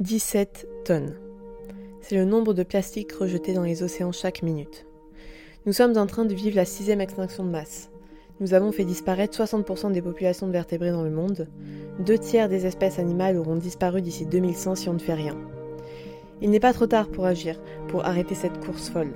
17 0.00 0.68
tonnes. 0.84 1.16
C'est 2.00 2.14
le 2.14 2.24
nombre 2.24 2.54
de 2.54 2.62
plastiques 2.62 3.10
rejetés 3.10 3.52
dans 3.52 3.64
les 3.64 3.82
océans 3.82 4.12
chaque 4.12 4.44
minute. 4.44 4.86
Nous 5.66 5.72
sommes 5.72 5.98
en 5.98 6.06
train 6.06 6.24
de 6.24 6.34
vivre 6.34 6.54
la 6.54 6.64
sixième 6.64 7.00
extinction 7.00 7.44
de 7.44 7.50
masse. 7.50 7.90
Nous 8.38 8.54
avons 8.54 8.70
fait 8.70 8.84
disparaître 8.84 9.36
60% 9.36 9.90
des 9.90 10.00
populations 10.00 10.46
de 10.46 10.52
vertébrés 10.52 10.92
dans 10.92 11.02
le 11.02 11.10
monde. 11.10 11.48
Deux 11.98 12.16
tiers 12.16 12.48
des 12.48 12.64
espèces 12.64 13.00
animales 13.00 13.36
auront 13.36 13.56
disparu 13.56 14.00
d'ici 14.00 14.24
2100 14.24 14.76
si 14.76 14.88
on 14.88 14.92
ne 14.92 15.00
fait 15.00 15.14
rien. 15.14 15.36
Il 16.42 16.50
n'est 16.50 16.60
pas 16.60 16.72
trop 16.72 16.86
tard 16.86 17.08
pour 17.08 17.26
agir, 17.26 17.60
pour 17.88 18.04
arrêter 18.04 18.36
cette 18.36 18.64
course 18.64 18.90
folle. 18.90 19.10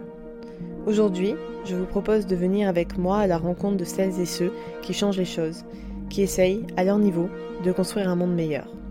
Aujourd'hui, 0.88 1.36
je 1.64 1.76
vous 1.76 1.86
propose 1.86 2.26
de 2.26 2.34
venir 2.34 2.68
avec 2.68 2.98
moi 2.98 3.18
à 3.18 3.28
la 3.28 3.38
rencontre 3.38 3.76
de 3.76 3.84
celles 3.84 4.18
et 4.18 4.26
ceux 4.26 4.52
qui 4.82 4.94
changent 4.94 5.18
les 5.18 5.24
choses, 5.26 5.64
qui 6.10 6.22
essayent, 6.22 6.66
à 6.76 6.82
leur 6.82 6.98
niveau, 6.98 7.28
de 7.64 7.70
construire 7.70 8.08
un 8.08 8.16
monde 8.16 8.34
meilleur. 8.34 8.81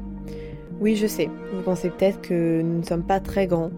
Oui, 0.82 0.96
je 0.96 1.06
sais, 1.06 1.30
vous 1.54 1.62
pensez 1.62 1.92
peut-être 1.92 2.22
que 2.22 2.62
nous 2.64 2.80
ne 2.80 2.84
sommes 2.84 3.04
pas 3.04 3.20
très 3.20 3.46
grands 3.46 3.70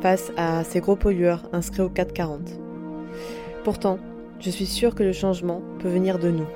face 0.00 0.32
à 0.36 0.64
ces 0.64 0.80
gros 0.80 0.96
pollueurs 0.96 1.48
inscrits 1.52 1.82
au 1.82 1.88
440. 1.88 2.40
Pourtant, 3.62 4.00
je 4.40 4.50
suis 4.50 4.66
sûre 4.66 4.96
que 4.96 5.04
le 5.04 5.12
changement 5.12 5.62
peut 5.78 5.88
venir 5.88 6.18
de 6.18 6.28
nous, 6.28 6.48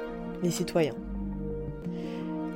les 0.42 0.50
citoyens. 0.50 0.96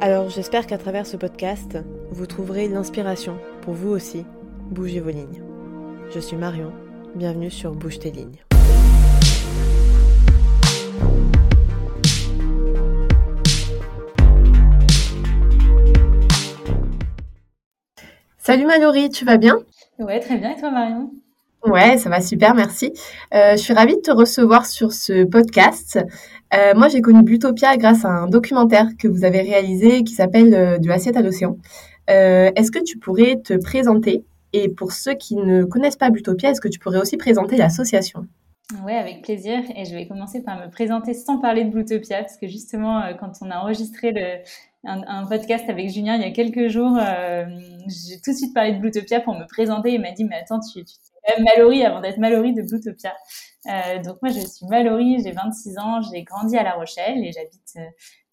Alors 0.01 0.31
j'espère 0.31 0.67
qu'à 0.67 0.79
travers 0.79 1.07
ce 1.07 1.17
podcast, 1.17 1.79
vous 2.11 2.27
trouverez 2.27 2.67
l'inspiration 2.67 3.39
pour 3.61 3.75
vous 3.75 3.91
aussi 3.91 4.25
bouger 4.73 4.99
vos 4.99 5.11
lignes. 5.11 5.43
Je 6.13 6.19
suis 6.19 6.37
Marion, 6.37 6.73
bienvenue 7.15 7.53
sur 7.53 7.73
Bouge 7.73 8.01
tes 8.01 8.11
lignes. 8.11 8.48
Salut 18.49 18.65
Mallory, 18.65 19.11
tu 19.11 19.27
vas 19.27 19.37
bien? 19.37 19.59
Ouais, 19.99 20.21
très 20.21 20.39
bien. 20.39 20.57
Et 20.57 20.59
toi, 20.59 20.71
Marion? 20.71 21.11
Ouais, 21.67 21.99
ça 21.99 22.09
va 22.09 22.23
super, 22.23 22.55
merci. 22.55 22.95
Euh, 23.35 23.51
je 23.53 23.57
suis 23.59 23.75
ravie 23.75 23.97
de 23.97 24.01
te 24.01 24.11
recevoir 24.11 24.65
sur 24.65 24.95
ce 24.95 25.25
podcast. 25.25 25.99
Euh, 26.55 26.73
moi, 26.75 26.89
j'ai 26.89 27.03
connu 27.03 27.23
Blutopia 27.23 27.77
grâce 27.77 28.07
à 28.07 28.09
un 28.09 28.27
documentaire 28.27 28.87
que 28.99 29.07
vous 29.07 29.27
avez 29.27 29.43
réalisé 29.43 30.03
qui 30.03 30.15
s'appelle 30.15 30.55
euh, 30.55 30.79
De 30.79 30.89
l'assiette 30.89 31.19
à 31.19 31.21
l'océan. 31.21 31.59
est-ce 32.07 32.71
que 32.71 32.83
tu 32.83 32.97
pourrais 32.97 33.37
te 33.37 33.53
présenter? 33.53 34.25
Et 34.55 34.71
pour 34.71 34.93
ceux 34.93 35.13
qui 35.13 35.37
ne 35.37 35.65
connaissent 35.65 35.99
pas 35.99 36.09
Blutopia, 36.09 36.53
est-ce 36.53 36.63
que 36.63 36.69
tu 36.69 36.79
pourrais 36.79 37.01
aussi 37.01 37.19
présenter 37.19 37.59
l'association? 37.59 38.27
Oui, 38.83 38.95
avec 38.95 39.21
plaisir. 39.21 39.59
Et 39.77 39.85
je 39.85 39.95
vais 39.95 40.09
commencer 40.09 40.43
par 40.43 40.59
me 40.59 40.71
présenter 40.71 41.13
sans 41.13 41.37
parler 41.37 41.65
de 41.65 41.71
Blutopia, 41.71 42.21
parce 42.21 42.39
que 42.39 42.49
justement, 42.49 43.03
quand 43.21 43.33
on 43.43 43.51
a 43.51 43.59
enregistré 43.59 44.13
le, 44.13 44.39
un, 44.85 45.27
podcast 45.27 45.69
avec 45.69 45.91
Julien 45.91 46.17
il 46.17 46.23
y 46.23 46.25
a 46.25 46.31
quelques 46.31 46.69
jours. 46.69 46.97
Euh, 47.01 47.45
j'ai 47.89 48.21
tout 48.21 48.33
de 48.33 48.37
suite 48.37 48.55
parlé 48.55 48.73
de 48.73 48.79
Bluetopia 48.79 49.21
pour 49.21 49.35
me 49.35 49.47
présenter. 49.47 49.93
Il 49.93 50.01
m'a 50.01 50.13
dit, 50.13 50.25
mais 50.25 50.37
attends, 50.37 50.61
tu, 50.61 50.81
es 50.81 51.43
Mallory 51.43 51.85
avant 51.85 52.01
d'être 52.01 52.19
Mallory 52.19 52.55
de 52.55 52.63
Bluetopia. 52.63 53.15
Euh, 53.67 54.03
donc 54.03 54.23
moi, 54.23 54.31
je 54.31 54.41
suis 54.41 54.67
Mallory, 54.67 55.21
j'ai 55.23 55.33
26 55.33 55.79
ans, 55.79 56.01
j'ai 56.01 56.23
grandi 56.23 56.57
à 56.57 56.63
La 56.63 56.75
Rochelle 56.75 57.25
et 57.25 57.33
j'habite 57.33 57.73
euh, 57.77 57.81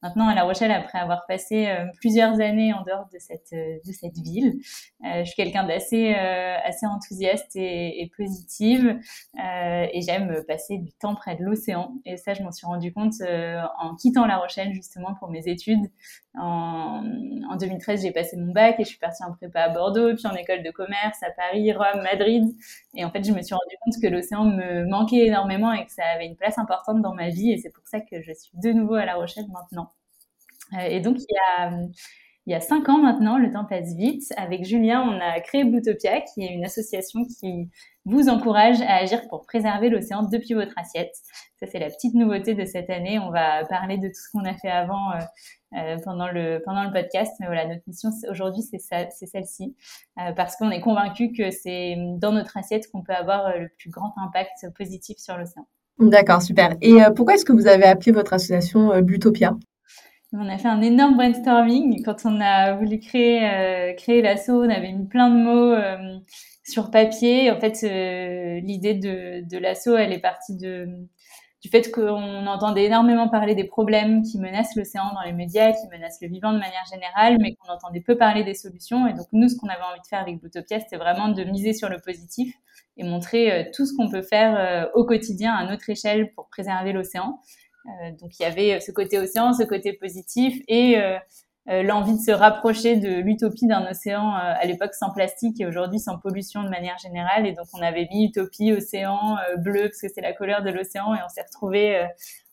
maintenant 0.04 0.28
à 0.28 0.36
La 0.36 0.44
Rochelle 0.44 0.72
après 0.72 1.00
avoir 1.00 1.26
passé 1.26 1.68
euh, 1.68 1.86
plusieurs 2.00 2.40
années 2.40 2.74
en 2.74 2.84
dehors 2.84 3.08
de 3.12 3.18
cette 3.18 3.54
de 3.54 3.92
cette 3.92 4.18
ville. 4.20 4.60
Je 5.04 5.24
suis 5.24 5.36
quelqu'un 5.36 5.64
d'assez 5.64 6.14
assez 6.14 6.86
enthousiaste 6.86 7.56
et, 7.56 8.02
et 8.02 8.12
positive 8.16 9.00
et 9.38 10.02
j'aime 10.02 10.44
passer 10.48 10.78
du 10.78 10.92
temps 10.94 11.16
près 11.16 11.36
de 11.36 11.44
l'océan. 11.44 11.94
Et 12.06 12.18
ça, 12.18 12.34
je 12.34 12.42
m'en 12.44 12.52
suis 12.52 12.66
rendu 12.66 12.92
compte 12.94 13.14
en 13.80 13.96
quittant 13.96 14.26
La 14.26 14.38
Rochelle 14.38 14.74
justement 14.74 15.14
pour 15.16 15.30
mes 15.30 15.48
études. 15.48 15.92
En, 16.38 17.04
en 17.50 17.56
2013, 17.56 18.02
j'ai 18.02 18.12
passé 18.12 18.36
mon 18.36 18.52
bac 18.52 18.76
et 18.80 18.84
je 18.84 18.90
suis 18.90 18.98
partie 18.98 19.24
en 19.24 19.34
prépa 19.34 19.62
à 19.62 19.70
Bordeaux, 19.70 20.14
puis 20.16 20.28
en 20.28 20.34
école 20.36 20.64
de 20.64 20.72
commerce 20.72 21.22
à 21.24 21.32
Paris, 21.32 21.72
Rome, 21.72 22.04
Madrid. 22.04 22.44
Et 22.96 23.06
en 23.06 23.12
fait, 23.12 23.24
je 23.24 23.32
me 23.32 23.42
suis 23.42 23.54
rendu 23.54 23.76
compte 23.84 24.02
que 24.02 24.08
l'océan 24.08 24.44
me 24.46 24.86
manquait 24.86 25.15
énormément 25.22 25.74
et 25.74 25.86
que 25.86 25.92
ça 25.92 26.04
avait 26.06 26.26
une 26.26 26.36
place 26.36 26.58
importante 26.58 27.02
dans 27.02 27.14
ma 27.14 27.30
vie. 27.30 27.52
Et 27.52 27.58
c'est 27.58 27.72
pour 27.72 27.88
ça 27.88 28.00
que 28.00 28.22
je 28.22 28.34
suis 28.34 28.58
de 28.62 28.72
nouveau 28.72 28.96
à 28.96 29.06
La 29.06 29.16
Rochelle 29.16 29.46
maintenant. 29.52 29.92
Euh, 30.74 30.88
et 30.88 31.00
donc, 31.00 31.18
il 31.20 31.34
y 31.34 31.64
a 31.64 31.72
il 32.48 32.52
y 32.52 32.56
a 32.56 32.60
cinq 32.62 32.90
ans 32.90 33.00
maintenant, 33.00 33.38
le 33.38 33.52
temps 33.52 33.66
passe 33.66 33.96
vite. 33.96 34.32
Avec 34.38 34.66
Julien, 34.66 35.02
on 35.02 35.20
a 35.20 35.40
créé 35.40 35.64
Bluetopia, 35.64 36.22
qui 36.22 36.44
est 36.44 36.54
une 36.54 36.64
association 36.64 37.22
qui 37.26 37.70
vous 38.06 38.30
encourage 38.30 38.82
à 38.82 38.96
agir 38.98 39.28
pour 39.30 39.46
préserver 39.46 39.90
l'océan 39.90 40.24
depuis 40.24 40.54
votre 40.54 40.78
assiette. 40.78 41.14
Ça, 41.60 41.66
c'est 41.66 41.80
la 41.80 41.90
petite 41.90 42.14
nouveauté 42.14 42.54
de 42.54 42.64
cette 42.66 42.90
année. 42.90 43.20
On 43.20 43.32
va 43.32 43.66
parler 43.66 43.98
de 43.98 44.08
tout 44.08 44.14
ce 44.14 44.32
qu'on 44.32 44.46
a 44.46 44.54
fait 44.54 44.70
avant 44.70 45.12
euh, 45.12 45.20
euh 45.78 45.98
pendant, 46.04 46.28
le, 46.28 46.62
pendant 46.64 46.84
le 46.84 46.92
podcast. 46.92 47.34
Mais 47.40 47.48
voilà, 47.48 47.68
notre 47.68 47.82
mission 47.88 48.10
aujourd'hui, 48.30 48.62
c'est 48.62 48.80
celle-ci. 48.80 49.76
Euh, 50.20 50.32
parce 50.34 50.56
qu'on 50.56 50.72
est 50.72 50.82
convaincu 50.82 51.32
que 51.32 51.50
c'est 51.52 51.96
dans 52.18 52.32
notre 52.32 52.58
assiette 52.58 52.90
qu'on 52.92 53.02
peut 53.02 53.14
avoir 53.14 53.58
le 53.58 53.70
plus 53.80 53.90
grand 53.90 54.14
impact 54.18 54.70
positif 54.78 55.18
sur 55.18 55.38
l'océan. 55.38 55.66
D'accord, 55.98 56.42
super. 56.42 56.76
Et 56.82 56.98
pourquoi 57.16 57.36
est-ce 57.36 57.46
que 57.46 57.54
vous 57.54 57.68
avez 57.68 57.86
appelé 57.86 58.12
votre 58.12 58.34
association 58.34 59.02
Blutopia 59.02 59.56
on 60.38 60.50
a 60.50 60.58
fait 60.58 60.68
un 60.68 60.82
énorme 60.82 61.16
brainstorming 61.16 62.04
quand 62.04 62.26
on 62.26 62.42
a 62.42 62.74
voulu 62.74 63.00
créer 63.00 63.44
euh, 63.44 63.94
créer 63.94 64.22
l'assaut. 64.22 64.64
On 64.64 64.70
avait 64.70 64.92
mis 64.92 65.08
plein 65.08 65.30
de 65.30 65.36
mots 65.36 65.72
euh, 65.72 66.18
sur 66.68 66.92
papier. 66.92 67.52
En 67.52 67.60
fait, 67.60 67.84
euh, 67.84 68.60
l'idée 68.62 68.94
de, 68.94 69.58
l'assaut, 69.58 69.96
elle 69.96 70.14
est 70.14 70.20
partie 70.20 70.56
du 70.56 71.70
fait 71.72 71.92
qu'on 71.92 72.46
entendait 72.46 72.86
énormément 72.86 73.28
parler 73.28 73.56
des 73.56 73.64
problèmes 73.64 74.22
qui 74.22 74.38
menacent 74.38 74.76
l'océan 74.76 75.14
dans 75.16 75.24
les 75.24 75.34
médias, 75.34 75.72
qui 75.72 75.88
menacent 75.92 76.22
le 76.22 76.28
vivant 76.28 76.54
de 76.54 76.60
manière 76.60 76.86
générale, 76.92 77.38
mais 77.40 77.56
qu'on 77.56 77.74
entendait 77.74 78.02
peu 78.02 78.18
parler 78.18 78.44
des 78.44 78.54
solutions. 78.54 79.08
Et 79.08 79.14
donc 79.14 79.28
nous, 79.32 79.50
ce 79.50 79.56
qu'on 79.56 79.68
avait 79.68 79.82
envie 79.82 80.02
de 80.02 80.08
faire 80.08 80.20
avec 80.20 80.40
Boutopia, 80.40 80.80
c'était 80.80 80.98
vraiment 80.98 81.30
de 81.30 81.44
miser 81.44 81.74
sur 81.74 81.90
le 81.90 81.98
positif 82.00 82.54
et 82.98 83.04
montrer 83.04 83.72
tout 83.76 83.86
ce 83.86 83.96
qu'on 83.96 84.10
peut 84.10 84.22
faire 84.22 84.90
au 84.94 85.06
quotidien 85.06 85.54
à 85.54 85.66
notre 85.66 85.90
échelle 85.90 86.32
pour 86.34 86.48
préserver 86.50 86.94
l'océan. 86.94 87.40
Euh, 87.88 88.12
donc 88.20 88.32
il 88.40 88.44
y 88.44 88.46
avait 88.46 88.80
ce 88.80 88.92
côté 88.92 89.20
océan, 89.20 89.54
ce 89.54 89.64
côté 89.64 89.94
positif 89.94 90.60
et 90.68 90.98
euh, 90.98 91.16
euh, 91.16 91.20
l'envie 91.68 92.14
de 92.14 92.22
se 92.22 92.32
rapprocher 92.32 92.96
de 92.98 93.22
l'utopie 93.22 93.66
d'un 93.66 93.90
océan 93.90 94.34
à 94.34 94.64
l'époque 94.66 94.94
sans 94.94 95.12
plastique 95.12 95.60
et 95.60 95.66
aujourd'hui 95.66 96.00
sans 96.00 96.20
pollution 96.20 96.64
de 96.64 96.70
manière 96.70 96.98
générale. 97.00 97.48
Et 97.48 97.54
donc 97.54 97.66
on 97.74 97.82
avait 97.82 98.08
mis 98.12 98.26
utopie, 98.26 98.72
océan 98.72 99.38
bleu 99.58 99.84
parce 99.84 100.02
que 100.02 100.08
c'est 100.14 100.22
la 100.22 100.34
couleur 100.34 100.62
de 100.62 100.70
l'océan 100.70 101.16
et 101.16 101.20
on 101.26 101.30
s'est 101.30 101.42
retrouvé 101.42 102.06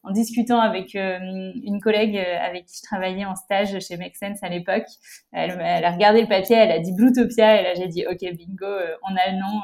en 0.02 0.12
discutant 0.12 0.60
avec 0.60 0.94
une 0.94 1.80
collègue 1.82 2.16
avec 2.16 2.64
qui 2.64 2.78
je 2.78 2.82
travaillais 2.82 3.26
en 3.26 3.36
stage 3.36 3.78
chez 3.80 3.98
Make 3.98 4.16
Sense 4.16 4.42
à 4.42 4.48
l'époque. 4.48 4.86
Elle, 5.32 5.60
elle, 5.62 5.84
a 5.84 5.90
regardé 5.90 6.22
le 6.22 6.28
papier, 6.28 6.56
elle 6.56 6.72
a 6.72 6.78
dit 6.78 6.92
Bluetopia 6.92 7.60
et 7.60 7.64
là 7.64 7.74
j'ai 7.74 7.88
dit 7.88 8.06
ok 8.06 8.18
bingo, 8.34 8.66
on 9.02 9.14
a 9.14 9.30
le 9.30 9.38
nom 9.38 9.60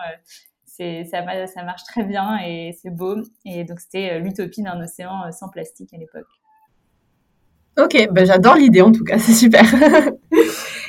ça, 1.11 1.47
ça 1.47 1.63
marche 1.65 1.85
très 1.85 2.05
bien 2.05 2.39
et 2.45 2.73
c'est 2.81 2.91
beau. 2.91 3.17
Et 3.45 3.65
donc, 3.65 3.81
c'était 3.81 4.13
euh, 4.13 4.19
l'utopie 4.19 4.63
d'un 4.63 4.81
océan 4.81 5.25
euh, 5.25 5.33
sans 5.33 5.49
plastique 5.49 5.93
à 5.93 5.97
l'époque. 5.97 6.27
Ok, 7.79 8.09
ben 8.11 8.27
j'adore 8.27 8.57
l'idée 8.57 8.83
en 8.83 8.93
tout 8.93 9.05
cas, 9.05 9.19
c'est 9.19 9.33
super. 9.33 9.63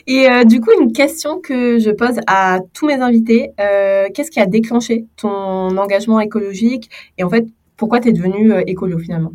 et 0.08 0.30
euh, 0.30 0.44
du 0.44 0.60
coup, 0.60 0.72
une 0.80 0.92
question 0.92 1.40
que 1.40 1.80
je 1.80 1.92
pose 1.92 2.20
à 2.28 2.60
tous 2.74 2.88
mes 2.88 2.96
invités, 3.02 3.52
qu'est-ce 3.58 4.32
qui 4.32 4.40
a 4.40 4.46
déclenché 4.46 5.06
ton 5.16 5.78
engagement 5.78 6.20
écologique 6.20 6.90
et 7.18 7.24
en 7.24 7.30
fait, 7.30 7.46
pourquoi 7.78 8.00
tu 8.00 8.10
es 8.10 8.14
devenu 8.14 8.54
écolo 8.68 8.98
finalement? 8.98 9.32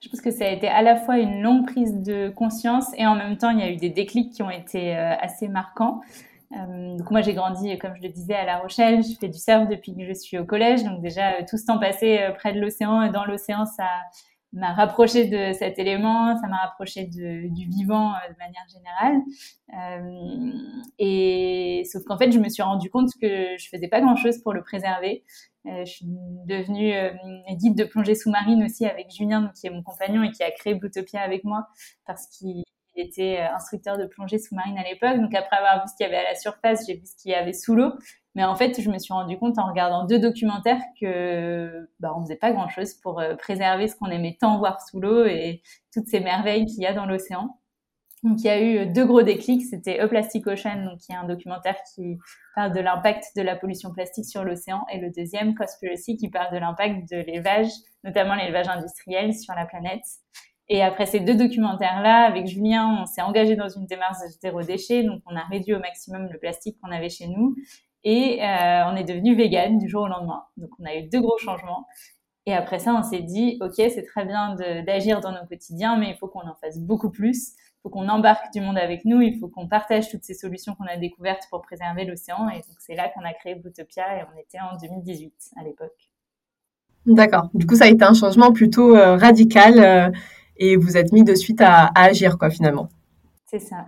Je 0.00 0.08
pense 0.10 0.20
que 0.20 0.30
ça 0.30 0.44
a 0.44 0.50
été 0.50 0.68
à 0.68 0.82
la 0.82 0.96
fois 0.96 1.18
une 1.18 1.40
longue 1.40 1.66
prise 1.66 1.94
de 2.02 2.28
conscience 2.30 2.86
et 2.98 3.06
en 3.06 3.14
même 3.14 3.38
temps, 3.38 3.50
il 3.50 3.60
y 3.60 3.62
a 3.62 3.70
eu 3.70 3.76
des 3.76 3.90
déclics 3.90 4.32
qui 4.32 4.42
ont 4.42 4.50
été 4.50 4.94
assez 4.94 5.48
marquants. 5.48 6.00
Euh, 6.56 6.96
donc 6.96 7.10
moi 7.10 7.20
j'ai 7.20 7.34
grandi, 7.34 7.76
comme 7.78 7.94
je 7.96 8.02
le 8.02 8.08
disais, 8.08 8.34
à 8.34 8.44
La 8.44 8.58
Rochelle. 8.58 9.02
Je 9.02 9.16
fais 9.18 9.28
du 9.28 9.38
surf 9.38 9.68
depuis 9.68 9.94
que 9.94 10.04
je 10.04 10.12
suis 10.12 10.38
au 10.38 10.44
collège. 10.44 10.84
Donc 10.84 11.00
déjà 11.00 11.42
tout 11.48 11.56
ce 11.56 11.66
temps 11.66 11.78
passé 11.78 12.18
euh, 12.20 12.32
près 12.32 12.52
de 12.52 12.60
l'océan 12.60 13.02
et 13.02 13.10
dans 13.10 13.24
l'océan, 13.24 13.64
ça 13.64 13.88
m'a 14.54 14.72
rapproché 14.72 15.26
de 15.26 15.52
cet 15.52 15.78
élément, 15.78 16.36
ça 16.40 16.46
m'a 16.46 16.58
rapproché 16.58 17.04
de, 17.04 17.52
du 17.52 17.68
vivant 17.68 18.12
euh, 18.12 18.32
de 18.32 18.38
manière 18.38 18.64
générale. 18.72 19.20
Euh, 19.74 20.52
et 20.98 21.82
sauf 21.90 22.04
qu'en 22.04 22.16
fait, 22.16 22.30
je 22.30 22.38
me 22.38 22.48
suis 22.48 22.62
rendu 22.62 22.88
compte 22.88 23.10
que 23.20 23.56
je 23.58 23.68
faisais 23.68 23.88
pas 23.88 24.00
grand-chose 24.00 24.38
pour 24.38 24.52
le 24.52 24.62
préserver. 24.62 25.24
Euh, 25.66 25.84
je 25.84 25.90
suis 25.90 26.06
devenue 26.46 26.92
guide 27.56 27.76
de 27.76 27.84
plongée 27.84 28.14
sous-marine 28.14 28.62
aussi 28.64 28.86
avec 28.86 29.10
Julien, 29.10 29.50
qui 29.58 29.66
est 29.66 29.70
mon 29.70 29.82
compagnon 29.82 30.22
et 30.22 30.30
qui 30.30 30.42
a 30.42 30.50
créé 30.50 30.74
Bluetopia 30.74 31.20
avec 31.20 31.44
moi 31.44 31.66
parce 32.06 32.26
qu'il 32.26 32.64
il 32.96 33.06
était 33.06 33.40
euh, 33.40 33.54
instructeur 33.54 33.98
de 33.98 34.06
plongée 34.06 34.38
sous-marine 34.38 34.78
à 34.78 34.82
l'époque. 34.82 35.20
Donc 35.20 35.34
après 35.34 35.56
avoir 35.56 35.82
vu 35.82 35.88
ce 35.88 35.96
qu'il 35.96 36.06
y 36.06 36.08
avait 36.08 36.24
à 36.24 36.30
la 36.30 36.34
surface, 36.34 36.84
j'ai 36.86 36.94
vu 36.94 37.06
ce 37.06 37.16
qu'il 37.16 37.30
y 37.30 37.34
avait 37.34 37.52
sous 37.52 37.74
l'eau. 37.74 37.92
Mais 38.34 38.44
en 38.44 38.56
fait, 38.56 38.80
je 38.80 38.90
me 38.90 38.98
suis 38.98 39.12
rendu 39.12 39.38
compte 39.38 39.58
en 39.58 39.68
regardant 39.68 40.06
deux 40.06 40.18
documentaires 40.18 40.82
que 41.00 41.88
bah, 42.00 42.12
on 42.16 42.22
faisait 42.22 42.36
pas 42.36 42.52
grand-chose 42.52 42.94
pour 42.94 43.20
euh, 43.20 43.36
préserver 43.36 43.88
ce 43.88 43.96
qu'on 43.96 44.10
aimait 44.10 44.36
tant 44.40 44.58
voir 44.58 44.80
sous 44.80 45.00
l'eau 45.00 45.24
et 45.24 45.62
toutes 45.92 46.08
ces 46.08 46.20
merveilles 46.20 46.66
qu'il 46.66 46.82
y 46.82 46.86
a 46.86 46.94
dans 46.94 47.06
l'océan. 47.06 47.58
Donc 48.24 48.40
il 48.40 48.46
y 48.46 48.50
a 48.50 48.58
eu 48.58 48.78
euh, 48.78 48.86
deux 48.86 49.04
gros 49.04 49.22
déclics. 49.22 49.66
C'était 49.66 50.00
A 50.00 50.08
Plastic 50.08 50.46
Ocean, 50.46 50.84
donc 50.84 50.98
qui 50.98 51.12
est 51.12 51.16
un 51.16 51.26
documentaire 51.26 51.76
qui 51.94 52.18
parle 52.56 52.72
de 52.72 52.80
l'impact 52.80 53.24
de 53.36 53.42
la 53.42 53.54
pollution 53.54 53.92
plastique 53.92 54.24
sur 54.24 54.44
l'océan, 54.44 54.84
et 54.90 54.98
le 54.98 55.10
deuxième, 55.10 55.54
Cosplacy, 55.54 56.16
qui 56.16 56.30
parle 56.30 56.52
de 56.52 56.58
l'impact 56.58 57.08
de 57.10 57.18
l'élevage, 57.18 57.68
notamment 58.02 58.34
l'élevage 58.34 58.68
industriel, 58.68 59.34
sur 59.34 59.54
la 59.54 59.66
planète. 59.66 60.04
Et 60.68 60.82
après 60.82 61.06
ces 61.06 61.20
deux 61.20 61.34
documentaires-là, 61.34 62.24
avec 62.24 62.46
Julien, 62.46 63.02
on 63.02 63.06
s'est 63.06 63.22
engagé 63.22 63.54
dans 63.54 63.68
une 63.68 63.86
démarche 63.86 64.16
zéro 64.40 64.62
déchet, 64.62 65.02
donc 65.02 65.20
on 65.26 65.36
a 65.36 65.42
réduit 65.44 65.74
au 65.74 65.80
maximum 65.80 66.28
le 66.32 66.38
plastique 66.38 66.78
qu'on 66.80 66.90
avait 66.90 67.10
chez 67.10 67.26
nous. 67.26 67.54
Et 68.02 68.42
euh, 68.42 68.84
on 68.86 68.96
est 68.96 69.04
devenu 69.04 69.34
vegan 69.34 69.78
du 69.78 69.88
jour 69.88 70.02
au 70.02 70.08
lendemain. 70.08 70.44
Donc 70.56 70.70
on 70.78 70.84
a 70.84 70.94
eu 70.94 71.08
deux 71.08 71.20
gros 71.20 71.38
changements. 71.38 71.86
Et 72.46 72.52
après 72.54 72.78
ça, 72.78 72.94
on 72.94 73.02
s'est 73.02 73.22
dit, 73.22 73.58
OK, 73.62 73.74
c'est 73.76 74.04
très 74.04 74.26
bien 74.26 74.54
d'agir 74.86 75.20
dans 75.20 75.32
nos 75.32 75.46
quotidiens, 75.46 75.96
mais 75.96 76.10
il 76.10 76.16
faut 76.16 76.28
qu'on 76.28 76.46
en 76.46 76.54
fasse 76.54 76.78
beaucoup 76.78 77.10
plus. 77.10 77.52
Il 77.56 77.82
faut 77.84 77.88
qu'on 77.88 78.08
embarque 78.08 78.52
du 78.52 78.60
monde 78.60 78.76
avec 78.76 79.06
nous. 79.06 79.22
Il 79.22 79.38
faut 79.38 79.48
qu'on 79.48 79.66
partage 79.66 80.10
toutes 80.10 80.24
ces 80.24 80.34
solutions 80.34 80.74
qu'on 80.74 80.84
a 80.84 80.98
découvertes 80.98 81.44
pour 81.50 81.62
préserver 81.62 82.04
l'océan. 82.04 82.48
Et 82.50 82.56
donc, 82.56 82.76
c'est 82.78 82.94
là 82.94 83.08
qu'on 83.08 83.24
a 83.24 83.32
créé 83.32 83.54
Bootopia 83.54 84.18
et 84.18 84.24
on 84.34 84.38
était 84.38 84.60
en 84.60 84.76
2018 84.76 85.32
à 85.58 85.64
l'époque. 85.64 86.10
D'accord. 87.06 87.48
Du 87.54 87.66
coup, 87.66 87.76
ça 87.76 87.84
a 87.84 87.88
été 87.88 88.04
un 88.04 88.14
changement 88.14 88.52
plutôt 88.52 88.94
euh, 88.94 89.16
radical 89.16 89.78
euh, 89.78 90.10
et 90.56 90.76
vous 90.76 90.96
êtes 90.96 91.12
mis 91.12 91.24
de 91.24 91.34
suite 91.34 91.60
à, 91.60 91.86
à 91.94 92.04
agir, 92.04 92.38
quoi, 92.38 92.50
finalement. 92.50 92.88
C'est 93.46 93.60
ça. 93.60 93.86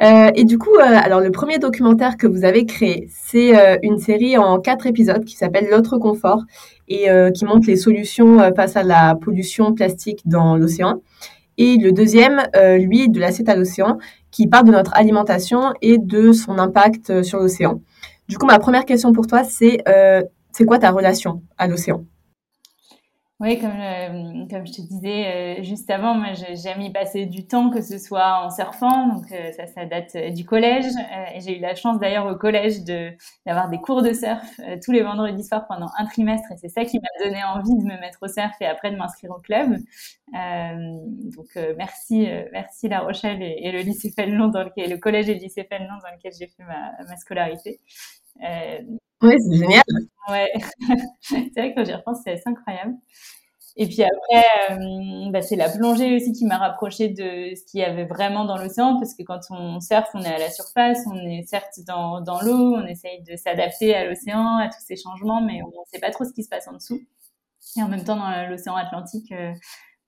Euh, 0.00 0.30
et 0.34 0.44
du 0.44 0.58
coup, 0.58 0.74
euh, 0.74 0.82
alors 0.82 1.20
le 1.20 1.30
premier 1.30 1.58
documentaire 1.58 2.16
que 2.16 2.26
vous 2.26 2.44
avez 2.44 2.64
créé, 2.66 3.08
c'est 3.10 3.56
euh, 3.56 3.76
une 3.82 3.98
série 3.98 4.36
en 4.38 4.58
quatre 4.58 4.86
épisodes 4.86 5.24
qui 5.24 5.36
s'appelle 5.36 5.68
L'autre 5.70 5.98
confort 5.98 6.42
et 6.88 7.06
qui 7.34 7.46
montre 7.46 7.66
les 7.68 7.76
solutions 7.76 8.38
face 8.54 8.76
à 8.76 8.82
la 8.82 9.14
pollution 9.14 9.72
plastique 9.72 10.20
dans 10.26 10.58
l'océan. 10.58 11.00
Et 11.56 11.78
le 11.78 11.90
deuxième, 11.90 12.42
lui, 12.80 13.08
de 13.08 13.18
l'assiette 13.18 13.48
à 13.48 13.56
l'océan, 13.56 13.96
qui 14.30 14.46
parle 14.46 14.66
de 14.66 14.72
notre 14.72 14.94
alimentation 14.94 15.72
et 15.80 15.96
de 15.96 16.32
son 16.32 16.58
impact 16.58 17.22
sur 17.22 17.38
l'océan. 17.38 17.80
Du 18.28 18.36
coup, 18.36 18.44
ma 18.44 18.58
première 18.58 18.84
question 18.84 19.12
pour 19.12 19.26
toi, 19.26 19.42
c'est 19.42 19.82
c'est 20.50 20.66
quoi 20.66 20.78
ta 20.78 20.90
relation 20.90 21.40
à 21.56 21.66
l'océan? 21.66 22.04
Oui, 23.42 23.58
comme, 23.58 23.72
euh, 23.72 24.46
comme 24.48 24.64
je 24.64 24.72
te 24.72 24.82
disais 24.82 25.58
euh, 25.58 25.62
juste 25.64 25.90
avant, 25.90 26.14
moi 26.14 26.28
j'aime 26.32 26.80
y 26.80 26.92
passer 26.92 27.26
du 27.26 27.44
temps, 27.44 27.70
que 27.70 27.82
ce 27.82 27.98
soit 27.98 28.40
en 28.40 28.50
surfant, 28.50 29.08
donc 29.08 29.32
euh, 29.32 29.50
ça, 29.50 29.66
ça 29.66 29.84
date 29.84 30.16
du 30.32 30.44
collège. 30.44 30.84
et 31.34 31.40
j'ai 31.40 31.58
eu 31.58 31.60
la 31.60 31.74
chance 31.74 31.98
d'ailleurs 31.98 32.26
au 32.26 32.36
collège 32.36 32.84
d'avoir 32.84 33.68
des 33.68 33.78
cours 33.78 34.02
de 34.02 34.12
surf 34.12 34.60
tous 34.84 34.92
les 34.92 35.02
vendredis 35.02 35.42
soirs 35.42 35.66
pendant 35.66 35.88
un 35.98 36.06
trimestre, 36.06 36.52
et 36.52 36.56
c'est 36.56 36.68
ça 36.68 36.84
qui 36.84 37.00
m'a 37.00 37.26
donné 37.26 37.42
envie 37.42 37.76
de 37.76 37.82
me 37.82 37.98
mettre 38.00 38.20
au 38.22 38.28
surf 38.28 38.54
et 38.60 38.66
après 38.66 38.92
de 38.92 38.96
m'inscrire 38.96 39.32
au 39.32 39.40
club. 39.40 39.76
donc 40.32 41.58
merci, 41.76 42.28
merci 42.52 42.88
La 42.88 43.00
Rochelle 43.00 43.42
et, 43.42 43.72
le 43.72 43.80
lycée 43.80 44.12
Fénelon, 44.12 44.48
dans 44.48 44.62
lequel, 44.62 44.88
le 44.88 44.98
collège 44.98 45.28
et 45.28 45.34
le 45.34 45.40
lycée 45.40 45.66
dans 45.68 46.16
lequel 46.16 46.32
j'ai 46.38 46.46
fait 46.46 46.62
ma, 46.62 46.92
ma 47.08 47.16
scolarité. 47.16 47.80
Oui, 49.22 49.34
c'est 49.38 49.56
génial. 49.56 49.82
Ouais, 50.28 50.50
c'est 51.20 51.50
vrai 51.56 51.70
que 51.70 51.76
quand 51.76 51.84
j'y 51.84 51.94
repense, 51.94 52.18
c'est 52.24 52.40
incroyable. 52.46 52.94
Et 53.76 53.86
puis 53.88 54.02
après, 54.02 54.44
euh, 54.70 55.30
bah, 55.30 55.40
c'est 55.40 55.56
la 55.56 55.70
plongée 55.70 56.16
aussi 56.16 56.32
qui 56.32 56.44
m'a 56.44 56.58
rapproché 56.58 57.08
de 57.08 57.54
ce 57.54 57.64
qu'il 57.70 57.80
y 57.80 57.84
avait 57.84 58.04
vraiment 58.04 58.44
dans 58.44 58.58
l'océan, 58.58 58.98
parce 58.98 59.14
que 59.14 59.22
quand 59.22 59.40
on 59.50 59.80
surfe, 59.80 60.10
on 60.14 60.22
est 60.22 60.34
à 60.34 60.38
la 60.38 60.50
surface, 60.50 60.98
on 61.06 61.16
est 61.16 61.42
certes 61.46 61.80
dans, 61.86 62.20
dans 62.20 62.42
l'eau, 62.42 62.74
on 62.76 62.86
essaye 62.86 63.22
de 63.22 63.34
s'adapter 63.36 63.94
à 63.94 64.04
l'océan, 64.04 64.58
à 64.58 64.68
tous 64.68 64.82
ces 64.86 64.96
changements, 64.96 65.40
mais 65.40 65.62
on 65.62 65.68
ne 65.68 65.86
sait 65.90 66.00
pas 66.00 66.10
trop 66.10 66.24
ce 66.24 66.32
qui 66.34 66.44
se 66.44 66.50
passe 66.50 66.68
en 66.68 66.74
dessous. 66.74 67.00
Et 67.76 67.82
en 67.82 67.88
même 67.88 68.04
temps, 68.04 68.16
dans 68.16 68.48
l'océan 68.48 68.76
Atlantique, 68.76 69.32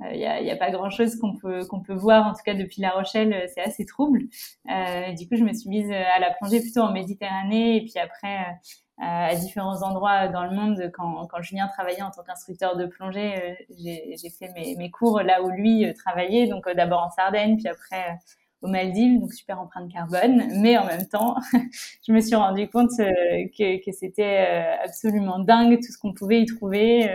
il 0.00 0.06
euh, 0.06 0.12
n'y 0.12 0.26
euh, 0.26 0.52
a, 0.52 0.54
a, 0.54 0.56
pas 0.56 0.70
grand-chose 0.70 1.16
qu'on 1.16 1.36
peut, 1.36 1.64
qu'on 1.66 1.80
peut 1.80 1.94
voir, 1.94 2.26
en 2.26 2.32
tout 2.32 2.42
cas 2.44 2.54
depuis 2.54 2.80
La 2.82 2.90
Rochelle, 2.90 3.48
c'est 3.54 3.62
assez 3.62 3.86
trouble. 3.86 4.22
Euh, 4.70 5.12
du 5.12 5.28
coup, 5.28 5.36
je 5.36 5.44
me 5.44 5.52
suis 5.52 5.68
mise 5.68 5.90
à 5.90 6.18
la 6.18 6.32
plongée 6.32 6.60
plutôt 6.60 6.80
en 6.80 6.92
Méditerranée, 6.92 7.76
et 7.76 7.80
puis 7.82 7.98
après 7.98 8.58
à 8.98 9.34
différents 9.34 9.82
endroits 9.82 10.28
dans 10.28 10.44
le 10.44 10.54
monde. 10.54 10.90
Quand, 10.94 11.26
quand 11.26 11.42
Julien 11.42 11.68
travaillait 11.68 12.02
en 12.02 12.10
tant 12.10 12.22
qu'instructeur 12.22 12.76
de 12.76 12.86
plongée, 12.86 13.34
euh, 13.36 13.54
j'ai 13.70 14.30
fait 14.30 14.52
mes, 14.54 14.76
mes, 14.76 14.90
cours 14.90 15.20
là 15.20 15.42
où 15.42 15.50
lui 15.50 15.84
euh, 15.84 15.92
travaillait, 15.92 16.46
donc 16.46 16.66
euh, 16.66 16.74
d'abord 16.74 17.02
en 17.02 17.10
Sardaigne, 17.10 17.56
puis 17.56 17.68
après 17.68 18.18
aux 18.62 18.68
Maldives, 18.68 19.20
donc 19.20 19.32
super 19.32 19.60
empreinte 19.60 19.92
carbone. 19.92 20.44
Mais 20.60 20.78
en 20.78 20.86
même 20.86 21.06
temps, 21.06 21.36
je 22.06 22.12
me 22.12 22.20
suis 22.20 22.34
rendu 22.34 22.68
compte 22.68 22.96
que, 22.96 23.84
que 23.84 23.92
c'était 23.92 24.38
absolument 24.82 25.38
dingue 25.38 25.76
tout 25.76 25.92
ce 25.92 25.98
qu'on 25.98 26.14
pouvait 26.14 26.40
y 26.40 26.46
trouver. 26.46 27.10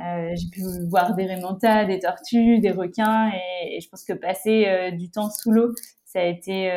Euh, 0.00 0.30
j'ai 0.34 0.48
pu 0.50 0.62
voir 0.88 1.14
des 1.14 1.26
rémentas, 1.26 1.84
des 1.84 1.98
tortues, 1.98 2.60
des 2.60 2.70
requins, 2.70 3.30
et, 3.30 3.80
je 3.80 3.88
pense 3.88 4.04
que 4.04 4.12
passer 4.12 4.92
du 4.92 5.10
temps 5.10 5.30
sous 5.30 5.50
l'eau, 5.50 5.72
ça 6.04 6.20
a 6.20 6.24
été 6.24 6.70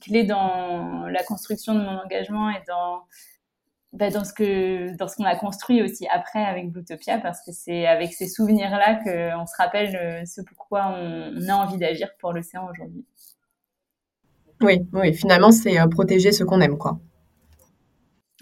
clé 0.00 0.24
dans 0.24 1.06
la 1.06 1.22
construction 1.22 1.74
de 1.74 1.80
mon 1.80 1.98
engagement 1.98 2.50
et 2.50 2.62
dans 2.66 3.02
bah, 3.92 4.08
dans 4.08 4.24
ce 4.24 4.32
que 4.32 4.96
dans 4.96 5.08
ce 5.08 5.16
qu'on 5.16 5.24
a 5.24 5.34
construit 5.34 5.82
aussi 5.82 6.06
après 6.06 6.44
avec 6.44 6.70
Bluetopia 6.70 7.18
parce 7.18 7.44
que 7.44 7.50
c'est 7.50 7.86
avec 7.86 8.12
ces 8.12 8.28
souvenirs 8.28 8.70
là 8.70 8.94
qu'on 9.02 9.46
se 9.46 9.54
rappelle 9.58 9.96
euh, 9.96 10.24
ce 10.26 10.42
pourquoi 10.42 10.94
on, 10.96 11.48
a 11.48 11.54
envie 11.54 11.76
d'agir 11.76 12.08
pour 12.20 12.32
l'océan 12.32 12.68
aujourd'hui. 12.70 13.04
Oui, 14.60 14.86
oui, 14.92 15.12
finalement 15.12 15.50
c'est 15.50 15.80
euh, 15.80 15.88
protéger 15.88 16.30
ce 16.30 16.44
qu'on 16.44 16.60
aime 16.60 16.78
quoi. 16.78 17.00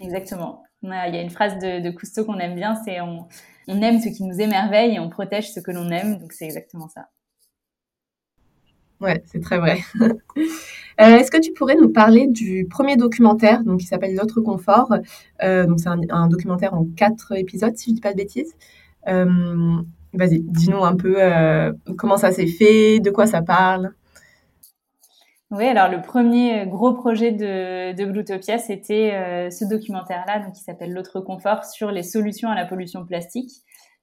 Exactement. 0.01 0.63
Il 0.81 0.89
y 0.89 0.93
a 0.93 1.21
une 1.21 1.29
phrase 1.29 1.57
de, 1.59 1.91
Cousteau 1.91 2.25
qu'on 2.25 2.39
aime 2.39 2.55
bien, 2.55 2.75
c'est 2.85 3.01
on, 3.01 3.27
on 3.67 3.81
aime 3.81 3.99
ce 3.99 4.09
qui 4.09 4.23
nous 4.23 4.39
émerveille 4.39 4.95
et 4.95 4.99
on 4.99 5.09
protège 5.09 5.51
ce 5.51 5.59
que 5.59 5.71
l'on 5.71 5.89
aime, 5.89 6.17
donc 6.17 6.31
c'est 6.31 6.45
exactement 6.45 6.87
ça. 6.87 7.09
Ouais, 9.01 9.23
c'est 9.25 9.41
très 9.41 9.57
vrai. 9.57 9.79
Euh, 11.01 11.15
est-ce 11.15 11.31
que 11.31 11.39
tu 11.39 11.53
pourrais 11.53 11.75
nous 11.75 11.87
parler 11.87 12.27
du 12.27 12.67
premier 12.69 12.97
documentaire 12.97 13.63
donc, 13.63 13.79
qui 13.79 13.85
s'appelle 13.85 14.15
Notre 14.15 14.41
confort 14.41 14.93
euh, 15.41 15.65
donc 15.65 15.79
C'est 15.79 15.87
un, 15.87 16.27
documentaire 16.27 16.73
en 16.73 16.83
quatre 16.97 17.37
épisodes, 17.37 17.73
si 17.77 17.85
je 17.85 17.91
ne 17.91 17.95
dis 17.95 18.01
pas 18.01 18.11
de 18.11 18.17
bêtises. 18.17 18.53
Euh, 19.07 19.77
vas-y, 20.11 20.41
dis-nous 20.41 20.83
un 20.83 20.97
peu 20.97 21.15
comment 21.97 22.17
ça 22.17 22.33
s'est 22.33 22.47
fait, 22.47 22.99
de 22.99 23.11
quoi 23.11 23.27
ça 23.27 23.41
parle. 23.41 23.93
Oui, 25.51 25.65
alors 25.65 25.89
le 25.89 26.01
premier 26.01 26.67
gros 26.67 26.93
projet 26.93 27.31
de, 27.31 27.93
de 27.93 28.05
Bluetopia, 28.05 28.59
c'était 28.59 29.49
ce 29.49 29.65
documentaire-là, 29.65 30.39
donc 30.39 30.53
qui 30.53 30.61
s'appelle 30.61 30.93
L'autre 30.93 31.21
confort 31.21 31.65
sur 31.65 31.89
les 31.91 32.03
solutions 32.03 32.49
à 32.49 32.55
la 32.55 32.65
pollution 32.65 33.03
plastique. 33.05 33.51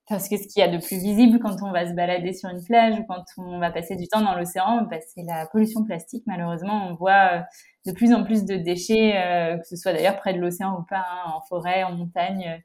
Parce 0.09 0.29
que 0.29 0.37
ce 0.37 0.47
qu'il 0.47 0.61
y 0.61 0.63
a 0.63 0.69
de 0.69 0.79
plus 0.79 0.99
visible 0.99 1.41
quand 1.41 1.57
on 1.63 1.73
va 1.73 1.89
se 1.89 1.93
balader 1.93 2.33
sur 2.33 2.49
une 2.49 2.63
plage 2.63 2.97
ou 2.99 3.05
quand 3.09 3.25
on 3.39 3.59
va 3.59 3.73
passer 3.73 3.97
du 3.97 4.07
temps 4.07 4.21
dans 4.21 4.37
l'océan, 4.37 4.83
bah, 4.89 4.99
c'est 5.01 5.25
la 5.25 5.47
pollution 5.47 5.85
plastique. 5.85 6.23
Malheureusement, 6.27 6.89
on 6.89 6.95
voit 6.95 7.33
euh, 7.33 7.41
de 7.87 7.93
plus 7.93 8.15
en 8.15 8.23
plus 8.23 8.45
de 8.45 8.55
déchets, 8.55 9.17
euh, 9.17 9.59
que 9.59 9.67
ce 9.67 9.75
soit 9.75 9.93
d'ailleurs 9.93 10.17
près 10.19 10.33
de 10.33 10.39
l'océan 10.39 10.79
ou 10.79 10.85
pas, 10.85 11.05
hein, 11.11 11.33
en 11.35 11.41
forêt, 11.49 11.83
en 11.83 11.93
montagne. 11.93 12.63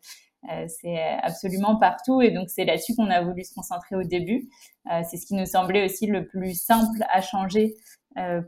Euh, 0.51 0.65
c'est 0.67 0.99
absolument 1.21 1.77
partout 1.77 2.21
et 2.21 2.31
donc 2.31 2.49
c'est 2.49 2.65
là-dessus 2.65 2.95
qu'on 2.95 3.09
a 3.11 3.21
voulu 3.21 3.43
se 3.43 3.53
concentrer 3.53 3.95
au 3.95 4.01
début. 4.01 4.49
c'est 5.07 5.17
ce 5.17 5.27
qui 5.27 5.35
nous 5.35 5.45
semblait 5.45 5.85
aussi 5.85 6.07
le 6.07 6.25
plus 6.25 6.55
simple 6.55 7.05
à 7.11 7.21
changer 7.21 7.75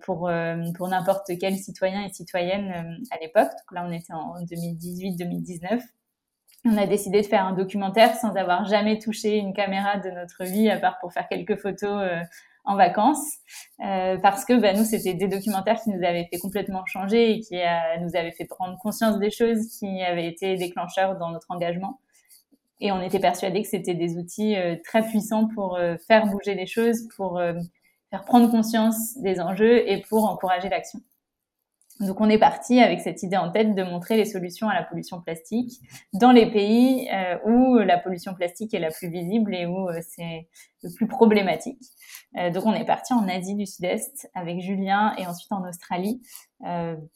pour 0.01 0.29
pour 0.75 0.87
n'importe 0.87 1.31
quel 1.39 1.55
citoyen 1.57 2.03
et 2.03 2.13
citoyenne 2.13 2.99
à 3.11 3.17
l'époque. 3.19 3.49
Donc 3.49 3.71
là, 3.71 3.85
on 3.87 3.91
était 3.91 4.13
en 4.13 4.35
2018-2019 4.43 5.81
on 6.65 6.77
a 6.77 6.87
décidé 6.87 7.21
de 7.21 7.27
faire 7.27 7.45
un 7.45 7.53
documentaire 7.53 8.15
sans 8.15 8.35
avoir 8.35 8.65
jamais 8.65 8.99
touché 8.99 9.37
une 9.37 9.53
caméra 9.53 9.97
de 9.97 10.09
notre 10.09 10.43
vie, 10.45 10.69
à 10.69 10.77
part 10.77 10.97
pour 10.99 11.11
faire 11.11 11.27
quelques 11.27 11.57
photos 11.57 12.01
euh, 12.01 12.21
en 12.63 12.77
vacances, 12.77 13.37
euh, 13.85 14.17
parce 14.17 14.45
que 14.45 14.53
bah, 14.53 14.71
nous, 14.73 14.85
c'était 14.85 15.13
des 15.13 15.27
documentaires 15.27 15.81
qui 15.81 15.89
nous 15.89 16.05
avaient 16.05 16.27
fait 16.31 16.39
complètement 16.39 16.85
changer 16.85 17.31
et 17.31 17.39
qui 17.41 17.57
euh, 17.57 17.99
nous 18.01 18.15
avaient 18.15 18.31
fait 18.31 18.45
prendre 18.45 18.77
conscience 18.79 19.19
des 19.19 19.31
choses 19.31 19.67
qui 19.77 20.01
avaient 20.01 20.27
été 20.27 20.55
déclencheurs 20.55 21.17
dans 21.17 21.31
notre 21.31 21.47
engagement. 21.49 21.99
Et 22.79 22.91
on 22.93 23.01
était 23.01 23.19
persuadés 23.19 23.61
que 23.61 23.67
c'était 23.67 23.93
des 23.93 24.17
outils 24.17 24.55
très 24.83 25.03
puissants 25.03 25.47
pour 25.47 25.79
faire 26.05 26.25
bouger 26.25 26.53
les 26.53 26.65
choses, 26.65 27.07
pour 27.15 27.41
faire 28.13 28.25
prendre 28.25 28.51
conscience 28.51 29.17
des 29.17 29.39
enjeux 29.39 29.89
et 29.89 29.99
pour 30.07 30.29
encourager 30.29 30.69
l'action. 30.69 30.99
Donc 31.99 32.21
on 32.21 32.29
est 32.29 32.37
parti 32.37 32.79
avec 32.79 33.01
cette 33.01 33.23
idée 33.23 33.37
en 33.37 33.51
tête 33.51 33.73
de 33.73 33.81
montrer 33.81 34.17
les 34.17 34.25
solutions 34.25 34.69
à 34.69 34.75
la 34.75 34.83
pollution 34.83 35.19
plastique 35.19 35.79
dans 36.13 36.31
les 36.31 36.51
pays 36.51 37.09
euh, 37.11 37.37
où 37.45 37.79
la 37.79 37.97
pollution 37.97 38.35
plastique 38.35 38.75
est 38.75 38.79
la 38.79 38.91
plus 38.91 39.09
visible 39.09 39.55
et 39.55 39.65
où 39.65 39.89
euh, 39.89 39.99
c'est 40.07 40.47
le 40.83 40.93
plus 40.93 41.07
problématique. 41.07 41.81
Euh, 42.37 42.51
donc 42.51 42.67
on 42.67 42.73
est 42.73 42.85
parti 42.85 43.13
en 43.13 43.27
Asie 43.27 43.55
du 43.55 43.65
Sud-Est 43.65 44.29
avec 44.35 44.59
Julien 44.59 45.15
et 45.17 45.25
ensuite 45.25 45.51
en 45.51 45.67
Australie 45.67 46.21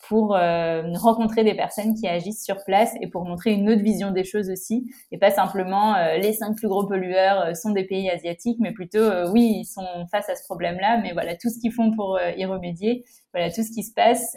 pour 0.07 0.35
euh, 0.35 0.83
rencontrer 0.95 1.43
des 1.43 1.55
personnes 1.55 1.95
qui 1.95 2.07
agissent 2.07 2.43
sur 2.43 2.63
place 2.65 2.93
et 3.01 3.07
pour 3.07 3.23
montrer 3.23 3.53
une 3.53 3.69
autre 3.69 3.81
vision 3.81 4.11
des 4.11 4.23
choses 4.23 4.49
aussi. 4.49 4.89
Et 5.11 5.17
pas 5.17 5.31
simplement 5.31 5.95
les 6.17 6.33
cinq 6.33 6.55
plus 6.55 6.67
gros 6.67 6.85
pollueurs 6.85 7.55
sont 7.55 7.71
des 7.71 7.85
pays 7.85 8.09
asiatiques 8.09 8.57
mais 8.59 8.71
plutôt 8.71 9.29
oui 9.31 9.59
ils 9.59 9.65
sont 9.65 9.85
face 10.11 10.29
à 10.29 10.35
ce 10.35 10.43
problème-là 10.43 10.99
mais 11.01 11.13
voilà 11.13 11.35
tout 11.35 11.49
ce 11.49 11.59
qu'ils 11.59 11.71
font 11.71 11.95
pour 11.95 12.19
y 12.19 12.45
remédier 12.45 13.05
voilà 13.33 13.49
tout 13.51 13.63
ce 13.63 13.71
qui 13.71 13.83
se 13.83 13.93
passe 13.93 14.35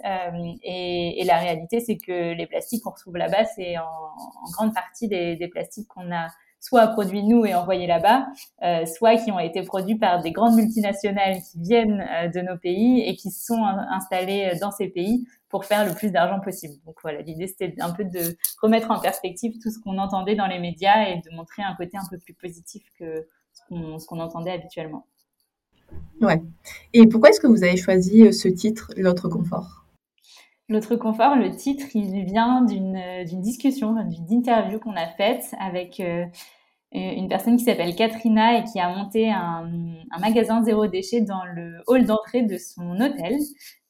et, 0.62 1.20
et, 1.20 1.24
la 1.24 1.38
réalité 1.38 1.80
c'est 1.80 1.96
que 1.96 2.34
les 2.34 2.46
plastiques 2.46 2.82
qu'on 2.82 2.90
retrouve 2.90 3.16
là-bas 3.16 3.44
c'est 3.44 3.78
en, 3.78 3.82
en, 3.82 4.50
grande 4.52 4.74
partie 4.74 5.08
des, 5.08 5.36
des 5.36 5.48
plastiques 5.48 5.88
qu'on 5.88 6.12
a 6.12 6.28
soit 6.60 6.86
produits 6.88 7.22
nous 7.22 7.44
et 7.44 7.54
envoyés 7.54 7.86
là-bas, 7.86 8.26
euh, 8.62 8.84
soit 8.86 9.16
qui 9.16 9.32
ont 9.32 9.38
été 9.38 9.62
produits 9.62 9.96
par 9.96 10.20
des 10.22 10.30
grandes 10.30 10.56
multinationales 10.56 11.38
qui 11.50 11.60
viennent 11.60 12.06
euh, 12.12 12.28
de 12.28 12.40
nos 12.40 12.56
pays 12.56 13.00
et 13.00 13.16
qui 13.16 13.30
sont 13.30 13.62
installées 13.64 14.52
dans 14.60 14.70
ces 14.70 14.88
pays 14.88 15.26
pour 15.48 15.64
faire 15.64 15.86
le 15.86 15.94
plus 15.94 16.12
d'argent 16.12 16.40
possible. 16.40 16.74
Donc 16.84 16.96
voilà, 17.02 17.22
l'idée 17.22 17.46
c'était 17.46 17.74
un 17.80 17.90
peu 17.90 18.04
de 18.04 18.36
remettre 18.62 18.90
en 18.90 19.00
perspective 19.00 19.58
tout 19.60 19.70
ce 19.70 19.80
qu'on 19.80 19.98
entendait 19.98 20.36
dans 20.36 20.46
les 20.46 20.58
médias 20.58 21.08
et 21.08 21.16
de 21.16 21.34
montrer 21.34 21.62
un 21.62 21.74
côté 21.74 21.96
un 21.96 22.06
peu 22.08 22.18
plus 22.18 22.34
positif 22.34 22.82
que 22.98 23.26
ce 23.68 24.06
qu'on 24.06 24.20
entendait 24.20 24.52
habituellement. 24.52 25.06
Ouais. 26.20 26.40
Et 26.92 27.06
pourquoi 27.08 27.30
est-ce 27.30 27.40
que 27.40 27.46
vous 27.46 27.64
avez 27.64 27.76
choisi 27.76 28.32
ce 28.32 28.48
titre, 28.48 28.92
L'autre 28.96 29.28
confort? 29.28 29.80
L'autre 30.70 30.96
confort, 30.96 31.36
le 31.36 31.50
titre, 31.50 31.84
il 31.94 32.24
vient 32.24 32.62
d'une 32.62 33.42
discussion, 33.42 33.92
d'une 34.04 34.32
interview 34.32 34.78
qu'on 34.78 34.96
a 34.96 35.08
faite 35.08 35.54
avec 35.58 36.00
une 36.92 37.28
personne 37.28 37.56
qui 37.56 37.64
s'appelle 37.64 37.94
Katrina 37.94 38.58
et 38.58 38.64
qui 38.64 38.80
a 38.80 38.94
monté 38.94 39.30
un, 39.30 39.68
magasin 40.20 40.62
zéro 40.62 40.86
déchet 40.86 41.20
dans 41.20 41.44
le 41.44 41.82
hall 41.86 42.04
d'entrée 42.04 42.42
de 42.42 42.56
son 42.56 43.00
hôtel 43.00 43.36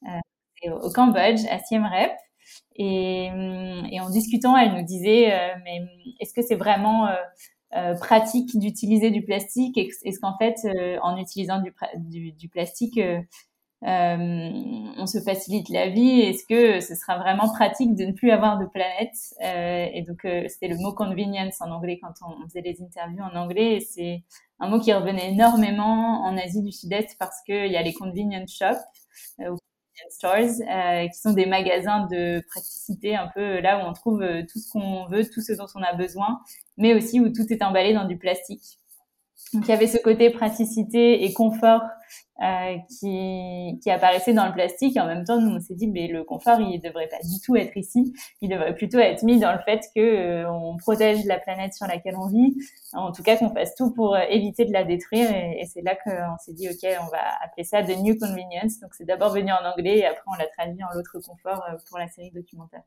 euh, 0.03 0.71
au 0.81 0.91
Cambodge, 0.91 1.45
à 1.49 1.59
Siem 1.59 1.85
Reap. 1.85 2.11
Et, 2.75 3.29
en 3.99 4.09
discutant, 4.09 4.57
elle 4.57 4.73
nous 4.73 4.83
disait, 4.83 5.33
euh, 5.33 5.53
mais 5.63 5.81
est-ce 6.19 6.33
que 6.33 6.41
c'est 6.41 6.55
vraiment 6.55 7.07
euh, 7.07 7.13
euh 7.75 7.95
pratique 7.95 8.57
d'utiliser 8.57 9.11
du 9.11 9.23
plastique? 9.23 9.77
Est-ce 9.77 10.19
qu'en 10.19 10.37
fait, 10.37 10.55
euh, 10.65 10.97
en 11.01 11.17
utilisant 11.17 11.61
du, 11.61 12.49
plastique, 12.49 12.97
euh, 12.97 13.19
on 13.83 15.05
se 15.07 15.19
facilite 15.19 15.69
la 15.69 15.89
vie. 15.89 16.21
Est-ce 16.21 16.45
que 16.45 16.79
ce 16.79 16.95
sera 16.95 17.17
vraiment 17.17 17.49
pratique 17.51 17.95
de 17.95 18.05
ne 18.05 18.11
plus 18.11 18.31
avoir 18.31 18.59
de 18.59 18.65
planète? 18.65 19.15
Euh, 19.43 19.87
Et 19.93 20.03
donc, 20.03 20.23
euh, 20.25 20.45
c'était 20.47 20.67
le 20.67 20.77
mot 20.77 20.93
convenience 20.93 21.61
en 21.61 21.71
anglais 21.71 21.99
quand 22.01 22.13
on, 22.25 22.47
faisait 22.47 22.61
les 22.61 22.81
interviews 22.81 23.23
en 23.23 23.35
anglais. 23.35 23.79
C'est 23.79 24.23
un 24.59 24.69
mot 24.69 24.79
qui 24.79 24.93
revenait 24.93 25.31
énormément 25.31 26.23
en 26.23 26.37
Asie 26.37 26.61
du 26.61 26.71
Sud-Est 26.71 27.15
parce 27.17 27.41
qu'il 27.45 27.71
y 27.71 27.77
a 27.77 27.81
les 27.81 27.93
convenience 27.93 28.53
shops 28.53 28.77
ou 29.39 29.57
stores 30.09 30.57
qui 31.11 31.19
sont 31.19 31.33
des 31.33 31.45
magasins 31.45 32.07
de 32.07 32.41
praticité 32.49 33.15
un 33.15 33.29
peu 33.33 33.59
là 33.59 33.77
où 33.77 33.87
on 33.87 33.93
trouve 33.93 34.25
tout 34.51 34.59
ce 34.59 34.71
qu'on 34.71 35.07
veut, 35.07 35.23
tout 35.29 35.41
ce 35.41 35.53
dont 35.53 35.67
on 35.75 35.83
a 35.83 35.93
besoin, 35.93 36.39
mais 36.77 36.95
aussi 36.95 37.19
où 37.19 37.29
tout 37.29 37.45
est 37.51 37.61
emballé 37.61 37.93
dans 37.93 38.05
du 38.05 38.17
plastique. 38.17 38.79
Donc 39.53 39.65
il 39.67 39.69
y 39.69 39.73
avait 39.73 39.87
ce 39.87 39.97
côté 39.97 40.29
praticité 40.29 41.23
et 41.23 41.33
confort 41.33 41.81
euh, 42.41 42.75
qui, 42.89 43.79
qui, 43.81 43.91
apparaissait 43.91 44.33
dans 44.33 44.47
le 44.47 44.53
plastique. 44.53 44.97
En 44.97 45.05
même 45.05 45.23
temps, 45.25 45.39
nous, 45.39 45.55
on 45.55 45.59
s'est 45.59 45.75
dit, 45.75 45.87
mais 45.87 46.07
le 46.07 46.23
confort, 46.23 46.59
il 46.59 46.79
devrait 46.79 47.07
pas 47.07 47.19
du 47.23 47.39
tout 47.43 47.55
être 47.55 47.77
ici. 47.77 48.13
Il 48.41 48.49
devrait 48.49 48.73
plutôt 48.73 48.99
être 48.99 49.23
mis 49.23 49.39
dans 49.39 49.51
le 49.51 49.59
fait 49.59 49.81
que 49.95 50.01
euh, 50.01 50.51
on 50.51 50.75
protège 50.77 51.23
la 51.25 51.39
planète 51.39 51.73
sur 51.73 51.87
laquelle 51.87 52.15
on 52.17 52.27
vit. 52.27 52.55
En 52.93 53.11
tout 53.11 53.23
cas, 53.23 53.37
qu'on 53.37 53.53
fasse 53.53 53.75
tout 53.75 53.91
pour 53.91 54.15
euh, 54.15 54.21
éviter 54.29 54.65
de 54.65 54.73
la 54.73 54.83
détruire. 54.83 55.31
Et, 55.31 55.61
et 55.61 55.65
c'est 55.65 55.81
là 55.81 55.95
qu'on 55.95 56.37
s'est 56.39 56.53
dit, 56.53 56.67
OK, 56.69 56.89
on 57.01 57.11
va 57.11 57.21
appeler 57.43 57.63
ça 57.63 57.83
The 57.83 57.97
New 58.01 58.17
Convenience. 58.17 58.79
Donc, 58.79 58.93
c'est 58.95 59.05
d'abord 59.05 59.31
venu 59.31 59.51
en 59.51 59.63
anglais 59.63 59.99
et 59.99 60.05
après, 60.05 60.23
on 60.27 60.35
l'a 60.35 60.47
traduit 60.47 60.83
en 60.83 60.95
l'autre 60.95 61.19
confort 61.19 61.63
pour 61.89 61.99
la 61.99 62.07
série 62.07 62.31
documentaire. 62.31 62.81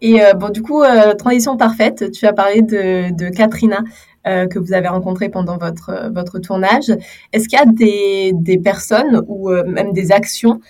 Et 0.00 0.22
euh, 0.22 0.34
bon, 0.34 0.50
du 0.50 0.62
coup, 0.62 0.82
euh, 0.82 1.14
transition 1.14 1.56
parfaite. 1.56 2.10
Tu 2.12 2.26
as 2.26 2.32
parlé 2.32 2.62
de, 2.62 3.28
Katrina 3.30 3.82
euh, 4.26 4.46
que 4.46 4.58
vous 4.58 4.72
avez 4.72 4.88
rencontrée 4.88 5.28
pendant 5.28 5.56
votre 5.56 6.10
votre 6.12 6.38
tournage. 6.38 6.90
Est-ce 7.32 7.48
qu'il 7.48 7.58
y 7.58 7.62
a 7.62 7.66
des, 7.66 8.32
des 8.34 8.58
personnes 8.58 9.22
ou 9.28 9.50
même 9.50 9.92
des 9.92 10.12
actions 10.12 10.60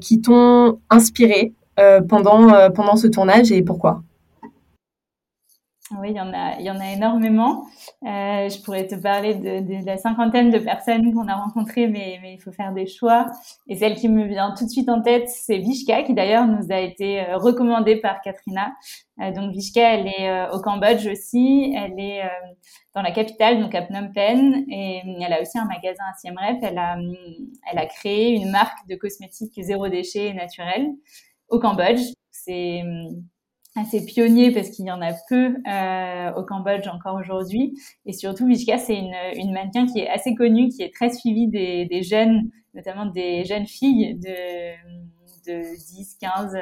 qui 0.00 0.20
t'ont 0.20 0.78
inspiré 0.90 1.52
pendant 2.08 2.70
pendant 2.70 2.96
ce 2.96 3.06
tournage 3.06 3.50
et 3.50 3.62
pourquoi? 3.62 4.02
Oui, 6.00 6.08
il 6.10 6.16
y 6.16 6.60
il 6.60 6.66
y 6.66 6.70
en 6.70 6.80
a 6.80 6.92
énormément. 6.92 7.66
Euh, 8.04 8.50
je 8.50 8.62
pourrais 8.62 8.86
te 8.86 8.94
parler 8.96 9.34
de, 9.34 9.60
de, 9.60 9.86
la 9.86 9.96
cinquantaine 9.96 10.50
de 10.50 10.58
personnes 10.58 11.14
qu'on 11.14 11.26
a 11.26 11.36
rencontrées, 11.36 11.88
mais, 11.88 12.18
mais 12.20 12.34
il 12.34 12.38
faut 12.38 12.52
faire 12.52 12.72
des 12.74 12.86
choix. 12.86 13.26
Et 13.66 13.76
celle 13.76 13.94
qui 13.94 14.08
me 14.10 14.26
vient 14.26 14.52
tout 14.56 14.66
de 14.66 14.70
suite 14.70 14.90
en 14.90 15.00
tête, 15.00 15.28
c'est 15.30 15.56
Vishka, 15.56 16.02
qui 16.02 16.12
d'ailleurs 16.12 16.46
nous 16.46 16.70
a 16.70 16.80
été 16.80 17.20
euh, 17.20 17.38
recommandée 17.38 17.96
par 17.96 18.20
Katrina. 18.20 18.74
Euh, 19.22 19.32
donc 19.32 19.52
Vishka, 19.52 19.94
elle 19.94 20.06
est 20.06 20.28
euh, 20.28 20.50
au 20.50 20.60
Cambodge 20.60 21.06
aussi. 21.06 21.72
Elle 21.74 21.98
est 21.98 22.22
euh, 22.24 22.28
dans 22.94 23.00
la 23.00 23.10
capitale, 23.10 23.60
donc 23.60 23.74
à 23.74 23.86
Phnom 23.86 24.12
Penh, 24.12 24.66
et 24.68 25.00
elle 25.20 25.32
a 25.32 25.40
aussi 25.40 25.58
un 25.58 25.64
magasin 25.64 26.04
à 26.10 26.14
Siem 26.18 26.36
Reap. 26.36 26.58
Elle 26.62 26.78
a, 26.78 26.98
elle 27.70 27.78
a 27.78 27.86
créé 27.86 28.34
une 28.34 28.50
marque 28.50 28.86
de 28.86 28.96
cosmétiques 28.96 29.58
zéro 29.62 29.88
déchet 29.88 30.28
et 30.28 30.34
naturel 30.34 30.88
au 31.48 31.58
Cambodge. 31.58 32.02
C'est 32.30 32.82
assez 33.76 34.04
pionnier 34.04 34.52
parce 34.52 34.70
qu'il 34.70 34.86
y 34.86 34.92
en 34.92 35.02
a 35.02 35.12
peu 35.28 35.56
euh, 35.66 36.32
au 36.34 36.44
Cambodge 36.44 36.86
encore 36.88 37.16
aujourd'hui. 37.16 37.74
Et 38.06 38.12
surtout, 38.12 38.46
Vishka, 38.46 38.78
c'est 38.78 38.96
une, 38.96 39.14
une 39.34 39.52
mannequin 39.52 39.86
qui 39.86 40.00
est 40.00 40.08
assez 40.08 40.34
connue, 40.34 40.68
qui 40.68 40.82
est 40.82 40.94
très 40.94 41.10
suivie 41.10 41.48
des, 41.48 41.86
des 41.86 42.02
jeunes, 42.02 42.50
notamment 42.74 43.06
des 43.06 43.44
jeunes 43.44 43.66
filles 43.66 44.14
de, 44.14 44.74
de 45.46 45.76
10, 45.76 46.16
15, 46.20 46.54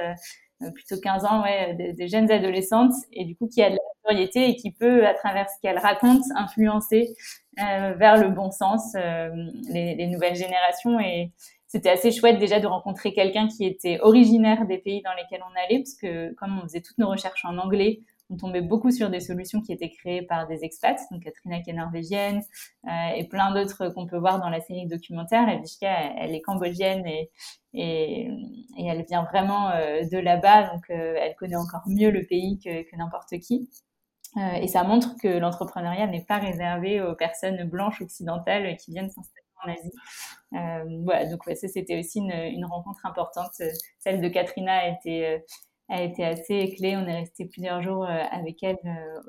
euh, 0.63 0.71
plutôt 0.71 1.01
15 1.01 1.25
ans, 1.25 1.43
ouais, 1.43 1.95
des, 1.97 2.09
jeunes 2.09 2.31
adolescentes, 2.31 2.95
et 3.13 3.25
du 3.25 3.37
coup 3.37 3.49
qui 3.49 3.63
a 3.63 3.71
de 3.71 3.75
la 3.75 3.81
notoriété 4.05 4.49
et 4.49 4.57
qui 4.57 4.71
peut, 4.71 5.07
à 5.07 5.15
travers 5.15 5.49
ce 5.51 5.61
qu'elle 5.61 5.79
raconte, 5.79 6.23
influencer 6.37 7.15
euh, 7.59 7.95
vers 7.95 8.17
le 8.17 8.29
bon 8.29 8.51
sens 8.51 8.95
euh, 8.95 9.31
les, 9.69 9.95
les, 9.95 10.07
nouvelles 10.07 10.37
générations. 10.37 10.99
Et, 11.01 11.33
c'était 11.73 11.89
assez 11.89 12.13
chouette 12.13 12.39
déjà 12.39 12.61
de 12.61 12.67
rencontrer 12.67 13.15
quelqu'un 13.15 13.49
qui 13.49 13.65
était 13.65 13.99
originaire 14.03 14.67
des 14.67 14.77
pays 14.77 15.01
dans 15.01 15.15
lesquels 15.15 15.41
on 15.43 15.59
allait, 15.59 15.79
parce 15.79 15.95
que 15.95 16.35
comme 16.35 16.59
on 16.59 16.65
faisait 16.65 16.83
toutes 16.83 16.99
nos 16.99 17.09
recherches 17.09 17.47
en 17.47 17.57
anglais, 17.57 18.01
on 18.29 18.37
tombait 18.37 18.61
beaucoup 18.61 18.91
sur 18.91 19.09
des 19.09 19.21
solutions 19.21 19.63
qui 19.63 19.73
étaient 19.73 19.89
créées 19.89 20.21
par 20.21 20.47
des 20.47 20.65
expats, 20.65 21.01
donc 21.11 21.23
Katrina 21.23 21.63
qui 21.63 21.71
est 21.71 21.73
norvégienne 21.73 22.43
euh, 22.87 23.15
et 23.17 23.27
plein 23.27 23.55
d'autres 23.55 23.89
qu'on 23.89 24.07
peut 24.07 24.19
voir 24.19 24.39
dans 24.39 24.51
la 24.51 24.61
série 24.61 24.87
documentaire. 24.87 25.49
Et 25.49 25.61
Vishka, 25.61 25.89
elle, 26.19 26.35
est 26.35 26.43
cambodgienne 26.43 27.07
et, 27.07 27.31
et, 27.73 28.29
et, 28.77 28.87
elle 28.87 29.07
vient 29.09 29.25
vraiment 29.25 29.71
euh, 29.71 30.03
de 30.03 30.19
là-bas, 30.19 30.75
donc 30.75 30.91
euh, 30.91 31.15
elle 31.19 31.35
connaît 31.37 31.57
encore 31.57 31.85
mieux 31.87 32.11
le 32.11 32.27
pays 32.27 32.59
que, 32.59 32.83
que 32.83 32.97
n'importe 32.97 33.39
qui. 33.39 33.71
Euh, 34.37 34.57
et 34.61 34.69
ça 34.69 34.85
montre 34.85 35.17
que 35.23 35.29
l'entrepreneuriat 35.29 36.07
n'est 36.07 36.25
pas 36.25 36.39
réservé 36.39 37.01
aux 37.01 37.15
personnes 37.15 37.65
blanches 37.65 38.03
occidentales 38.03 38.77
qui 38.77 38.91
viennent 38.91 39.11
s'installer 39.11 39.42
Asie. 39.69 39.93
Euh, 40.55 41.01
voilà, 41.05 41.27
donc 41.27 41.43
ça 41.45 41.69
c'était 41.69 41.99
aussi 41.99 42.19
une, 42.19 42.65
rencontre 42.65 43.05
importante. 43.07 43.53
Celle 43.99 44.21
de 44.21 44.29
Katrina 44.29 44.73
a 44.73 44.89
été, 44.89 45.27
euh, 45.27 45.39
a 45.89 46.03
été 46.03 46.25
assez 46.25 46.75
clé. 46.77 46.97
On 46.97 47.07
est 47.07 47.21
resté 47.21 47.47
plusieurs 47.47 47.83
jours 47.83 48.05
euh, 48.05 48.23
avec 48.31 48.63
elle 48.63 48.79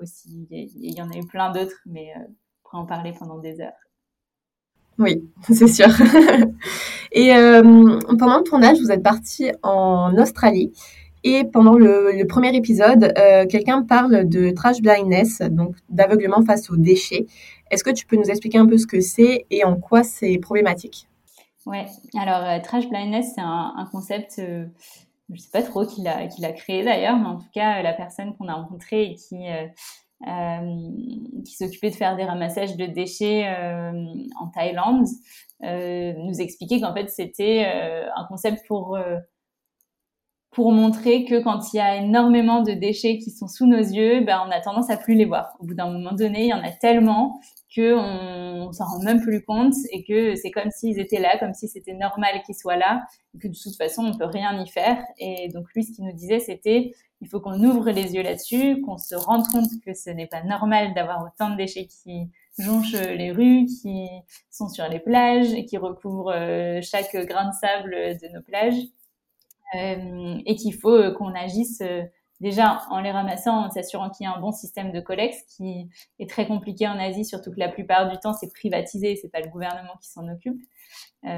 aussi. 0.02 0.48
Il 0.52 0.98
y 0.98 1.02
en 1.02 1.10
a 1.12 1.18
eu 1.18 1.26
plein 1.26 1.52
d'autres, 1.52 1.80
mais 1.86 2.14
on 2.18 2.70
pourrait 2.70 2.82
en 2.84 2.86
parler 2.86 3.14
pendant 3.18 3.40
des 3.40 3.62
heures. 3.62 3.72
Oui, 5.00 5.30
c'est 5.52 5.68
sûr. 5.68 5.88
Et 7.12 7.30
pendant 7.30 8.38
le 8.38 8.44
tournage, 8.44 8.80
vous 8.80 8.92
êtes 8.92 9.04
parti 9.04 9.52
en 9.62 10.18
Australie. 10.18 10.74
Et 11.24 11.46
pendant 11.46 11.76
le, 11.76 12.26
premier 12.28 12.56
épisode, 12.56 13.14
euh, 13.18 13.46
quelqu'un 13.46 13.84
parle 13.84 14.28
de 14.28 14.50
trash 14.52 14.82
blindness, 14.82 15.40
donc 15.40 15.76
d'aveuglement 15.90 16.44
face 16.44 16.70
aux 16.70 16.76
déchets. 16.76 17.26
Est-ce 17.72 17.84
que 17.84 17.92
tu 17.92 18.06
peux 18.06 18.18
nous 18.18 18.30
expliquer 18.30 18.58
un 18.58 18.66
peu 18.66 18.78
ce 18.78 18.86
que 18.86 19.00
c'est 19.00 19.46
et 19.50 19.64
en 19.64 19.78
quoi 19.78 20.04
c'est 20.04 20.38
problématique? 20.38 21.08
Ouais, 21.66 21.86
alors 22.20 22.44
euh, 22.44 22.60
trash 22.60 22.90
blindness, 22.90 23.32
c'est 23.36 23.42
un, 23.42 23.88
concept, 23.90 24.36
euh, 24.40 24.66
je 25.32 25.40
sais 25.40 25.50
pas 25.50 25.62
trop 25.62 25.86
qui 25.86 26.02
l'a, 26.02 26.28
qui 26.28 26.42
créé 26.56 26.84
d'ailleurs, 26.84 27.16
mais 27.16 27.28
en 27.28 27.38
tout 27.38 27.50
cas, 27.54 27.82
la 27.82 27.94
personne 27.94 28.36
qu'on 28.36 28.50
a 28.50 28.56
rencontrée 28.56 29.04
et 29.12 29.16
qui, 29.16 29.46
qui 31.46 31.56
s'occupait 31.56 31.90
de 31.90 31.96
faire 31.96 32.18
des 32.18 32.26
ramassages 32.26 32.76
de 32.76 32.86
déchets 32.86 33.48
en 34.38 34.48
Thaïlande, 34.50 35.08
nous 35.62 36.42
expliquait 36.42 36.82
qu'en 36.82 36.94
fait, 36.94 37.10
c'était 37.10 37.66
un 38.14 38.26
concept 38.26 38.68
pour 38.68 38.98
pour 40.54 40.72
montrer 40.72 41.26
que 41.26 41.42
quand 41.42 41.74
il 41.74 41.78
y 41.78 41.80
a 41.80 41.98
énormément 41.98 42.62
de 42.62 42.74
déchets 42.74 43.18
qui 43.18 43.32
sont 43.32 43.48
sous 43.48 43.66
nos 43.66 43.78
yeux, 43.78 44.24
ben, 44.24 44.40
on 44.48 44.52
a 44.52 44.62
tendance 44.62 44.90
à 44.90 44.98
plus 44.98 45.16
les 45.16 45.26
voir. 45.26 45.56
Au 45.60 45.66
bout 45.66 45.74
d'un 45.74 45.92
moment 45.92 46.12
donné, 46.12 46.44
il 46.44 46.50
y 46.50 46.54
en 46.54 46.64
a 46.64 46.72
tellement 46.72 47.40
que 47.76 47.96
on, 47.96 48.72
s'en 48.72 48.86
rend 48.86 49.04
même 49.04 49.20
plus 49.20 49.44
compte 49.44 49.74
et 49.92 50.04
que 50.04 50.36
c'est 50.36 50.52
comme 50.52 50.70
s'ils 50.70 51.00
étaient 51.00 51.20
là, 51.20 51.40
comme 51.40 51.56
si 51.56 51.68
c'était 51.68 51.96
normal 51.96 52.42
qu'ils 52.46 52.56
soient 52.56 52.78
là, 52.78 53.02
et 53.34 53.40
que 53.40 53.48
de 53.48 53.54
toute 53.54 53.76
façon, 53.76 54.06
on 54.06 54.18
peut 54.18 54.26
rien 54.26 54.60
y 54.64 54.68
faire. 54.70 55.04
Et 55.18 55.50
donc 55.50 55.66
lui, 55.74 55.84
ce 55.84 55.92
qu'il 55.92 56.06
nous 56.06 56.14
disait, 56.14 56.40
c'était 56.40 56.92
il 57.22 57.30
faut 57.30 57.40
qu'on 57.40 57.64
ouvre 57.64 57.90
les 57.90 58.14
yeux 58.14 58.22
là-dessus, 58.22 58.82
qu'on 58.82 58.98
se 58.98 59.16
rende 59.16 59.48
compte 59.48 59.70
que 59.84 59.94
ce 59.94 60.10
n'est 60.10 60.28
pas 60.28 60.44
normal 60.44 60.94
d'avoir 60.94 61.24
autant 61.24 61.50
de 61.50 61.56
déchets 61.56 61.88
qui 61.88 62.30
jonchent 62.60 62.92
les 62.94 63.32
rues, 63.32 63.66
qui 63.66 64.08
sont 64.52 64.68
sur 64.68 64.88
les 64.88 65.00
plages 65.00 65.52
et 65.54 65.66
qui 65.66 65.78
recouvrent 65.78 66.34
euh, 66.36 66.82
chaque 66.82 67.16
grain 67.16 67.48
de 67.50 67.54
sable 67.56 67.92
de 68.22 68.34
nos 68.34 68.42
plages 68.44 68.76
et 69.74 70.56
qu'il 70.56 70.74
faut 70.74 70.96
euh, 70.96 71.12
qu'on 71.12 71.34
agisse 71.34 71.82
euh, 71.82 72.04
déjà 72.40 72.82
en 72.90 73.00
les 73.02 73.12
ramassant, 73.12 73.66
en 73.66 73.70
s'assurant 73.70 74.10
qu'il 74.10 74.26
y 74.26 74.28
a 74.28 74.36
un 74.36 74.40
bon 74.40 74.52
système 74.52 74.92
de 74.92 75.00
collecte, 75.00 75.46
qui 75.56 75.90
est 76.20 76.30
très 76.30 76.48
compliqué 76.48 76.88
en 76.88 77.00
Asie, 77.00 77.26
surtout 77.26 77.52
que 77.52 77.60
la 77.60 77.70
plupart 77.70 78.10
du 78.10 78.18
temps 78.18 78.34
c'est 78.34 78.52
privatisé, 78.52 79.16
c'est 79.16 79.30
pas 79.30 79.42
le 79.42 79.50
gouvernement 79.50 79.94
qui 80.02 80.10
s'en 80.10 80.28
occupe. 80.28 80.62
Euh, 81.26 81.38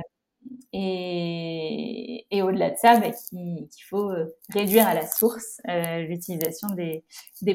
et, 0.74 2.42
au-delà 2.44 2.70
de 2.70 2.76
ça, 2.78 3.00
bah, 3.00 3.10
qu'il 3.12 3.84
faut 3.90 4.12
réduire 4.50 4.88
à 4.88 4.94
la 4.94 5.08
source 5.08 5.60
euh, 5.68 6.02
l'utilisation 6.02 6.68
des, 6.76 7.04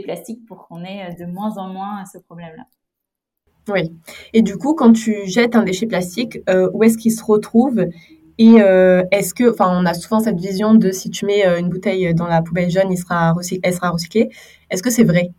plastiques 0.01 0.45
pour 0.47 0.67
qu'on 0.67 0.83
ait 0.83 1.15
de 1.15 1.27
moins 1.27 1.57
en 1.57 1.69
moins 1.69 2.05
ce 2.07 2.19
problème-là. 2.19 2.65
Oui. 3.69 3.93
Et 4.33 4.43
du 4.43 4.57
coup, 4.57 4.75
quand 4.75 4.93
tu 4.93 5.27
jettes 5.27 5.55
un 5.55 5.63
déchet 5.63 5.87
plastique, 5.87 6.39
euh, 6.49 6.71
où 6.73 6.83
est-ce 6.83 6.99
qu'il 6.99 7.13
se 7.13 7.23
retrouve? 7.23 7.87
Et 8.41 8.63
euh, 8.63 9.05
est-ce 9.11 9.35
que, 9.35 9.53
enfin, 9.53 9.69
on 9.71 9.85
a 9.85 9.93
souvent 9.93 10.19
cette 10.19 10.41
vision 10.41 10.73
de 10.73 10.93
si 10.93 11.11
tu 11.11 11.27
mets 11.27 11.47
euh, 11.47 11.61
une 11.61 11.69
bouteille 11.69 12.15
dans 12.15 12.27
la 12.27 12.41
poubelle 12.41 12.71
jaune, 12.71 12.91
il 12.91 12.97
sera 12.97 13.35
elle 13.63 13.75
sera 13.75 13.91
recyclée. 13.91 14.31
Est-ce 14.71 14.83
que 14.83 14.89
c'est 14.89 15.05
vrai? 15.05 15.33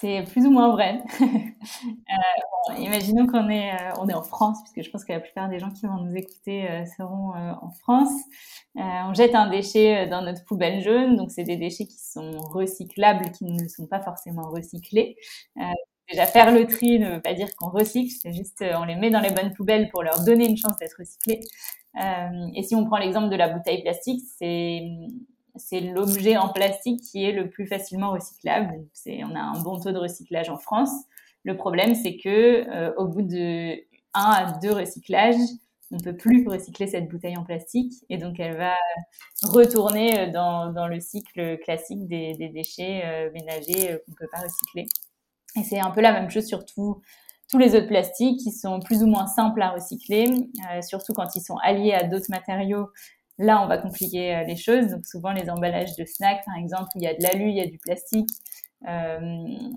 C'est 0.00 0.24
plus 0.32 0.46
ou 0.46 0.50
moins 0.50 0.70
vrai. 0.70 1.02
euh, 1.20 2.74
imaginons 2.78 3.26
qu'on 3.26 3.50
est, 3.50 3.72
on 4.00 4.08
est 4.08 4.14
en 4.14 4.22
France, 4.22 4.56
puisque 4.62 4.86
je 4.86 4.90
pense 4.90 5.04
que 5.04 5.12
la 5.12 5.20
plupart 5.20 5.50
des 5.50 5.58
gens 5.58 5.70
qui 5.70 5.84
vont 5.84 6.02
nous 6.02 6.16
écouter 6.16 6.66
seront 6.96 7.32
en 7.34 7.70
France. 7.70 8.12
on 8.74 9.12
jette 9.12 9.34
un 9.34 9.50
déchet 9.50 10.06
dans 10.06 10.22
notre 10.22 10.44
poubelle 10.44 10.80
jaune, 10.82 11.16
donc 11.16 11.30
c'est 11.30 11.44
des 11.44 11.56
déchets 11.58 11.84
qui 11.84 11.98
sont 11.98 12.38
recyclables, 12.38 13.32
qui 13.32 13.44
ne 13.44 13.68
sont 13.68 13.86
pas 13.86 14.00
forcément 14.00 14.48
recyclés. 14.48 15.16
Déjà 16.10 16.26
faire 16.26 16.52
le 16.52 16.66
tri 16.66 16.98
ne 16.98 17.14
veut 17.14 17.22
pas 17.22 17.34
dire 17.34 17.48
qu'on 17.56 17.70
recycle, 17.70 18.14
c'est 18.22 18.32
juste 18.32 18.64
on 18.76 18.84
les 18.84 18.96
met 18.96 19.10
dans 19.10 19.20
les 19.20 19.30
bonnes 19.30 19.52
poubelles 19.52 19.88
pour 19.90 20.02
leur 20.02 20.24
donner 20.24 20.48
une 20.48 20.56
chance 20.56 20.76
d'être 20.78 20.96
recyclés. 20.98 21.40
et 22.54 22.62
si 22.62 22.74
on 22.74 22.84
prend 22.84 22.98
l'exemple 22.98 23.28
de 23.30 23.36
la 23.36 23.48
bouteille 23.48 23.82
plastique, 23.82 24.22
c'est 24.38 24.82
c'est 25.58 25.80
l'objet 25.80 26.36
en 26.36 26.50
plastique 26.50 27.00
qui 27.00 27.24
est 27.24 27.32
le 27.32 27.48
plus 27.48 27.66
facilement 27.66 28.12
recyclable. 28.12 28.74
On 29.06 29.34
a 29.34 29.40
un 29.40 29.62
bon 29.62 29.80
taux 29.80 29.92
de 29.92 29.98
recyclage 29.98 30.50
en 30.50 30.58
France. 30.58 30.90
Le 31.44 31.56
problème, 31.56 31.94
c'est 31.94 32.16
que 32.16 32.68
euh, 32.68 32.92
au 32.96 33.06
bout 33.06 33.22
de 33.22 33.76
un 34.14 34.30
à 34.30 34.58
deux 34.58 34.72
recyclages, 34.72 35.36
on 35.92 35.98
peut 35.98 36.16
plus 36.16 36.46
recycler 36.48 36.86
cette 36.86 37.08
bouteille 37.08 37.36
en 37.36 37.44
plastique 37.44 37.92
et 38.08 38.18
donc 38.18 38.40
elle 38.40 38.56
va 38.56 38.74
retourner 39.42 40.18
euh, 40.18 40.32
dans, 40.32 40.72
dans 40.72 40.88
le 40.88 41.00
cycle 41.00 41.58
classique 41.58 42.06
des, 42.08 42.34
des 42.34 42.48
déchets 42.48 43.02
euh, 43.04 43.30
ménagers 43.32 43.92
euh, 43.92 43.98
qu'on 44.04 44.12
peut 44.14 44.28
pas 44.32 44.40
recycler. 44.40 44.86
Et 45.58 45.64
c'est 45.64 45.80
un 45.80 45.90
peu 45.90 46.00
la 46.00 46.12
même 46.12 46.30
chose 46.30 46.46
sur 46.46 46.64
tous 46.64 47.02
les 47.58 47.74
autres 47.74 47.86
plastiques 47.86 48.40
qui 48.40 48.52
sont 48.52 48.80
plus 48.80 49.02
ou 49.02 49.06
moins 49.06 49.26
simples 49.26 49.62
à 49.62 49.70
recycler, 49.70 50.30
euh, 50.70 50.82
surtout 50.82 51.12
quand 51.12 51.34
ils 51.34 51.40
sont 51.40 51.56
alliés 51.62 51.92
à 51.92 52.04
d'autres 52.04 52.30
matériaux 52.30 52.88
Là, 53.38 53.62
on 53.62 53.66
va 53.66 53.76
compliquer 53.76 54.34
euh, 54.34 54.44
les 54.44 54.56
choses. 54.56 54.88
Donc, 54.88 55.04
souvent, 55.04 55.30
les 55.30 55.50
emballages 55.50 55.94
de 55.96 56.06
snacks, 56.06 56.42
par 56.46 56.56
exemple, 56.56 56.88
il 56.94 57.02
y 57.02 57.06
a 57.06 57.12
de 57.12 57.22
l'alu, 57.22 57.50
il 57.50 57.56
y 57.56 57.60
a 57.60 57.66
du 57.66 57.76
plastique. 57.76 58.30
Euh, 58.88 59.18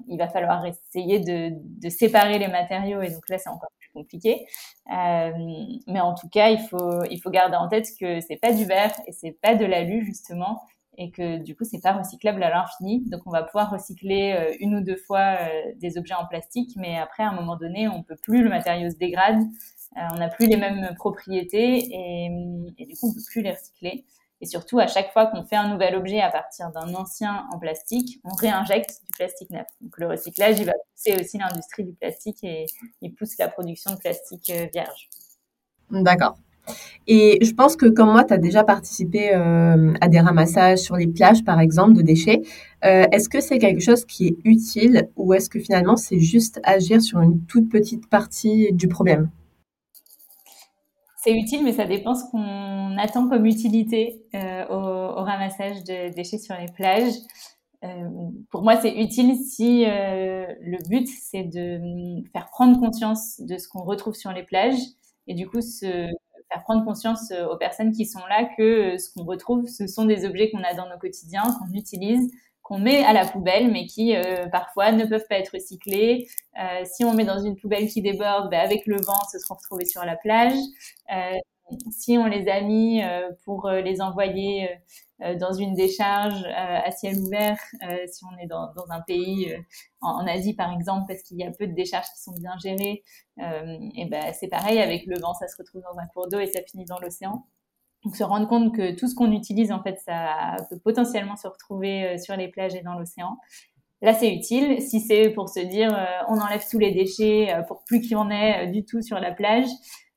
il 0.07 0.17
va 0.17 0.29
falloir 0.29 0.65
essayer 0.65 1.19
de, 1.19 1.89
séparer 1.89 2.39
les 2.39 2.47
matériaux 2.47 3.01
et 3.01 3.09
donc 3.09 3.27
là, 3.27 3.37
c'est 3.37 3.49
encore 3.49 3.71
plus 3.77 3.89
compliqué. 3.93 4.45
Mais 4.87 5.99
en 5.99 6.13
tout 6.15 6.29
cas, 6.29 6.49
il 6.49 6.59
faut, 6.59 7.03
il 7.11 7.19
faut 7.19 7.29
garder 7.31 7.57
en 7.57 7.67
tête 7.67 7.87
que 7.99 8.21
c'est 8.21 8.37
pas 8.37 8.53
du 8.53 8.63
verre 8.63 8.93
et 9.07 9.11
c'est 9.11 9.37
pas 9.41 9.55
de 9.55 9.65
l'alu, 9.65 10.05
justement, 10.05 10.61
et 10.99 11.11
que 11.11 11.37
du 11.37 11.55
coup, 11.55 11.63
c'est 11.63 11.79
pas 11.79 11.93
recyclable 11.93 12.43
à 12.43 12.49
l'infini. 12.49 13.01
Donc, 13.09 13.21
on 13.25 13.31
va 13.31 13.41
pouvoir 13.41 13.71
recycler 13.71 14.33
euh, 14.37 14.53
une 14.59 14.75
ou 14.75 14.81
deux 14.81 14.97
fois 14.97 15.37
euh, 15.39 15.71
des 15.77 15.97
objets 15.97 16.13
en 16.13 16.27
plastique, 16.27 16.71
mais 16.75 16.97
après, 16.97 17.23
à 17.23 17.29
un 17.29 17.33
moment 17.33 17.55
donné, 17.55 17.87
on 17.87 18.03
peut 18.03 18.17
plus, 18.21 18.43
le 18.43 18.49
matériau 18.49 18.91
se 18.91 18.97
dégrade. 18.97 19.39
Euh, 19.39 20.01
on 20.13 20.17
n'a 20.17 20.27
plus 20.27 20.47
les 20.47 20.57
mêmes 20.57 20.93
propriétés 20.95 21.87
et, 21.89 22.85
du 22.85 22.95
coup, 22.97 23.09
on 23.09 23.13
peut 23.13 23.21
plus 23.31 23.41
les 23.41 23.51
recycler. 23.51 24.05
Et 24.41 24.45
surtout, 24.45 24.79
à 24.79 24.87
chaque 24.87 25.13
fois 25.13 25.27
qu'on 25.27 25.45
fait 25.45 25.55
un 25.55 25.69
nouvel 25.69 25.95
objet 25.95 26.19
à 26.19 26.29
partir 26.29 26.69
d'un 26.71 26.93
ancien 26.93 27.47
en 27.53 27.59
plastique, 27.59 28.19
on 28.25 28.35
réinjecte 28.35 29.01
du 29.05 29.11
plastique 29.11 29.49
neuf. 29.51 29.67
Donc 29.81 29.97
le 29.97 30.07
recyclage, 30.07 30.59
il 30.59 30.65
va 30.65 30.73
pousser 30.95 31.19
aussi 31.19 31.37
l'industrie 31.37 31.83
du 31.83 31.93
plastique 31.93 32.41
et 32.43 32.65
il 33.01 33.13
pousse 33.15 33.37
la 33.37 33.49
production 33.49 33.91
de 33.91 33.97
plastique 33.97 34.49
vierge. 34.71 35.09
D'accord. 35.91 36.37
Et 37.07 37.39
je 37.43 37.53
pense 37.53 37.75
que 37.75 37.87
comme 37.87 38.11
moi, 38.11 38.23
tu 38.23 38.33
as 38.33 38.37
déjà 38.37 38.63
participé 38.63 39.33
euh, 39.33 39.93
à 39.99 40.07
des 40.07 40.19
ramassages 40.19 40.79
sur 40.79 40.95
les 40.95 41.07
plages, 41.07 41.43
par 41.43 41.59
exemple, 41.59 41.93
de 41.93 42.01
déchets. 42.01 42.43
Euh, 42.85 43.05
est-ce 43.11 43.29
que 43.29 43.41
c'est 43.41 43.57
quelque 43.57 43.81
chose 43.81 44.05
qui 44.05 44.27
est 44.27 44.37
utile 44.43 45.09
ou 45.15 45.33
est-ce 45.33 45.49
que 45.49 45.59
finalement 45.59 45.97
c'est 45.97 46.19
juste 46.19 46.61
agir 46.63 47.01
sur 47.01 47.19
une 47.19 47.41
toute 47.45 47.69
petite 47.69 48.07
partie 48.07 48.71
du 48.73 48.87
problème? 48.87 49.29
C'est 51.17 51.33
utile, 51.33 51.63
mais 51.65 51.73
ça 51.73 51.85
dépend 51.85 52.15
ce 52.15 52.23
qu'on 52.31 52.97
attend 52.97 53.27
comme 53.27 53.45
utilité 53.45 54.21
euh, 54.35 54.65
au, 54.69 55.19
au, 55.19 55.23
ramassage 55.23 55.83
de 55.83 56.13
déchets 56.13 56.37
sur 56.37 56.55
les 56.55 56.71
plages. 56.71 57.15
Pour 58.51 58.61
moi, 58.61 58.75
c'est 58.81 58.93
utile 58.93 59.35
si 59.35 59.85
le 59.85 60.89
but, 60.89 61.07
c'est 61.07 61.43
de 61.43 61.79
faire 62.33 62.49
prendre 62.51 62.77
conscience 62.77 63.39
de 63.39 63.57
ce 63.57 63.69
qu'on 63.69 63.83
retrouve 63.83 64.15
sur 64.15 64.33
les 64.33 64.43
plages 64.43 64.79
et 65.29 65.35
du 65.35 65.47
coup, 65.47 65.61
se 65.61 66.09
faire 66.51 66.63
prendre 66.63 66.83
conscience 66.83 67.31
aux 67.31 67.57
personnes 67.57 67.91
qui 67.91 68.05
sont 68.05 68.25
là 68.27 68.49
que 68.57 68.97
ce 68.97 69.13
qu'on 69.13 69.23
retrouve, 69.23 69.67
ce 69.67 69.87
sont 69.87 70.05
des 70.05 70.25
objets 70.25 70.49
qu'on 70.49 70.63
a 70.63 70.73
dans 70.73 70.89
nos 70.89 70.97
quotidiens, 70.97 71.43
qu'on 71.59 71.71
utilise, 71.73 72.31
qu'on 72.69 72.77
met 72.77 73.03
à 73.03 73.13
la 73.13 73.25
poubelle, 73.25 73.71
mais 73.71 73.87
qui 73.87 74.15
euh, 74.15 74.47
parfois 74.47 74.91
ne 74.91 75.03
peuvent 75.05 75.25
pas 75.27 75.39
être 75.39 75.49
recyclés. 75.53 76.27
Euh, 76.61 76.85
si 76.85 77.03
on 77.03 77.15
met 77.15 77.25
dans 77.25 77.39
une 77.39 77.55
poubelle 77.55 77.87
qui 77.89 78.03
déborde, 78.03 78.51
ben, 78.51 78.59
avec 78.59 78.85
le 78.85 78.97
vent, 79.01 79.23
se 79.31 79.39
seront 79.39 79.55
retrouvés 79.55 79.85
sur 79.85 80.05
la 80.05 80.15
plage. 80.15 80.53
Euh, 81.11 81.33
si 81.91 82.17
on 82.17 82.25
les 82.25 82.47
a 82.47 82.61
mis 82.61 83.03
euh, 83.03 83.29
pour 83.45 83.67
euh, 83.67 83.81
les 83.81 84.01
envoyer 84.01 84.69
dans 85.37 85.51
une 85.51 85.73
décharge 85.73 86.45
à 86.45 86.89
ciel 86.91 87.17
ouvert, 87.19 87.59
si 88.07 88.23
on 88.23 88.37
est 88.37 88.47
dans, 88.47 88.71
un 88.89 89.01
pays 89.01 89.53
en, 89.99 90.25
Asie 90.25 90.53
par 90.53 90.71
exemple, 90.71 91.07
parce 91.09 91.23
qu'il 91.23 91.37
y 91.37 91.43
a 91.43 91.51
peu 91.51 91.67
de 91.67 91.73
décharges 91.73 92.07
qui 92.15 92.21
sont 92.21 92.31
bien 92.39 92.53
gérées, 92.63 93.03
et 93.37 94.05
ben 94.05 94.31
c'est 94.31 94.47
pareil 94.47 94.79
avec 94.79 95.05
le 95.07 95.19
vent, 95.19 95.33
ça 95.33 95.49
se 95.49 95.57
retrouve 95.57 95.81
dans 95.81 95.99
un 95.99 96.07
cours 96.07 96.29
d'eau 96.29 96.39
et 96.39 96.47
ça 96.47 96.61
finit 96.65 96.85
dans 96.85 96.99
l'océan. 96.99 97.43
Donc 98.03 98.15
se 98.15 98.23
rendre 98.23 98.47
compte 98.47 98.73
que 98.75 98.95
tout 98.95 99.07
ce 99.07 99.15
qu'on 99.15 99.31
utilise, 99.31 99.71
en 99.71 99.83
fait, 99.83 99.99
ça 100.05 100.55
peut 100.69 100.79
potentiellement 100.79 101.35
se 101.35 101.47
retrouver 101.47 102.05
euh, 102.05 102.17
sur 102.17 102.35
les 102.35 102.47
plages 102.47 102.75
et 102.75 102.81
dans 102.81 102.93
l'océan. 102.93 103.37
Là, 104.01 104.13
c'est 104.13 104.33
utile. 104.33 104.81
Si 104.81 105.01
c'est 105.01 105.31
pour 105.31 105.49
se 105.49 105.59
dire, 105.59 105.93
euh, 105.93 106.05
on 106.29 106.39
enlève 106.39 106.63
tous 106.69 106.79
les 106.79 106.93
déchets 106.93 107.53
euh, 107.53 107.61
pour 107.63 107.83
plus 107.83 107.99
qu'il 107.99 108.11
y 108.11 108.15
en 108.15 108.29
ait 108.29 108.67
du 108.67 108.85
tout 108.85 109.01
sur 109.01 109.19
la 109.19 109.31
plage, 109.31 109.67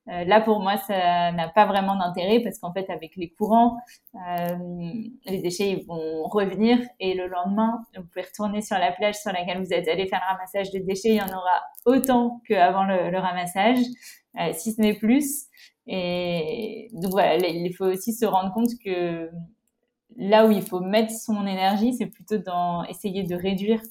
là, 0.05 0.41
pour 0.41 0.59
moi, 0.59 0.77
ça 0.77 1.31
n'a 1.31 1.47
pas 1.47 1.65
vraiment 1.65 1.95
d'intérêt 1.95 2.41
parce 2.41 2.59
qu'en 2.59 2.73
fait, 2.73 2.89
avec 2.89 3.15
les 3.15 3.29
courants, 3.29 3.77
les 4.13 5.41
déchets 5.41 5.71
ils 5.71 5.85
vont 5.85 6.23
revenir 6.23 6.79
et 6.99 7.13
le 7.13 7.27
lendemain, 7.27 7.79
vous 7.95 8.03
pouvez 8.03 8.25
retourner 8.25 8.61
sur 8.61 8.77
la 8.77 8.91
plage 8.91 9.15
sur 9.15 9.31
laquelle 9.31 9.59
vous 9.59 9.73
êtes 9.73 9.87
allé 9.87 10.07
faire 10.07 10.21
le 10.27 10.33
ramassage 10.33 10.71
de 10.71 10.79
déchets. 10.79 11.09
Il 11.09 11.15
y 11.15 11.21
en 11.21 11.27
aura 11.27 11.61
autant 11.85 12.41
qu'avant 12.47 12.83
le, 12.83 13.09
le 13.11 13.17
ramassage, 13.17 13.79
si 14.53 14.73
ce 14.73 14.81
n'est 14.81 14.95
plus. 14.95 15.45
Et 15.87 16.89
donc 16.93 17.11
voilà, 17.11 17.35
il 17.47 17.73
faut 17.73 17.85
aussi 17.85 18.13
se 18.13 18.25
rendre 18.25 18.53
compte 18.53 18.69
que 18.83 19.29
là 20.15 20.45
où 20.45 20.51
il 20.51 20.61
faut 20.61 20.79
mettre 20.79 21.11
son 21.11 21.45
énergie, 21.45 21.93
c'est 21.93 22.07
plutôt 22.07 22.37
dans 22.37 22.83
essayer 22.85 23.23
de 23.23 23.35
réduire 23.35 23.81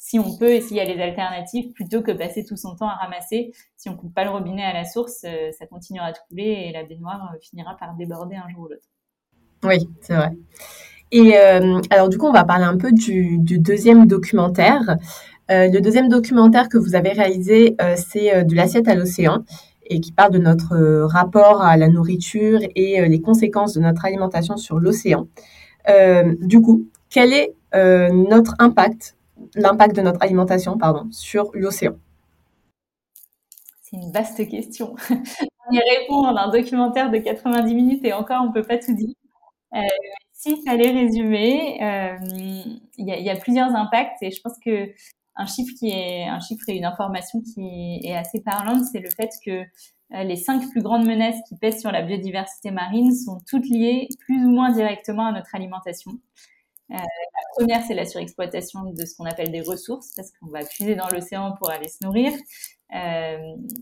si 0.00 0.18
on 0.18 0.34
peut 0.34 0.48
et 0.48 0.62
s'il 0.62 0.78
y 0.78 0.80
a 0.80 0.84
les 0.84 1.00
alternatives, 1.00 1.72
plutôt 1.74 2.00
que 2.00 2.10
passer 2.10 2.42
tout 2.42 2.56
son 2.56 2.74
temps 2.74 2.88
à 2.88 2.94
ramasser. 2.94 3.52
Si 3.76 3.90
on 3.90 3.96
coupe 3.96 4.14
pas 4.14 4.24
le 4.24 4.30
robinet 4.30 4.64
à 4.64 4.72
la 4.72 4.86
source, 4.86 5.24
euh, 5.24 5.52
ça 5.56 5.66
continuera 5.66 6.10
de 6.10 6.16
couler 6.26 6.68
et 6.68 6.72
la 6.72 6.84
baignoire 6.84 7.30
euh, 7.34 7.38
finira 7.38 7.76
par 7.78 7.94
déborder 7.96 8.36
un 8.36 8.48
jour 8.48 8.62
ou 8.62 8.68
l'autre. 8.68 8.88
Oui, 9.62 9.86
c'est 10.00 10.14
vrai. 10.14 10.32
Et 11.12 11.36
euh, 11.36 11.82
alors 11.90 12.08
du 12.08 12.16
coup, 12.16 12.26
on 12.26 12.32
va 12.32 12.44
parler 12.44 12.64
un 12.64 12.78
peu 12.78 12.92
du, 12.92 13.38
deuxième 13.38 14.06
documentaire. 14.06 14.96
Le 15.50 15.80
deuxième 15.80 16.08
documentaire 16.08 16.68
que 16.68 16.78
vous 16.78 16.94
avez 16.94 17.10
réalisé, 17.10 17.76
c'est 17.96 18.44
de 18.44 18.54
l'assiette 18.54 18.86
à 18.86 18.94
l'océan 18.94 19.42
et 19.84 20.00
qui 20.00 20.12
parle 20.12 20.30
de 20.30 20.38
notre 20.38 20.76
rapport 21.06 21.60
à 21.60 21.76
la 21.76 21.88
nourriture 21.88 22.60
et 22.76 23.06
les 23.08 23.20
conséquences 23.20 23.74
de 23.74 23.80
notre 23.80 24.04
alimentation 24.04 24.56
sur 24.56 24.78
l'océan. 24.78 25.26
Du 26.40 26.60
coup, 26.60 26.86
quel 27.08 27.32
est 27.32 27.52
notre 27.74 28.54
impact, 28.60 29.16
l'impact 29.54 29.96
de 29.96 30.02
notre 30.02 30.22
alimentation, 30.22 30.78
pardon, 30.78 31.08
sur 31.10 31.50
l'océan 31.54 31.94
C'est 33.82 33.96
une 33.96 34.12
vaste 34.12 34.48
question. 34.48 34.94
on 35.10 35.72
y 35.72 35.80
répond 35.98 36.22
dans 36.22 36.36
un 36.36 36.50
documentaire 36.50 37.10
de 37.10 37.18
90 37.18 37.74
minutes 37.74 38.04
et 38.04 38.12
encore, 38.12 38.42
on 38.42 38.48
ne 38.48 38.52
peut 38.52 38.66
pas 38.66 38.78
tout 38.78 38.94
dire. 38.94 39.14
Euh, 39.74 39.80
S'il 40.32 40.56
fallait 40.66 40.90
résumer, 40.90 41.78
il 42.98 43.08
y, 43.08 43.22
y, 43.22 43.30
a 43.30 43.36
plusieurs 43.36 43.74
impacts 43.74 44.22
et 44.22 44.30
je 44.30 44.40
pense 44.40 44.54
que 44.64 44.92
un 45.36 45.46
chiffre 45.46 45.72
qui 45.78 45.90
est 45.90 46.24
un 46.24 46.40
chiffre 46.40 46.68
et 46.68 46.76
une 46.76 46.84
information 46.84 47.40
qui 47.40 48.00
est 48.04 48.14
assez 48.14 48.42
parlante, 48.42 48.84
c'est 48.92 49.00
le 49.00 49.08
fait 49.10 49.30
que 49.44 49.64
euh, 50.12 50.24
les 50.24 50.36
cinq 50.36 50.68
plus 50.70 50.82
grandes 50.82 51.06
menaces 51.06 51.38
qui 51.48 51.56
pèsent 51.56 51.80
sur 51.80 51.92
la 51.92 52.02
biodiversité 52.02 52.70
marine 52.70 53.14
sont 53.14 53.38
toutes 53.48 53.68
liées 53.68 54.08
plus 54.20 54.44
ou 54.44 54.50
moins 54.50 54.70
directement 54.72 55.26
à 55.26 55.32
notre 55.32 55.54
alimentation. 55.54 56.12
La 56.98 57.56
première, 57.56 57.82
c'est 57.84 57.94
la 57.94 58.04
surexploitation 58.04 58.84
de 58.84 59.04
ce 59.04 59.16
qu'on 59.16 59.24
appelle 59.24 59.50
des 59.50 59.60
ressources, 59.60 60.10
parce 60.16 60.30
qu'on 60.32 60.48
va 60.48 60.64
puiser 60.64 60.94
dans 60.94 61.08
l'océan 61.08 61.54
pour 61.58 61.70
aller 61.70 61.88
se 61.88 62.04
nourrir. 62.04 62.32
Euh, 62.92 63.38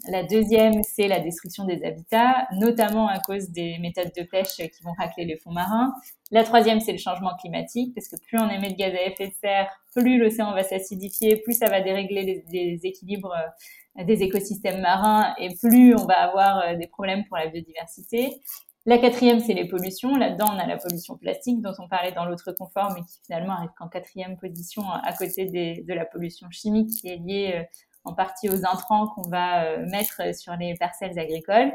la 0.08 0.22
deuxième, 0.24 0.82
c'est 0.82 1.08
la 1.08 1.20
destruction 1.20 1.64
des 1.64 1.82
habitats, 1.82 2.46
notamment 2.52 3.08
à 3.08 3.18
cause 3.20 3.48
des 3.50 3.78
méthodes 3.78 4.12
de 4.16 4.22
pêche 4.22 4.56
qui 4.56 4.82
vont 4.82 4.92
racler 4.98 5.24
les 5.24 5.38
fonds 5.38 5.52
marins. 5.52 5.94
La 6.30 6.44
troisième, 6.44 6.80
c'est 6.80 6.92
le 6.92 6.98
changement 6.98 7.34
climatique, 7.40 7.94
parce 7.94 8.08
que 8.08 8.16
plus 8.26 8.38
on 8.38 8.50
émet 8.50 8.70
de 8.70 8.76
gaz 8.76 8.94
à 8.94 9.02
effet 9.06 9.28
de 9.28 9.34
serre, 9.40 9.70
plus 9.96 10.18
l'océan 10.18 10.52
va 10.52 10.62
s'acidifier, 10.62 11.36
plus 11.36 11.54
ça 11.54 11.70
va 11.70 11.80
dérégler 11.80 12.22
les, 12.22 12.44
les 12.52 12.80
équilibres 12.84 13.32
euh, 13.98 14.04
des 14.04 14.22
écosystèmes 14.22 14.82
marins, 14.82 15.34
et 15.38 15.48
plus 15.62 15.94
on 15.94 16.04
va 16.04 16.20
avoir 16.28 16.58
euh, 16.58 16.76
des 16.76 16.86
problèmes 16.86 17.24
pour 17.26 17.38
la 17.38 17.46
biodiversité. 17.46 18.42
La 18.88 18.96
quatrième, 18.96 19.38
c'est 19.40 19.52
les 19.52 19.68
pollutions. 19.68 20.16
Là-dedans, 20.16 20.46
on 20.48 20.58
a 20.58 20.66
la 20.66 20.78
pollution 20.78 21.18
plastique 21.18 21.60
dont 21.60 21.74
on 21.78 21.88
parlait 21.88 22.12
dans 22.12 22.24
l'autre 22.24 22.52
confort, 22.52 22.90
mais 22.94 23.02
qui 23.02 23.20
finalement 23.26 23.52
arrive 23.52 23.68
qu'en 23.76 23.86
quatrième 23.86 24.38
position 24.38 24.82
à 24.90 25.12
côté 25.12 25.44
de 25.44 25.92
la 25.92 26.06
pollution 26.06 26.48
chimique 26.50 26.88
qui 26.98 27.08
est 27.08 27.18
liée 27.18 27.66
en 28.04 28.14
partie 28.14 28.48
aux 28.48 28.64
intrants 28.64 29.08
qu'on 29.08 29.28
va 29.28 29.64
euh, 29.64 29.86
mettre 29.90 30.34
sur 30.34 30.56
les 30.56 30.74
parcelles 30.80 31.18
agricoles. 31.18 31.70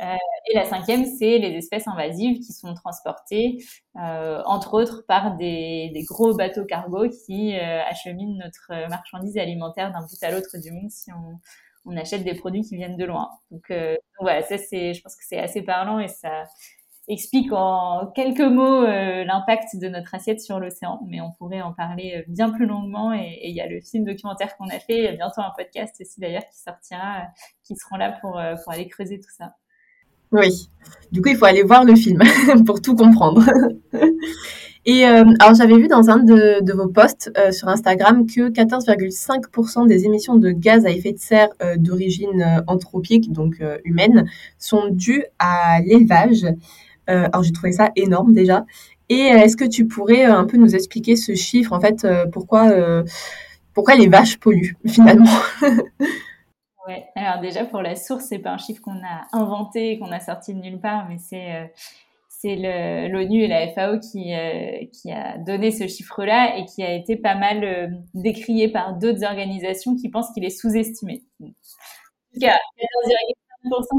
et 0.00 0.54
la 0.56 0.64
cinquième, 0.64 1.04
c'est 1.04 1.38
les 1.38 1.56
espèces 1.56 1.86
invasives 1.86 2.40
qui 2.40 2.52
sont 2.52 2.74
transportées, 2.74 3.58
entre 3.94 4.74
autres, 4.74 5.04
par 5.06 5.36
des, 5.36 5.92
des, 5.94 6.02
gros 6.02 6.34
bateaux 6.34 6.64
cargo 6.64 7.08
qui 7.08 7.54
acheminent 7.54 8.36
notre 8.36 8.88
marchandise 8.88 9.38
alimentaire 9.38 9.92
d'un 9.92 10.00
bout 10.00 10.22
à 10.22 10.32
l'autre 10.32 10.58
du 10.58 10.72
monde 10.72 10.90
si 10.90 11.12
on, 11.12 11.38
on 11.88 11.96
achète 11.96 12.24
des 12.24 12.34
produits 12.34 12.62
qui 12.62 12.76
viennent 12.76 12.96
de 12.96 13.04
loin. 13.04 13.30
Donc, 13.50 13.70
donc 13.70 14.20
voilà, 14.20 14.42
ça 14.42 14.58
c'est, 14.58 14.94
je 14.94 15.02
pense 15.02 15.16
que 15.16 15.24
c'est 15.26 15.38
assez 15.38 15.62
parlant 15.62 15.98
et 15.98 16.08
ça 16.08 16.44
explique 17.08 17.52
en 17.52 18.12
quelques 18.14 18.40
mots 18.40 18.84
euh, 18.84 19.24
l'impact 19.24 19.76
de 19.76 19.88
notre 19.88 20.14
assiette 20.14 20.40
sur 20.40 20.60
l'océan, 20.60 21.00
mais 21.06 21.20
on 21.20 21.32
pourrait 21.32 21.62
en 21.62 21.72
parler 21.72 22.16
euh, 22.18 22.22
bien 22.28 22.50
plus 22.50 22.66
longuement. 22.66 23.12
Et 23.14 23.40
il 23.44 23.54
y 23.54 23.60
a 23.60 23.66
le 23.66 23.80
film 23.80 24.04
documentaire 24.04 24.56
qu'on 24.56 24.68
a 24.68 24.78
fait, 24.78 24.98
il 24.98 25.04
y 25.04 25.08
a 25.08 25.12
bientôt 25.12 25.40
un 25.40 25.52
podcast 25.56 25.96
aussi 26.00 26.20
d'ailleurs 26.20 26.44
qui 26.44 26.58
sortira, 26.58 27.20
euh, 27.20 27.24
qui 27.64 27.74
seront 27.76 27.96
là 27.96 28.12
pour, 28.20 28.32
pour 28.32 28.72
aller 28.72 28.88
creuser 28.88 29.18
tout 29.18 29.30
ça. 29.36 29.54
Oui, 30.30 30.68
du 31.10 31.22
coup 31.22 31.30
il 31.30 31.36
faut 31.36 31.46
aller 31.46 31.62
voir 31.62 31.84
le 31.84 31.96
film 31.96 32.20
pour 32.66 32.82
tout 32.82 32.94
comprendre. 32.94 33.42
Et 34.90 35.04
alors 35.04 35.54
j'avais 35.54 35.76
vu 35.76 35.86
dans 35.86 36.08
un 36.08 36.16
de, 36.16 36.72
vos 36.72 36.88
posts 36.88 37.30
sur 37.52 37.68
Instagram 37.68 38.24
que 38.26 38.48
14,5% 38.48 39.86
des 39.86 40.06
émissions 40.06 40.36
de 40.36 40.50
gaz 40.50 40.86
à 40.86 40.90
effet 40.90 41.12
de 41.12 41.18
serre 41.18 41.50
d'origine 41.76 42.64
anthropique, 42.66 43.30
donc 43.30 43.62
humaine, 43.84 44.24
sont 44.58 44.88
dues 44.88 45.24
à 45.38 45.80
l'élevage. 45.82 46.46
Euh, 47.08 47.28
alors 47.32 47.42
j'ai 47.42 47.52
trouvé 47.52 47.72
ça 47.72 47.90
énorme 47.96 48.32
déjà. 48.32 48.64
Et 49.08 49.32
euh, 49.32 49.38
est-ce 49.38 49.56
que 49.56 49.64
tu 49.64 49.86
pourrais 49.86 50.26
euh, 50.26 50.36
un 50.36 50.44
peu 50.44 50.56
nous 50.56 50.74
expliquer 50.74 51.16
ce 51.16 51.34
chiffre, 51.34 51.72
en 51.72 51.80
fait, 51.80 52.06
pourquoi, 52.32 52.70
pourquoi 53.74 53.94
les 53.94 54.08
vaches 54.08 54.38
polluent 54.38 54.76
finalement? 54.86 55.30
Ouais. 56.86 57.06
Alors 57.16 57.40
déjà 57.40 57.64
pour 57.64 57.82
la 57.82 57.96
source, 57.96 58.24
c'est 58.24 58.38
pas 58.38 58.52
un 58.52 58.58
chiffre 58.58 58.80
qu'on 58.82 58.92
a 58.92 59.26
inventé, 59.32 59.98
qu'on 59.98 60.10
a 60.10 60.20
sorti 60.20 60.54
de 60.54 60.60
nulle 60.60 60.80
part, 60.80 61.06
mais 61.08 61.18
c'est 61.18 61.70
c'est 62.40 63.08
l'ONU 63.08 63.42
et 63.42 63.48
la 63.48 63.68
FAO 63.68 63.98
qui, 63.98 64.32
qui 64.92 65.10
a 65.10 65.38
donné 65.38 65.72
ce 65.72 65.88
chiffre-là 65.88 66.56
et 66.56 66.64
qui 66.66 66.84
a 66.84 66.92
été 66.92 67.16
pas 67.16 67.34
mal 67.34 68.00
décrié 68.14 68.68
par 68.68 68.96
d'autres 68.96 69.24
organisations 69.24 69.96
qui 69.96 70.08
pensent 70.08 70.30
qu'il 70.32 70.44
est 70.44 70.56
sous-estimé. 70.56 71.24
En 71.42 71.48
tout 72.32 72.40
cas, 72.40 72.58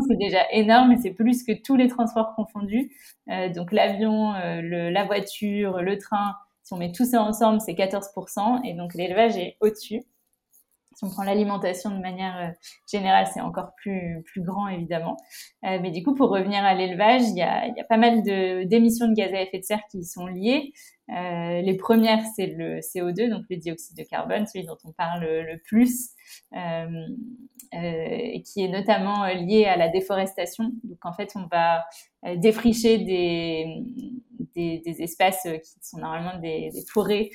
c'est 0.08 0.17
déjà 0.17 0.39
énorme 0.52 0.91
et 0.91 0.97
c'est 0.97 1.12
plus 1.12 1.43
que 1.43 1.52
tous 1.52 1.75
les 1.75 1.88
transports 1.88 2.34
confondus. 2.36 2.91
Euh, 3.30 3.49
donc 3.49 3.71
l'avion, 3.71 4.34
euh, 4.36 4.89
la 4.89 5.06
voiture, 5.06 5.82
le 5.82 5.97
train, 5.97 6.36
si 6.63 6.73
on 6.73 6.78
met 6.78 6.91
tout 6.91 7.06
ça 7.06 7.21
ensemble, 7.21 7.60
c'est 7.62 7.73
14%. 7.73 8.62
Et 8.65 8.73
donc 8.73 8.93
l'élevage 8.93 9.38
est 9.38 9.58
au-dessus. 9.62 10.02
Si 11.00 11.06
on 11.06 11.10
prend 11.10 11.24
l'alimentation 11.24 11.92
de 11.92 12.02
manière 12.02 12.38
euh, 12.38 12.52
générale, 12.92 13.26
c'est 13.34 13.40
encore 13.40 13.72
plus, 13.78 14.22
plus 14.26 14.42
grand, 14.42 14.68
évidemment. 14.68 15.16
mais 15.64 15.92
du 15.92 16.04
coup, 16.04 16.14
pour 16.14 16.30
revenir 16.30 16.64
à 16.66 16.74
l'élevage, 16.74 17.22
il 17.30 17.38
y 17.38 17.42
a, 17.42 17.68
y 17.68 17.80
a, 17.80 17.86
pas 17.86 17.98
mal 17.98 18.22
d'émissions 18.24 19.08
de, 19.08 19.14
gaz 19.14 19.34
à 19.34 19.42
effet 19.42 19.60
de 19.60 19.64
serre 19.64 19.84
qui 19.90 20.04
sont 20.04 20.28
liées. 20.28 20.74
Euh, 21.12 21.62
les 21.62 21.76
premières, 21.76 22.24
c'est 22.36 22.48
le 22.48 22.80
CO2, 22.80 23.30
donc 23.30 23.44
le 23.50 23.58
dioxyde 23.58 23.98
de 23.98 24.04
carbone, 24.04 24.46
celui 24.46 24.66
dont 24.66 24.78
on 24.84 24.92
parle 24.92 25.26
le 25.26 25.58
plus, 25.66 26.10
euh, 26.54 26.88
euh, 27.74 28.40
qui 28.46 28.64
est 28.64 28.68
notamment 28.68 29.26
lié 29.28 29.66
à 29.66 29.76
la 29.76 29.90
déforestation. 29.90 30.72
Donc 30.84 31.00
en 31.04 31.14
fait, 31.14 31.32
on 31.36 31.48
va 31.48 31.86
défricher 32.36 33.00
des, 33.00 33.84
des, 34.84 35.02
espaces 35.02 35.43
qui 35.43 35.80
sont 35.82 36.00
normalement 36.00 36.39
des, 36.39 36.72
forêts 36.91 37.30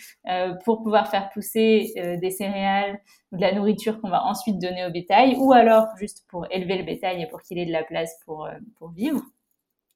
pour 0.64 0.82
pouvoir 0.82 1.10
faire 1.10 1.30
pousser 1.30 1.92
des 2.20 2.30
céréales 2.30 3.00
ou 3.32 3.36
de 3.36 3.40
la 3.40 3.52
nourriture 3.52 4.00
qu'on 4.00 4.10
va 4.10 4.24
ensuite 4.24 4.58
donner 4.58 4.86
au 4.86 4.90
bétail, 4.90 5.36
ou 5.38 5.52
alors 5.52 5.86
juste 5.98 6.24
pour 6.28 6.46
élever 6.50 6.78
le 6.78 6.84
bétail 6.84 7.22
et 7.22 7.26
pour 7.26 7.42
qu'il 7.42 7.58
ait 7.58 7.66
de 7.66 7.72
la 7.72 7.84
place 7.84 8.18
pour, 8.24 8.48
pour 8.78 8.90
vivre. 8.90 9.22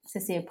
Ça, 0.05 0.21
c'est 0.21 0.45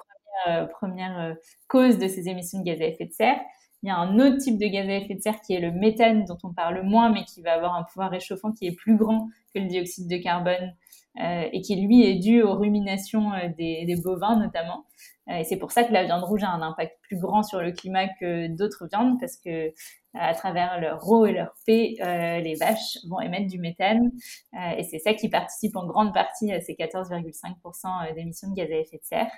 euh, 0.46 0.66
première 0.66 1.18
euh, 1.18 1.34
cause 1.66 1.98
de 1.98 2.06
ces 2.06 2.28
émissions 2.28 2.60
de 2.60 2.64
gaz 2.64 2.80
à 2.80 2.84
effet 2.84 3.06
de 3.06 3.12
serre. 3.12 3.40
Il 3.82 3.88
y 3.88 3.90
a 3.90 3.96
un 3.96 4.18
autre 4.20 4.38
type 4.38 4.58
de 4.58 4.66
gaz 4.66 4.88
à 4.88 4.94
effet 4.94 5.14
de 5.14 5.20
serre 5.20 5.40
qui 5.40 5.54
est 5.54 5.60
le 5.60 5.72
méthane, 5.72 6.24
dont 6.24 6.38
on 6.44 6.52
parle 6.52 6.82
moins, 6.82 7.10
mais 7.10 7.24
qui 7.24 7.42
va 7.42 7.54
avoir 7.54 7.74
un 7.74 7.82
pouvoir 7.82 8.10
réchauffant 8.10 8.52
qui 8.52 8.66
est 8.66 8.72
plus 8.74 8.96
grand 8.96 9.28
que 9.54 9.60
le 9.60 9.66
dioxyde 9.66 10.08
de 10.08 10.16
carbone 10.16 10.74
euh, 11.20 11.48
et 11.52 11.60
qui, 11.60 11.74
lui, 11.74 12.04
est 12.04 12.16
dû 12.16 12.42
aux 12.42 12.54
ruminations 12.54 13.32
des 13.56 13.96
bovins, 14.02 14.36
notamment. 14.36 14.84
Et 15.28 15.44
c'est 15.44 15.58
pour 15.58 15.72
ça 15.72 15.84
que 15.84 15.92
la 15.92 16.04
viande 16.04 16.24
rouge 16.24 16.42
a 16.42 16.50
un 16.50 16.62
impact 16.62 16.98
plus 17.02 17.18
grand 17.18 17.42
sur 17.42 17.60
le 17.60 17.72
climat 17.72 18.08
que 18.20 18.46
d'autres 18.48 18.86
viandes, 18.90 19.18
parce 19.20 19.36
que 19.36 19.72
à 20.14 20.34
travers 20.34 20.80
leur 20.80 21.00
RO 21.00 21.26
et 21.26 21.32
leur 21.32 21.54
P, 21.66 21.96
euh, 22.00 22.40
les 22.40 22.54
vaches 22.54 22.98
vont 23.08 23.20
émettre 23.20 23.46
du 23.46 23.58
méthane. 23.58 24.10
Euh, 24.54 24.76
et 24.76 24.82
c'est 24.82 24.98
ça 24.98 25.14
qui 25.14 25.28
participe 25.28 25.76
en 25.76 25.86
grande 25.86 26.14
partie 26.14 26.52
à 26.52 26.60
ces 26.60 26.74
14,5% 26.74 28.14
d'émissions 28.14 28.48
de 28.50 28.54
gaz 28.54 28.70
à 28.70 28.76
effet 28.76 28.96
de 28.96 29.04
serre. 29.04 29.30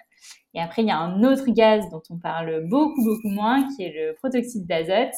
Et 0.54 0.60
après, 0.60 0.82
il 0.82 0.88
y 0.88 0.90
a 0.90 0.98
un 0.98 1.22
autre 1.24 1.50
gaz 1.50 1.88
dont 1.90 2.02
on 2.10 2.18
parle 2.18 2.66
beaucoup, 2.68 3.02
beaucoup 3.04 3.28
moins, 3.28 3.66
qui 3.74 3.82
est 3.82 3.92
le 3.92 4.14
protoxyde 4.14 4.66
d'azote, 4.66 5.14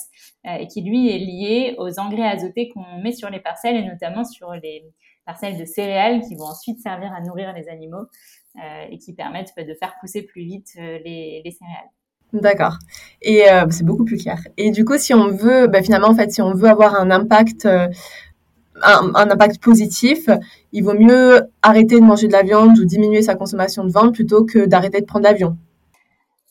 euh, 0.46 0.54
et 0.54 0.66
qui 0.68 0.82
lui 0.82 1.10
est 1.10 1.18
lié 1.18 1.74
aux 1.78 1.98
engrais 2.00 2.28
azotés 2.28 2.68
qu'on 2.70 3.02
met 3.02 3.12
sur 3.12 3.30
les 3.30 3.40
parcelles, 3.40 3.76
et 3.76 3.84
notamment 3.84 4.24
sur 4.24 4.52
les 4.54 4.84
parcelles 5.24 5.58
de 5.58 5.64
céréales 5.64 6.22
qui 6.22 6.34
vont 6.34 6.46
ensuite 6.46 6.80
servir 6.80 7.12
à 7.12 7.20
nourrir 7.20 7.52
les 7.52 7.68
animaux 7.68 8.06
et 8.90 8.98
qui 8.98 9.14
permettent 9.14 9.52
bah, 9.56 9.64
de 9.64 9.74
faire 9.74 9.94
pousser 10.00 10.22
plus 10.22 10.42
vite 10.42 10.74
les, 10.76 11.42
les 11.44 11.50
céréales. 11.50 11.90
D'accord. 12.32 12.78
Et 13.20 13.48
euh, 13.50 13.66
c'est 13.70 13.84
beaucoup 13.84 14.04
plus 14.04 14.16
clair. 14.16 14.40
Et 14.56 14.70
du 14.70 14.84
coup, 14.84 14.96
si 14.96 15.12
on 15.12 15.28
veut, 15.28 15.66
bah, 15.66 15.82
finalement, 15.82 16.08
en 16.08 16.14
fait, 16.14 16.32
si 16.32 16.40
on 16.40 16.54
veut 16.54 16.68
avoir 16.68 16.94
un 16.94 17.10
impact, 17.10 17.66
euh, 17.66 17.88
un, 18.82 19.30
impact 19.30 19.62
positif, 19.62 20.28
il 20.72 20.82
vaut 20.82 20.94
mieux 20.94 21.42
arrêter 21.60 22.00
de 22.00 22.04
manger 22.04 22.28
de 22.28 22.32
la 22.32 22.42
viande 22.42 22.78
ou 22.78 22.84
diminuer 22.84 23.22
sa 23.22 23.34
consommation 23.34 23.84
de 23.84 23.90
viande 23.90 24.14
plutôt 24.14 24.44
que 24.44 24.64
d'arrêter 24.64 25.00
de 25.00 25.06
prendre 25.06 25.24
l'avion. 25.24 25.58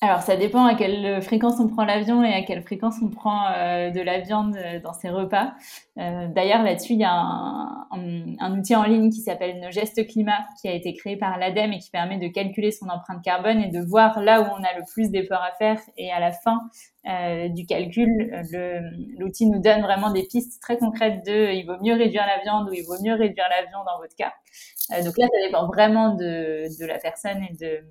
Alors, 0.04 0.24
ça 0.24 0.36
dépend 0.36 0.66
à 0.66 0.74
quelle 0.74 1.22
fréquence 1.22 1.60
on 1.60 1.68
prend 1.68 1.86
l'avion 1.86 2.24
et 2.24 2.34
à 2.34 2.42
quelle 2.42 2.64
fréquence 2.64 2.96
on 3.04 3.10
prend 3.10 3.46
euh, 3.56 3.92
de 3.92 4.02
la 4.02 4.20
viande 4.20 4.58
euh, 4.58 4.80
dans 4.80 4.94
ses 4.94 5.10
repas. 5.10 5.54
Euh, 6.00 6.28
D'ailleurs, 6.28 6.64
là-dessus, 6.64 6.94
il 6.94 7.02
y 7.02 7.04
a 7.04 7.14
un, 7.14 8.36
un, 8.40 8.58
outil 8.58 8.76
en 8.76 8.82
ligne 8.82 9.12
qui 9.12 9.22
s'appelle 9.22 9.60
Nos 9.60 9.70
gestes 9.70 10.08
climat, 10.08 10.40
qui 10.60 10.68
a 10.68 10.74
été 10.74 10.96
créé 10.96 11.18
par 11.18 11.38
l'ADEME 11.38 11.74
et 11.74 11.78
qui 11.78 11.92
permet 11.92 12.18
de 12.18 12.28
calculer 12.30 12.72
son 12.72 12.90
empreinte 12.90 13.22
carbone 13.24 13.60
et 13.60 13.70
de 13.70 13.80
voir 13.80 14.20
là 14.22 14.42
où 14.42 14.46
on 14.46 14.64
a 14.64 14.76
le 14.76 14.84
plus 14.92 15.12
d'efforts 15.12 15.44
à 15.44 15.52
faire. 15.60 15.80
Et 15.98 16.12
à 16.12 16.20
la 16.20 16.32
fin 16.32 16.58
euh, 17.08 17.50
du 17.50 17.68
calcul, 17.68 18.10
l'outil 19.20 19.46
nous 19.46 19.62
donne 19.62 19.82
vraiment 19.82 20.12
des 20.12 20.24
pistes 20.24 20.60
très 20.64 20.80
concrètes 20.80 21.24
de 21.28 21.54
il 21.54 21.68
vaut 21.68 21.80
mieux 21.80 21.94
réduire 21.94 22.26
la 22.26 22.42
viande 22.42 22.68
ou 22.70 22.74
il 22.74 22.84
vaut 22.86 23.00
mieux 23.04 23.14
réduire 23.14 23.46
l'avion 23.52 23.78
dans 23.86 24.00
votre 24.00 24.16
cas. 24.16 24.34
donc 25.04 25.16
là, 25.20 25.28
ça 25.28 25.48
dépend 25.48 25.68
vraiment 25.68 26.16
de, 26.16 26.66
de 26.80 26.86
la 26.88 26.98
personne 26.98 27.44
et 27.44 27.54
de 27.54 27.84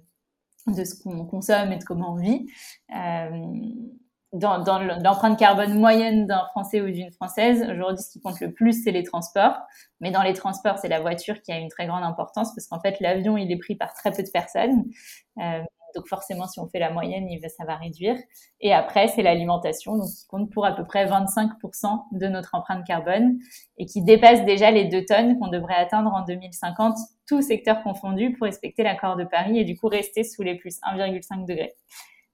de 0.66 0.84
ce 0.84 1.02
qu'on 1.02 1.24
consomme 1.24 1.72
et 1.72 1.78
de 1.78 1.84
comment 1.84 2.12
on 2.12 2.16
vit. 2.16 2.46
Euh, 2.94 3.30
dans, 4.32 4.62
dans 4.62 4.78
l'empreinte 4.78 5.38
carbone 5.38 5.78
moyenne 5.78 6.26
d'un 6.26 6.46
Français 6.50 6.80
ou 6.80 6.90
d'une 6.90 7.10
Française, 7.10 7.66
aujourd'hui, 7.68 8.02
ce 8.04 8.10
qui 8.12 8.20
compte 8.20 8.40
le 8.40 8.52
plus, 8.52 8.84
c'est 8.84 8.92
les 8.92 9.02
transports. 9.02 9.58
Mais 10.00 10.10
dans 10.12 10.22
les 10.22 10.34
transports, 10.34 10.78
c'est 10.78 10.88
la 10.88 11.00
voiture 11.00 11.42
qui 11.42 11.50
a 11.50 11.58
une 11.58 11.68
très 11.68 11.86
grande 11.86 12.04
importance 12.04 12.54
parce 12.54 12.68
qu'en 12.68 12.80
fait, 12.80 13.00
l'avion, 13.00 13.36
il 13.36 13.50
est 13.50 13.58
pris 13.58 13.74
par 13.74 13.92
très 13.92 14.12
peu 14.12 14.22
de 14.22 14.30
personnes. 14.30 14.84
Euh, 15.90 15.94
donc 15.94 16.09
forcément, 16.09 16.46
si 16.46 16.61
on 16.61 16.68
fait 16.68 16.79
la 16.79 16.90
moyenne, 16.90 17.29
ça 17.48 17.64
va 17.64 17.76
réduire. 17.76 18.16
Et 18.61 18.72
après, 18.72 19.09
c'est 19.09 19.22
l'alimentation, 19.22 20.00
qui 20.00 20.26
compte 20.29 20.50
pour 20.53 20.66
à 20.66 20.74
peu 20.74 20.85
près 20.85 21.07
25% 21.07 22.05
de 22.12 22.26
notre 22.26 22.55
empreinte 22.55 22.87
carbone 22.87 23.38
et 23.79 23.87
qui 23.87 24.03
dépasse 24.03 24.44
déjà 24.44 24.70
les 24.70 24.87
2 24.87 25.05
tonnes 25.05 25.38
qu'on 25.38 25.48
devrait 25.48 25.74
atteindre 25.74 26.12
en 26.12 26.24
2050, 26.24 26.96
tout 27.26 27.42
secteur 27.42 27.83
confondu, 27.83 28.33
pour 28.33 28.46
respecter 28.46 28.83
l'accord 28.83 29.16
de 29.16 29.24
Paris 29.24 29.59
et 29.59 29.64
du 29.64 29.76
coup 29.76 29.88
rester 29.88 30.24
sous 30.24 30.42
les 30.42 30.57
plus 30.57 30.79
1,5 30.83 31.46
degrés. 31.46 31.74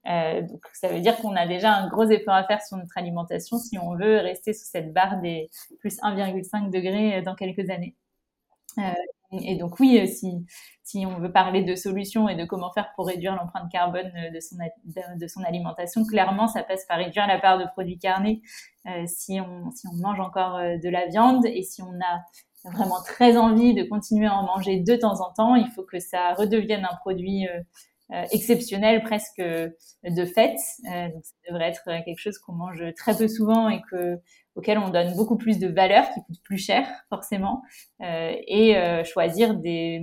Euh, 0.07 0.41
donc 0.41 0.61
ça 0.73 0.87
veut 0.87 1.01
dire 1.01 1.17
qu'on 1.17 1.35
a 1.35 1.45
déjà 1.45 1.73
un 1.73 1.89
gros 1.89 2.05
effort 2.05 2.35
à 2.35 2.45
faire 2.45 2.61
sur 2.61 2.77
notre 2.77 2.97
alimentation 2.97 3.57
si 3.57 3.77
on 3.77 3.95
veut 3.97 4.19
rester 4.19 4.53
sous 4.53 4.63
cette 4.63 4.93
barre 4.93 5.19
des 5.19 5.49
plus 5.79 5.97
1,5 5.99 6.69
degrés 6.71 7.21
dans 7.23 7.35
quelques 7.35 7.69
années. 7.69 7.95
Euh, 8.77 8.93
et 9.31 9.57
donc 9.57 9.79
oui, 9.79 9.99
euh, 9.99 10.05
si, 10.05 10.45
si 10.83 11.05
on 11.05 11.19
veut 11.19 11.31
parler 11.31 11.63
de 11.63 11.75
solutions 11.75 12.29
et 12.29 12.35
de 12.35 12.45
comment 12.45 12.71
faire 12.71 12.91
pour 12.95 13.07
réduire 13.07 13.35
l'empreinte 13.35 13.69
carbone 13.71 14.11
euh, 14.15 14.31
de 14.31 14.39
son, 14.39 14.55
de, 14.85 15.27
son 15.27 15.43
alimentation, 15.43 16.05
clairement, 16.05 16.47
ça 16.47 16.63
passe 16.63 16.85
par 16.85 16.97
réduire 16.97 17.27
la 17.27 17.39
part 17.39 17.57
de 17.57 17.65
produits 17.65 17.99
carnés 17.99 18.41
euh, 18.87 19.03
si, 19.05 19.39
on, 19.41 19.71
si 19.71 19.85
on 19.87 19.97
mange 19.97 20.19
encore 20.19 20.59
de 20.59 20.89
la 20.89 21.07
viande 21.07 21.45
et 21.45 21.63
si 21.63 21.81
on 21.81 21.91
a 21.91 22.71
vraiment 22.71 23.01
très 23.03 23.37
envie 23.37 23.73
de 23.73 23.83
continuer 23.83 24.27
à 24.27 24.35
en 24.35 24.43
manger 24.43 24.79
de 24.79 24.95
temps 24.95 25.21
en 25.21 25.33
temps, 25.33 25.55
il 25.55 25.67
faut 25.71 25.83
que 25.83 25.99
ça 25.99 26.33
redevienne 26.33 26.85
un 26.89 26.95
produit 26.97 27.45
exceptionnel 28.31 29.03
presque 29.03 29.41
de 29.41 30.25
fait. 30.25 30.55
donc 30.83 31.23
ça 31.23 31.35
devrait 31.49 31.69
être 31.69 31.83
quelque 32.03 32.19
chose 32.19 32.37
qu'on 32.39 32.53
mange 32.53 32.83
très 32.95 33.15
peu 33.15 33.27
souvent 33.27 33.69
et 33.69 33.81
que 33.91 34.19
auxquels 34.57 34.79
on 34.79 34.89
donne 34.89 35.15
beaucoup 35.15 35.37
plus 35.37 35.59
de 35.59 35.67
valeur, 35.67 36.09
qui 36.13 36.21
coûtent 36.23 36.43
plus 36.43 36.57
cher 36.57 36.87
forcément, 37.09 37.61
euh, 38.01 38.33
et 38.47 38.75
euh, 38.75 39.03
choisir 39.03 39.53
des, 39.53 40.01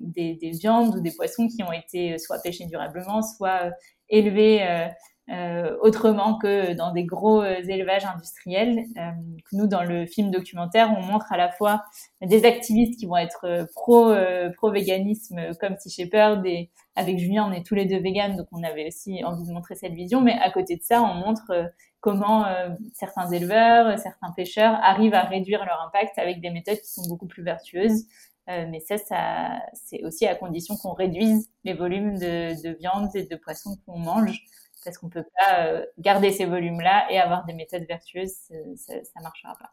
des, 0.00 0.34
des, 0.34 0.50
viandes 0.50 0.96
ou 0.96 1.00
des 1.00 1.12
poissons 1.12 1.46
qui 1.46 1.62
ont 1.62 1.72
été 1.72 2.18
soit 2.18 2.42
pêchés 2.42 2.66
durablement, 2.66 3.22
soit 3.22 3.66
euh, 3.66 3.70
élevés 4.08 4.88
euh, 5.30 5.76
autrement 5.80 6.36
que 6.36 6.74
dans 6.74 6.92
des 6.92 7.04
gros 7.04 7.42
euh, 7.42 7.62
élevages 7.68 8.04
industriels. 8.04 8.86
Euh, 8.96 9.10
nous, 9.52 9.68
dans 9.68 9.84
le 9.84 10.04
film 10.04 10.32
documentaire, 10.32 10.92
on 10.98 11.00
montre 11.00 11.32
à 11.32 11.36
la 11.36 11.48
fois 11.48 11.84
des 12.20 12.44
activistes 12.44 12.98
qui 12.98 13.06
vont 13.06 13.16
être 13.16 13.66
pro 13.74 14.12
pro 14.56 14.72
véganisme 14.72 15.54
comme 15.60 15.76
Sea 15.78 15.90
Shepherd 15.90 16.44
et 16.44 16.70
avec 16.96 17.18
Julien, 17.18 17.46
on 17.48 17.52
est 17.52 17.64
tous 17.64 17.76
les 17.76 17.86
deux 17.86 18.00
véganes, 18.00 18.36
donc 18.36 18.48
on 18.52 18.62
avait 18.64 18.88
aussi 18.88 19.24
envie 19.24 19.46
de 19.46 19.52
montrer 19.52 19.76
cette 19.76 19.92
vision. 19.92 20.20
Mais 20.20 20.32
à 20.32 20.50
côté 20.50 20.76
de 20.76 20.82
ça, 20.82 21.00
on 21.02 21.14
montre 21.14 21.70
comment 22.00 22.44
certains 22.92 23.30
éleveurs, 23.30 23.98
certains 23.98 24.32
pêcheurs 24.36 24.74
arrivent 24.82 25.14
à 25.14 25.22
réduire 25.22 25.64
leur 25.64 25.80
impact 25.82 26.18
avec 26.18 26.40
des 26.40 26.50
méthodes 26.50 26.78
qui 26.78 26.92
sont 26.92 27.08
beaucoup 27.08 27.26
plus 27.26 27.42
vertueuses. 27.42 28.04
mais 28.48 28.80
ça, 28.80 28.98
ça 28.98 29.60
c'est 29.72 30.02
aussi 30.04 30.26
à 30.26 30.34
condition 30.34 30.76
qu'on 30.76 30.94
réduise 30.94 31.50
les 31.64 31.74
volumes 31.74 32.18
de, 32.18 32.60
de 32.62 32.76
viande 32.76 33.08
et 33.14 33.24
de 33.24 33.36
poisson 33.36 33.76
qu'on 33.86 33.98
mange 33.98 34.44
parce 34.84 34.98
qu'on 34.98 35.08
peut 35.08 35.24
pas 35.38 35.60
euh, 35.60 35.84
garder 35.98 36.30
ces 36.30 36.44
volumes-là 36.44 37.04
et 37.10 37.18
avoir 37.18 37.44
des 37.44 37.54
méthodes 37.54 37.84
vertueuses, 37.88 38.32
ça, 38.76 38.94
ne 38.94 39.22
marchera 39.22 39.54
pas. 39.58 39.72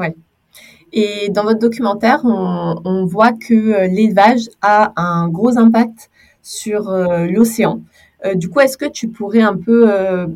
Ouais. 0.00 0.14
Et 0.92 1.28
dans 1.30 1.44
votre 1.44 1.58
documentaire, 1.58 2.20
on, 2.24 3.04
voit 3.06 3.32
que 3.32 3.54
euh, 3.54 3.86
l'élevage 3.86 4.48
a 4.62 4.92
un 4.96 5.28
gros 5.28 5.58
impact 5.58 6.10
sur 6.42 6.88
euh, 6.88 7.26
l'océan. 7.26 7.80
du 8.34 8.48
coup, 8.48 8.60
est-ce 8.60 8.78
que 8.78 8.86
tu 8.86 9.08
pourrais 9.08 9.42
un 9.42 9.56
peu 9.56 9.86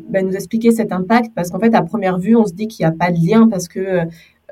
ben, 0.09 0.25
nous 0.25 0.35
expliquer 0.35 0.71
cet 0.71 0.91
impact? 0.91 1.33
Parce 1.35 1.49
qu'en 1.49 1.59
fait, 1.59 1.73
à 1.75 1.81
première 1.81 2.17
vue, 2.17 2.35
on 2.35 2.45
se 2.45 2.53
dit 2.53 2.67
qu'il 2.67 2.85
n'y 2.85 2.93
a 2.93 2.95
pas 2.95 3.11
de 3.11 3.17
lien 3.17 3.49
parce 3.49 3.67
que 3.67 4.01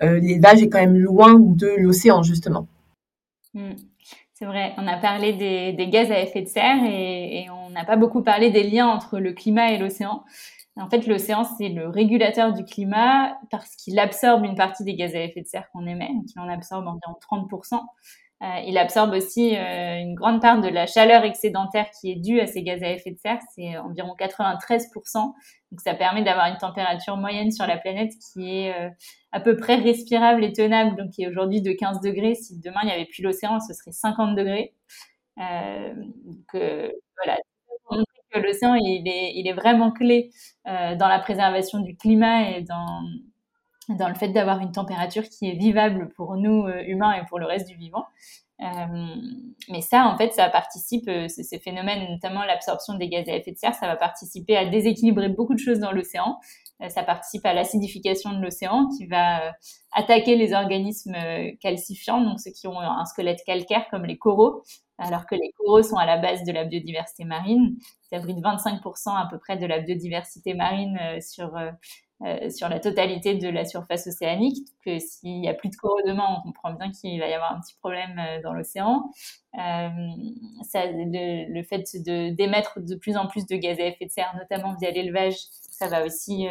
l'élevage 0.01 0.63
est 0.63 0.69
quand 0.69 0.79
même 0.79 0.97
loin 0.97 1.39
de 1.39 1.69
l'océan, 1.77 2.23
justement. 2.23 2.67
Hmm. 3.53 3.75
C'est 4.41 4.47
vrai, 4.47 4.73
on 4.77 4.87
a 4.87 4.97
parlé 4.97 5.33
des, 5.33 5.87
gaz 5.87 6.11
à 6.11 6.19
effet 6.19 6.41
de 6.41 6.47
serre 6.47 6.83
et, 6.83 7.45
on 7.51 7.69
n'a 7.69 7.85
pas 7.85 7.95
beaucoup 7.95 8.23
parlé 8.23 8.49
des 8.49 8.63
liens 8.63 8.87
entre 8.87 9.19
le 9.19 9.33
climat 9.33 9.71
et 9.71 9.77
l'océan. 9.77 10.23
En 10.75 10.89
fait, 10.89 11.05
l'océan, 11.05 11.43
c'est 11.43 11.69
le 11.69 11.87
régulateur 11.87 12.51
du 12.51 12.65
climat 12.65 13.37
parce 13.51 13.75
qu'il 13.75 13.99
absorbe 13.99 14.43
une 14.43 14.55
partie 14.55 14.83
des 14.83 14.95
gaz 14.95 15.13
à 15.13 15.19
effet 15.19 15.41
de 15.41 15.45
serre 15.45 15.69
qu'on 15.71 15.85
émet, 15.85 16.09
il 16.09 16.39
en 16.39 16.49
absorbe 16.49 16.87
environ 16.87 17.19
30%. 17.47 17.81
Euh, 18.41 18.45
il 18.65 18.79
absorbe 18.79 19.13
aussi 19.13 19.55
euh, 19.55 19.99
une 19.99 20.15
grande 20.15 20.41
part 20.41 20.59
de 20.59 20.69
la 20.69 20.87
chaleur 20.87 21.23
excédentaire 21.23 21.85
qui 21.91 22.11
est 22.11 22.15
due 22.15 22.39
à 22.39 22.47
ces 22.47 22.63
gaz 22.63 22.81
à 22.81 22.89
effet 22.89 23.11
de 23.11 23.19
serre, 23.19 23.37
c'est 23.53 23.77
environ 23.77 24.15
93%. 24.19 25.17
Donc 25.17 25.35
ça 25.81 25.93
permet 25.93 26.23
d'avoir 26.23 26.47
une 26.47 26.57
température 26.57 27.15
moyenne 27.15 27.51
sur 27.51 27.67
la 27.67 27.77
planète 27.77 28.13
qui 28.33 28.57
est 28.57 28.73
euh, 28.73 28.89
à 29.31 29.39
peu 29.39 29.55
près 29.57 29.75
respirable 29.75 30.43
et 30.43 30.53
tenable, 30.53 30.95
donc 30.97 31.11
qui 31.11 31.23
est 31.23 31.27
aujourd'hui 31.27 31.61
de 31.61 31.71
15 31.71 32.01
degrés. 32.01 32.35
Si 32.35 32.59
demain 32.59 32.79
il 32.83 32.87
n'y 32.87 32.93
avait 32.93 33.05
plus 33.05 33.23
l'océan, 33.23 33.59
ce 33.59 33.73
serait 33.73 33.91
50 33.91 34.35
degrés. 34.35 34.73
donc 35.37 36.47
voilà, 36.53 37.37
que 38.31 38.39
l'océan 38.39 38.75
il 38.75 39.07
est, 39.07 39.33
il 39.35 39.47
est 39.47 39.53
vraiment 39.53 39.91
clé 39.91 40.31
dans 40.65 41.07
la 41.07 41.19
préservation 41.19 41.79
du 41.79 41.95
climat 41.95 42.51
et 42.51 42.61
dans 42.61 43.01
dans 43.89 44.09
le 44.09 44.15
fait 44.15 44.29
d'avoir 44.29 44.59
une 44.59 44.71
température 44.71 45.23
qui 45.23 45.49
est 45.49 45.55
vivable 45.55 46.09
pour 46.15 46.37
nous 46.37 46.65
euh, 46.65 46.83
humains 46.85 47.13
et 47.13 47.25
pour 47.27 47.39
le 47.39 47.45
reste 47.45 47.67
du 47.67 47.75
vivant. 47.75 48.05
Euh, 48.61 49.15
mais 49.69 49.81
ça, 49.81 50.05
en 50.05 50.17
fait, 50.17 50.33
ça 50.33 50.47
participe, 50.49 51.07
euh, 51.07 51.27
ces 51.27 51.59
phénomènes, 51.59 52.07
notamment 52.09 52.43
l'absorption 52.43 52.93
des 52.93 53.09
gaz 53.09 53.27
à 53.27 53.35
effet 53.35 53.51
de 53.51 53.57
serre, 53.57 53.73
ça 53.73 53.87
va 53.87 53.95
participer 53.95 54.55
à 54.55 54.65
déséquilibrer 54.65 55.29
beaucoup 55.29 55.55
de 55.55 55.59
choses 55.59 55.79
dans 55.79 55.91
l'océan. 55.91 56.39
Ça 56.89 57.03
participe 57.03 57.45
à 57.45 57.53
l'acidification 57.53 58.33
de 58.33 58.41
l'océan 58.41 58.87
qui 58.97 59.05
va 59.05 59.53
attaquer 59.91 60.35
les 60.35 60.53
organismes 60.53 61.15
calcifiants, 61.59 62.21
donc 62.21 62.39
ceux 62.39 62.51
qui 62.51 62.67
ont 62.67 62.79
un 62.79 63.05
squelette 63.05 63.43
calcaire 63.45 63.87
comme 63.89 64.05
les 64.05 64.17
coraux, 64.17 64.63
alors 64.97 65.25
que 65.25 65.35
les 65.35 65.51
coraux 65.57 65.83
sont 65.83 65.97
à 65.97 66.05
la 66.05 66.17
base 66.17 66.43
de 66.43 66.51
la 66.51 66.63
biodiversité 66.63 67.23
marine. 67.23 67.75
Ils 68.11 68.15
abritent 68.15 68.39
25% 68.39 69.15
à 69.15 69.27
peu 69.29 69.37
près 69.37 69.57
de 69.57 69.65
la 69.65 69.79
biodiversité 69.79 70.53
marine 70.53 70.99
sur 71.21 71.51
euh, 72.23 72.51
sur 72.51 72.69
la 72.69 72.79
totalité 72.79 73.33
de 73.33 73.49
la 73.49 73.65
surface 73.65 74.05
océanique. 74.05 74.67
Que 74.85 74.99
s'il 74.99 75.41
n'y 75.41 75.49
a 75.49 75.55
plus 75.55 75.69
de 75.69 75.75
coraux 75.75 76.01
demain, 76.05 76.25
on 76.37 76.41
comprend 76.41 76.71
bien 76.73 76.91
qu'il 76.91 77.19
va 77.19 77.27
y 77.27 77.33
avoir 77.33 77.53
un 77.53 77.59
petit 77.59 77.75
problème 77.79 78.19
euh, 78.19 78.41
dans 78.43 78.53
l'océan. 78.53 79.09
Euh, 79.57 79.89
le, 80.75 81.63
fait 81.63 81.83
d'émettre 81.95 82.79
de, 82.79 82.95
plus 82.95 83.17
en 83.17 83.27
plus 83.27 83.47
de 83.47 83.55
gaz 83.55 83.79
à 83.79 83.87
effet 83.87 84.05
de 84.05 84.11
serre, 84.11 84.35
notamment 84.37 84.75
via 84.79 84.91
l'élevage, 84.91 85.35
ça 85.71 85.87
va 85.87 86.05
aussi 86.05 86.47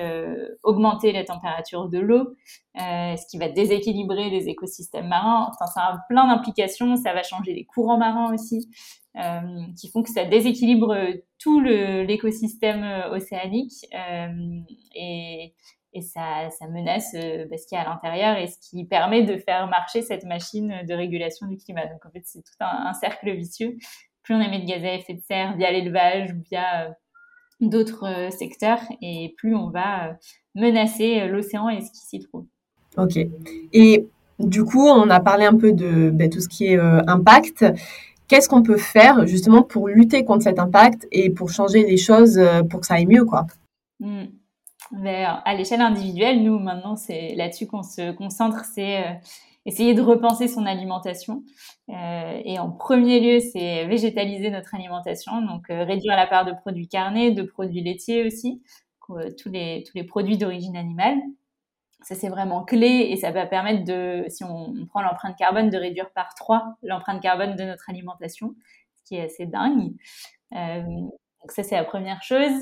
augmenter 0.65 1.13
la 1.13 1.25
température 1.25 1.89
de 1.89 1.99
l'eau, 1.99 2.35
ce 2.77 3.27
qui 3.31 3.39
va 3.39 3.49
déséquilibrer 3.49 4.29
les 4.29 4.49
écosystèmes 4.49 5.07
marins. 5.07 5.51
Enfin, 5.51 5.67
ça 5.67 5.81
a 5.83 5.99
plein 6.09 6.27
d'implications. 6.27 6.97
Ça 6.97 7.13
va 7.13 7.23
changer 7.23 7.55
les 7.55 7.65
courants 7.65 7.97
marins 7.97 8.35
aussi. 8.35 8.69
Euh, 9.17 9.41
qui 9.77 9.91
font 9.91 10.05
que 10.05 10.11
ça 10.11 10.25
déséquilibre 10.25 10.95
tout 11.41 11.61
l'écosystème 11.61 12.85
euh, 12.85 13.11
océanique 13.11 13.85
euh, 13.93 14.61
et, 14.95 15.53
ça, 16.01 16.49
menace 16.71 17.13
bah, 17.15 17.57
ce 17.59 17.67
qu'il 17.67 17.77
y 17.77 17.81
a 17.81 17.83
à 17.83 17.93
l'intérieur 17.93 18.37
et 18.37 18.47
ce 18.47 18.57
qui 18.61 18.85
permet 18.85 19.25
de 19.25 19.37
faire 19.37 19.67
marcher 19.67 20.03
cette 20.03 20.25
machine 20.25 20.83
de 20.89 20.95
régulation 20.95 21.49
du 21.49 21.57
climat. 21.57 21.87
Donc 21.87 22.07
en 22.07 22.11
fait, 22.11 22.23
c'est 22.25 22.39
tout 22.39 22.55
un, 22.61 22.93
cercle 22.95 23.35
vicieux. 23.35 23.77
Plus 24.23 24.37
on 24.37 24.41
émet 24.41 24.61
de 24.61 24.67
gaz 24.67 24.85
à 24.85 24.95
effet 24.95 25.15
de 25.15 25.23
serre 25.23 25.57
via 25.57 25.73
l'élevage 25.73 26.31
ou 26.31 26.43
via 26.49 26.95
d'autres 27.61 28.29
secteurs 28.31 28.81
et 29.03 29.35
plus 29.37 29.57
on 29.57 29.71
va 29.71 30.17
menacer 30.55 31.27
l'océan 31.27 31.69
et 31.69 31.81
ce 31.81 31.91
qui 31.91 32.07
s'y 32.07 32.21
trouve. 32.21 32.47
Ok. 32.97 33.19
Et 33.73 34.07
du 34.39 34.65
coup, 34.65 34.87
on 34.87 35.11
a 35.11 35.19
parlé 35.19 35.47
un 35.47 35.57
peu 35.57 35.73
de 35.73 36.11
bah, 36.11 36.29
tout 36.29 36.41
ce 36.41 36.49
qui 36.49 36.67
est 36.67 36.79
impact 36.79 37.65
qu'est-ce 38.31 38.49
qu'on 38.49 38.63
peut 38.63 38.79
faire 38.79 39.27
justement 39.27 39.63
pour 39.63 39.89
lutter 39.89 40.25
contre 40.25 40.45
cet 40.45 40.61
impact 40.61 41.07
et 41.11 41.31
pour 41.31 41.51
changer 41.51 41.83
les 41.83 41.97
choses 41.97 42.39
euh, 42.39 42.63
pour 42.63 42.81
que 42.81 42.87
ça 42.87 42.95
aille 42.95 43.07
mieux, 43.07 43.25
quoi 43.25 43.47
hmm. 43.99 44.27
À 45.45 45.55
l'échelle 45.55 45.83
individuelle, 45.83 46.43
nous, 46.43 46.59
maintenant, 46.59 46.97
c'est 46.97 47.35
là-dessus 47.37 47.67
qu'on 47.67 47.85
se 47.85 48.11
concentre, 48.13 48.65
c'est 48.65 48.99
euh, 48.99 49.13
essayer 49.65 49.95
de 49.95 50.03
repenser 50.03 50.49
son 50.49 50.67
alimentation. 50.67 51.45
Euh, 51.91 52.41
et 52.45 52.59
en 52.59 52.71
premier 52.71 53.21
lieu, 53.21 53.41
c'est 53.41 53.87
végétaliser 53.87 54.51
notre 54.51 54.75
alimentation, 54.75 55.43
donc 55.43 55.67
réduire 55.69 56.17
la 56.17 56.27
part 56.27 56.45
de 56.45 56.53
produits 56.53 56.89
carnés, 56.89 57.31
de 57.31 57.43
produits 57.43 57.83
laitiers 57.83 58.27
aussi, 58.27 58.63
tous 59.07 59.51
les, 59.51 59.85
tous 59.87 59.97
les 59.97 60.05
produits 60.05 60.39
d'origine 60.39 60.77
animale. 60.77 61.19
Ça, 62.03 62.15
c'est 62.15 62.29
vraiment 62.29 62.65
clé 62.65 63.09
et 63.11 63.17
ça 63.17 63.31
va 63.31 63.47
permettre 63.47 63.85
de, 63.85 64.25
si 64.29 64.43
on, 64.45 64.87
prend 64.87 65.03
l'empreinte 65.03 65.37
carbone, 65.37 65.71
de 65.71 65.77
réduire 65.77 66.11
par 66.11 66.35
trois 66.35 66.77
l'empreinte 66.83 67.21
carbone 67.21 67.57
de 67.57 67.65
notre 67.65 67.91
alimentation, 67.91 68.55
ce 68.97 69.05
qui 69.05 69.17
est 69.17 69.25
assez 69.25 69.47
dingue. 69.47 69.93
Euh, 70.55 70.83
donc 70.83 71.53
ça, 71.53 71.63
c'est 71.63 71.75
la 71.75 71.85
première 71.85 72.23
chose. 72.23 72.53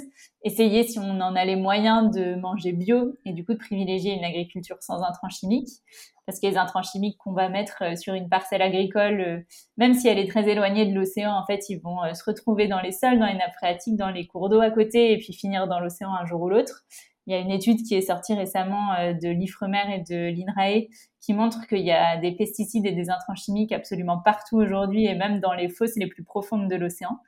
Essayer, 0.42 0.84
si 0.84 0.98
on 0.98 1.20
en 1.20 1.34
a 1.34 1.44
les 1.44 1.56
moyens, 1.56 2.14
de 2.14 2.34
manger 2.36 2.72
bio 2.72 3.14
et 3.24 3.32
du 3.32 3.44
coup 3.44 3.52
de 3.52 3.58
privilégier 3.58 4.12
une 4.14 4.24
agriculture 4.24 4.76
sans 4.80 5.02
intrants 5.02 5.28
chimiques. 5.28 5.82
Parce 6.26 6.40
que 6.40 6.46
les 6.46 6.58
intrants 6.58 6.82
chimiques 6.82 7.16
qu'on 7.18 7.32
va 7.32 7.48
mettre 7.48 7.82
euh, 7.82 7.96
sur 7.96 8.14
une 8.14 8.28
parcelle 8.28 8.60
agricole, 8.60 9.20
euh, 9.20 9.40
même 9.78 9.94
si 9.94 10.08
elle 10.08 10.18
est 10.18 10.28
très 10.28 10.48
éloignée 10.48 10.84
de 10.84 10.94
l'océan, 10.94 11.32
en 11.32 11.46
fait, 11.46 11.70
ils 11.70 11.78
vont 11.78 11.98
se 12.12 12.22
retrouver 12.24 12.68
dans 12.68 12.80
les 12.80 12.92
sols, 12.92 13.18
dans 13.18 13.26
les 13.26 13.34
nappes 13.34 13.54
phréatiques, 13.54 13.96
dans 13.96 14.10
les 14.10 14.26
cours 14.26 14.48
d'eau 14.48 14.60
à 14.60 14.70
côté 14.70 15.12
et 15.12 15.18
puis 15.18 15.32
finir 15.32 15.68
dans 15.68 15.80
l'océan 15.80 16.12
un 16.12 16.26
jour 16.26 16.42
ou 16.42 16.48
l'autre. 16.48 16.84
Il 17.28 17.32
y 17.32 17.34
a 17.34 17.40
une 17.40 17.50
étude 17.50 17.82
qui 17.82 17.94
est 17.94 18.00
sortie 18.00 18.32
récemment 18.32 18.94
euh, 18.94 19.12
de 19.12 19.28
l'IFREMER 19.28 19.94
et 19.94 19.98
de 19.98 20.30
l'INRAE 20.30 20.88
qui 21.20 21.34
montre 21.34 21.66
qu'il 21.66 21.84
y 21.84 21.92
a 21.92 22.16
des 22.16 22.32
pesticides 22.32 22.86
et 22.86 22.92
des 22.92 23.10
intrants 23.10 23.34
chimiques 23.34 23.70
absolument 23.70 24.18
partout 24.18 24.56
aujourd'hui 24.56 25.04
et 25.04 25.14
même 25.14 25.38
dans 25.38 25.52
les 25.52 25.68
fosses 25.68 25.96
les 25.96 26.06
plus 26.06 26.24
profondes 26.24 26.70
de 26.70 26.74
l'océan. 26.74 27.18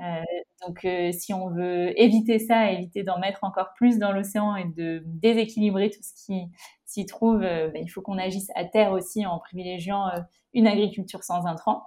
Euh, 0.00 0.20
donc, 0.66 0.84
euh, 0.84 1.12
si 1.12 1.32
on 1.32 1.48
veut 1.48 1.98
éviter 1.98 2.38
ça, 2.38 2.70
éviter 2.70 3.04
d'en 3.04 3.18
mettre 3.18 3.42
encore 3.42 3.72
plus 3.74 3.98
dans 3.98 4.12
l'océan 4.12 4.54
et 4.54 4.66
de 4.66 5.02
déséquilibrer 5.06 5.88
tout 5.88 6.02
ce 6.02 6.26
qui 6.26 6.42
s'y 6.84 7.06
trouve, 7.06 7.40
ben, 7.40 7.72
il 7.82 7.88
faut 7.88 8.02
qu'on 8.02 8.18
agisse 8.18 8.50
à 8.54 8.66
terre 8.66 8.92
aussi 8.92 9.24
en 9.24 9.38
privilégiant 9.38 10.10
une 10.52 10.66
agriculture 10.66 11.24
sans 11.24 11.46
intrants. 11.46 11.84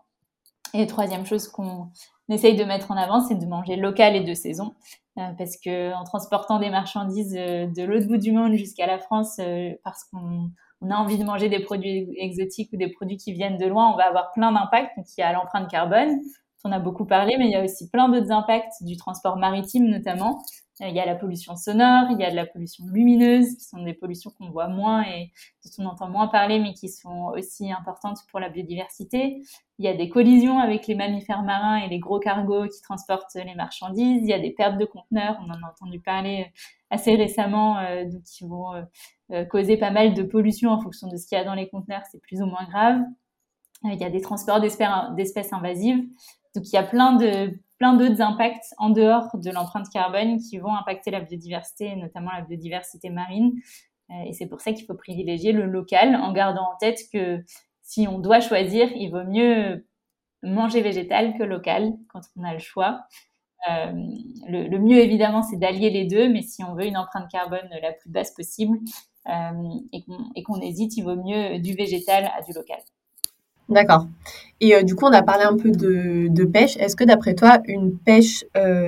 Et 0.74 0.88
troisième 0.88 1.26
chose 1.26 1.48
qu'on 1.48 1.92
essaye 2.30 2.56
de 2.56 2.64
mettre 2.64 2.92
en 2.92 2.98
avant, 2.98 3.20
c'est 3.20 3.36
de 3.36 3.46
manger 3.46 3.76
local 3.76 4.16
et 4.16 4.24
de 4.24 4.34
saison. 4.34 4.74
Euh, 5.18 5.32
parce 5.38 5.58
que 5.58 5.94
en 5.94 6.06
transportant 6.06 6.58
des 6.60 6.70
marchandises 6.70 7.36
euh, 7.38 7.68
de 7.68 7.84
l'autre 7.84 8.08
bout 8.08 8.18
du 8.18 8.32
monde 8.32 8.54
jusqu'à 8.54 8.88
la 8.88 8.98
France, 8.98 9.40
euh, 9.40 9.72
parce 9.84 10.06
qu'on 10.06 10.50
a 10.90 10.96
envie 10.96 11.18
de 11.18 11.26
manger 11.26 11.50
des 11.50 11.60
produits 11.60 12.08
exotiques 12.18 12.72
ou 12.72 12.78
des 12.78 12.88
produits 12.88 13.18
qui 13.18 13.34
viennent 13.34 13.58
de 13.58 13.66
loin, 13.66 13.92
on 13.92 13.98
va 13.98 14.08
avoir 14.08 14.32
plein 14.32 14.54
d'impacts. 14.54 14.96
Donc 14.96 15.06
il 15.18 15.20
y 15.20 15.24
a 15.24 15.34
l'empreinte 15.34 15.70
carbone, 15.70 16.22
on 16.64 16.72
a 16.72 16.80
beaucoup 16.80 17.06
parlé, 17.06 17.36
mais 17.38 17.46
il 17.46 17.52
y 17.52 17.56
a 17.56 17.64
aussi 17.64 17.90
plein 17.90 18.08
d'autres 18.08 18.32
impacts 18.32 18.84
du 18.84 18.96
transport 18.96 19.36
maritime 19.36 19.88
notamment. 19.88 20.42
Euh, 20.82 20.88
il 20.88 20.96
y 20.96 21.00
a 21.00 21.06
la 21.06 21.16
pollution 21.16 21.56
sonore, 21.56 22.08
il 22.10 22.20
y 22.20 22.24
a 22.24 22.32
de 22.32 22.36
la 22.36 22.46
pollution 22.46 22.86
lumineuse, 22.88 23.56
qui 23.56 23.66
sont 23.66 23.84
des 23.84 23.94
pollutions 23.94 24.32
qu'on 24.38 24.50
voit 24.50 24.68
moins 24.68 25.04
et 25.04 25.32
dont 25.64 25.84
on 25.84 25.88
entend 25.88 26.10
moins 26.10 26.28
parler, 26.28 26.60
mais 26.60 26.74
qui 26.74 26.90
sont 26.90 27.32
aussi 27.36 27.72
importantes 27.72 28.20
pour 28.30 28.40
la 28.40 28.50
biodiversité. 28.50 29.42
Il 29.78 29.86
y 29.86 29.88
a 29.88 29.94
des 29.96 30.10
collisions 30.10 30.60
avec 30.60 30.88
les 30.88 30.96
mammifères 30.96 31.44
marins 31.44 31.78
et 31.78 31.88
les 31.88 32.00
gros 32.00 32.20
cargos 32.20 32.68
qui 32.68 32.82
transportent 32.82 33.36
les 33.36 33.56
marchandises. 33.56 34.22
Il 34.24 34.30
y 34.30 34.34
a 34.34 34.40
des 34.40 34.52
pertes 34.52 34.78
de 34.78 34.86
conteneurs, 34.86 35.38
on 35.42 35.50
en 35.50 35.54
a 35.54 35.72
entendu 35.72 36.00
parler 36.00 36.46
euh, 36.48 36.60
assez 36.90 37.16
récemment, 37.16 37.78
euh, 37.80 38.06
qui 38.26 38.46
vont 38.46 38.74
causer 39.50 39.78
pas 39.78 39.92
mal 39.92 40.14
de 40.14 40.24
pollution 40.24 40.72
en 40.72 40.82
fonction 40.82 41.08
de 41.08 41.16
ce 41.16 41.26
qu'il 41.26 41.38
y 41.38 41.42
a 41.42 41.46
dans 41.46 41.54
les 41.54 41.70
conteneurs, 41.70 42.02
c'est 42.12 42.22
plus 42.22 42.42
ou 42.42 42.46
moins 42.46 42.66
grave. 42.70 43.00
il 43.86 43.96
y 43.96 44.04
a 44.04 44.10
des 44.10 44.20
transports 44.20 44.60
d'espèces 44.60 45.54
invasives. 45.54 46.04
Donc 46.54 46.68
il 46.68 46.74
y 46.74 46.78
a 46.78 46.84
plein 46.84 47.14
de 47.14 47.58
plein 47.82 47.96
d'autres 47.96 48.22
impacts 48.22 48.76
en 48.78 48.92
dehors 48.92 49.28
de 49.34 49.50
l'empreinte 49.50 49.90
carbone 49.90 50.38
qui 50.38 50.60
vont 50.60 50.76
impacter 50.76 51.10
la 51.10 51.20
biodiversité, 51.20 51.96
notamment 51.96 52.30
la 52.30 52.42
biodiversité 52.42 53.10
marine. 53.10 53.54
et 54.28 54.34
c'est 54.34 54.46
pour 54.46 54.62
ça 54.62 54.72
qu'il 54.72 54.86
faut 54.86 54.94
privilégier 54.94 55.52
le 55.52 55.66
local 55.66 56.16
en 56.16 56.32
gardant 56.32 56.74
en 56.74 56.78
tête 56.78 57.00
que 57.12 57.44
si 57.82 58.08
on 58.08 58.20
doit 58.20 58.40
choisir, 58.40 58.88
il 58.96 59.10
vaut 59.10 59.24
mieux 59.24 59.88
manger 60.44 60.84
végétal 60.84 61.36
que 61.40 61.42
local 61.42 61.94
quand 62.10 62.22
on 62.36 62.44
a 62.44 62.54
le 62.54 62.60
choix. 62.60 63.02
Euh, 63.68 63.92
le, 64.48 64.78
mieux 64.78 65.00
évidemment 65.00 65.42
c'est 65.42 65.58
d'allier 65.58 65.90
les 65.90 66.06
deux, 66.06 66.30
mais 66.30 66.44
si 66.44 66.64
on 66.64 66.76
veut 66.76 66.86
une 66.86 66.98
empreinte 66.98 67.32
carbone 67.32 67.68
la 67.82 67.94
plus 67.94 68.12
basse 68.12 68.32
possible 68.36 68.78
euh, 69.28 69.52
et 69.92 70.44
qu'on 70.44 70.62
hésite, 70.62 70.98
il 70.98 71.04
vaut 71.04 71.16
mieux 71.16 71.58
du 71.58 71.74
végétal 71.74 72.32
à 72.38 72.44
du 72.44 72.54
local. 72.54 72.78
D'accord. 73.72 74.08
Et 74.60 74.76
euh, 74.76 74.84
du 74.84 74.96
coup, 74.96 75.06
on 75.06 75.14
a 75.14 75.24
parlé 75.24 75.44
un 75.44 75.58
peu 75.58 75.72
de, 75.72 76.46
pêche. 76.46 76.78
Est-ce 76.78 76.96
que 76.96 77.04
d'après 77.04 77.34
toi, 77.34 77.60
une 77.66 77.98
pêche 77.98 78.46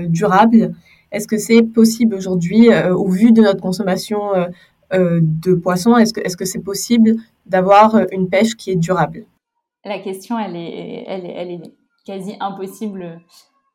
durable, 0.07 0.73
est-ce 1.11 1.27
que 1.27 1.37
c'est 1.37 1.63
possible 1.63 2.15
aujourd'hui 2.15 2.69
au 2.91 3.09
vu 3.09 3.31
de 3.31 3.41
notre 3.41 3.61
consommation 3.61 4.19
de 4.91 5.53
poissons 5.55 5.95
Est-ce 5.97 6.13
que 6.13 6.45
c'est 6.45 6.45
c'est 6.45 6.63
possible 6.63 7.15
d'avoir 7.45 7.99
une 8.11 8.29
pêche 8.29 8.55
qui 8.55 8.71
est 8.71 8.75
durable? 8.75 9.25
La 9.85 9.99
question, 9.99 10.37
elle 10.39 10.55
est, 10.55 11.03
elle 11.07 11.25
est, 11.25 11.33
elle 11.35 11.51
est 11.51 11.61
quasi 12.05 12.35
impossible 12.39 13.19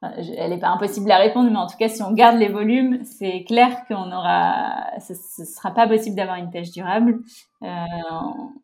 elle 0.00 0.50
n'est 0.50 0.60
pas 0.60 0.68
impossible 0.68 1.10
à 1.10 1.18
répondre, 1.18 1.50
mais 1.50 1.56
en 1.56 1.66
tout 1.66 1.76
cas, 1.76 1.88
si 1.88 2.02
on 2.02 2.12
garde 2.12 2.38
les 2.38 2.48
volumes, 2.48 3.02
c'est 3.04 3.42
clair 3.42 3.84
qu'on 3.88 4.12
aura, 4.12 4.86
ce, 5.00 5.12
ne 5.12 5.46
sera 5.46 5.72
pas 5.72 5.88
possible 5.88 6.14
d'avoir 6.14 6.36
une 6.36 6.50
pêche 6.50 6.70
durable. 6.70 7.18
Euh, 7.64 7.66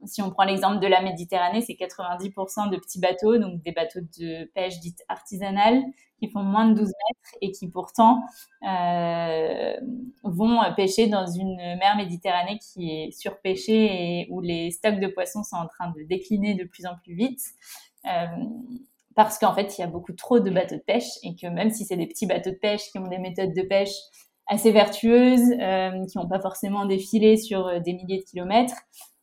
si 0.04 0.22
on 0.22 0.30
prend 0.30 0.44
l'exemple 0.44 0.78
de 0.78 0.86
la 0.86 1.02
Méditerranée, 1.02 1.60
c'est 1.60 1.72
90% 1.72 2.70
de 2.70 2.76
petits 2.76 3.00
bateaux, 3.00 3.36
donc 3.38 3.60
des 3.64 3.72
bateaux 3.72 3.98
de 4.00 4.44
pêche 4.54 4.78
dite 4.78 5.02
artisanale, 5.08 5.82
qui 6.20 6.30
font 6.30 6.44
moins 6.44 6.68
de 6.68 6.74
12 6.74 6.86
mètres 6.86 7.38
et 7.40 7.50
qui 7.50 7.68
pourtant 7.68 8.22
euh, 8.62 9.74
vont 10.22 10.60
pêcher 10.76 11.08
dans 11.08 11.26
une 11.26 11.56
mer 11.56 11.96
Méditerranée 11.96 12.58
qui 12.58 12.90
est 12.90 13.10
surpêchée 13.10 14.20
et 14.20 14.28
où 14.30 14.40
les 14.40 14.70
stocks 14.70 15.00
de 15.00 15.08
poissons 15.08 15.42
sont 15.42 15.56
en 15.56 15.66
train 15.66 15.90
de 15.90 16.04
décliner 16.04 16.54
de 16.54 16.62
plus 16.62 16.86
en 16.86 16.94
plus 17.02 17.14
vite. 17.14 17.40
Euh, 18.06 18.26
parce 19.14 19.38
qu'en 19.38 19.54
fait, 19.54 19.78
il 19.78 19.80
y 19.80 19.84
a 19.84 19.86
beaucoup 19.86 20.12
trop 20.12 20.40
de 20.40 20.50
bateaux 20.50 20.76
de 20.76 20.80
pêche 20.80 21.08
et 21.22 21.36
que 21.36 21.46
même 21.46 21.70
si 21.70 21.84
c'est 21.84 21.96
des 21.96 22.06
petits 22.06 22.26
bateaux 22.26 22.50
de 22.50 22.56
pêche 22.56 22.90
qui 22.90 22.98
ont 22.98 23.08
des 23.08 23.18
méthodes 23.18 23.54
de 23.54 23.62
pêche 23.62 23.94
assez 24.46 24.72
vertueuses, 24.72 25.52
euh, 25.60 26.06
qui 26.06 26.18
n'ont 26.18 26.28
pas 26.28 26.40
forcément 26.40 26.86
défilé 26.86 27.36
sur 27.36 27.66
euh, 27.66 27.80
des 27.80 27.94
milliers 27.94 28.18
de 28.18 28.24
kilomètres, 28.24 28.76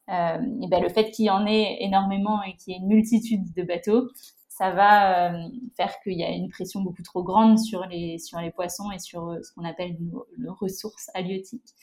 euh, 0.10 0.40
et 0.62 0.68
ben 0.68 0.82
le 0.82 0.90
fait 0.90 1.12
qu'il 1.12 1.26
y 1.26 1.30
en 1.30 1.46
ait 1.46 1.78
énormément 1.82 2.42
et 2.44 2.56
qu'il 2.56 2.74
y 2.74 2.78
ait 2.78 2.80
une 2.80 2.88
multitude 2.88 3.54
de 3.54 3.64
bateaux, 3.64 4.10
ça 4.50 4.72
va 4.72 5.32
euh, 5.32 5.38
faire 5.78 5.94
qu'il 6.04 6.20
y 6.20 6.24
a 6.24 6.30
une 6.30 6.50
pression 6.50 6.82
beaucoup 6.82 7.04
trop 7.04 7.24
grande 7.24 7.60
sur 7.60 7.86
les, 7.86 8.18
sur 8.20 8.40
les 8.40 8.52
poissons 8.52 8.92
et 8.92 9.00
sur 9.00 9.38
ce 9.44 9.54
qu'on 9.54 9.64
appelle 9.64 9.96
nos, 10.00 10.56
ressources 10.56 11.10
halieutiques. 11.14 11.74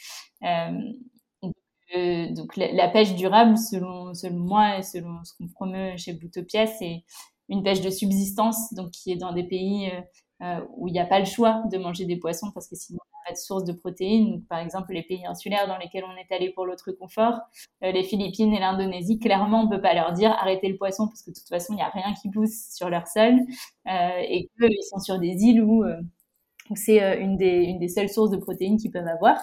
donc 0.43 2.57
la, 2.57 2.73
la, 2.73 2.89
pêche 2.89 3.15
durable, 3.15 3.57
selon, 3.57 4.15
selon 4.15 4.39
moi 4.39 4.79
et 4.79 4.83
selon 4.83 5.25
ce 5.25 5.33
qu'on 5.35 5.49
promeut 5.49 5.97
chez 5.97 6.13
Boutopia, 6.13 6.67
c'est 6.67 7.05
une 7.49 7.63
pêche 7.63 7.81
de 7.81 7.91
subsistance, 7.91 8.73
donc 8.75 8.91
qui 8.91 9.13
est 9.13 9.17
dans 9.17 9.33
des 9.33 9.45
pays 9.45 9.91
euh, 9.91 10.01
euh, 10.43 10.61
où 10.77 10.89
il 10.89 10.93
n'y 10.93 11.01
a 11.01 11.07
pas 11.07 11.19
le 11.19 11.25
choix 11.25 11.63
de 11.71 11.79
manger 11.79 12.05
des 12.05 12.17
poissons 12.17 12.51
parce 12.53 12.69
que 12.69 12.77
sinon 12.77 12.99
on 13.01 13.17
n'a 13.17 13.31
pas 13.31 13.33
de 13.33 13.39
source 13.39 13.65
de 13.65 13.73
protéines. 13.73 14.45
par 14.45 14.61
exemple, 14.61 14.93
les 14.93 15.03
pays 15.03 15.27
insulaires 15.27 15.67
dans 15.67 15.79
lesquels 15.79 16.05
on 16.05 16.17
est 16.17 16.35
allé 16.35 16.51
pour 16.51 16.67
l'autre 16.67 16.93
confort, 16.93 17.41
euh, 17.83 17.91
les 17.91 18.05
Philippines 18.05 18.53
et 18.55 18.61
l'Indonésie, 18.61 19.19
clairement, 19.19 19.63
on 19.63 19.69
peut 19.69 19.81
pas 19.81 19.95
leur 19.95 20.13
dire 20.13 20.31
arrêtez 20.33 20.69
le 20.69 20.77
poisson 20.77 21.09
parce 21.09 21.23
que 21.23 21.31
de 21.31 21.37
toute 21.37 21.49
façon, 21.49 21.73
il 21.73 21.77
n'y 21.77 21.83
a 21.83 21.89
rien 21.89 22.15
qui 22.21 22.31
pousse 22.31 22.75
sur 22.75 22.89
leur 22.91 23.07
sol 23.07 23.39
et 23.87 24.49
qu'ils 24.59 24.83
sont 24.91 24.99
sur 24.99 25.19
des 25.19 25.35
îles 25.43 25.63
où 25.63 25.85
c'est 26.77 27.19
une 27.21 27.37
des, 27.37 27.63
une 27.63 27.79
des 27.79 27.89
seules 27.89 28.09
sources 28.09 28.31
de 28.31 28.37
protéines 28.37 28.77
qu'ils 28.77 28.91
peuvent 28.91 29.09
avoir. 29.09 29.39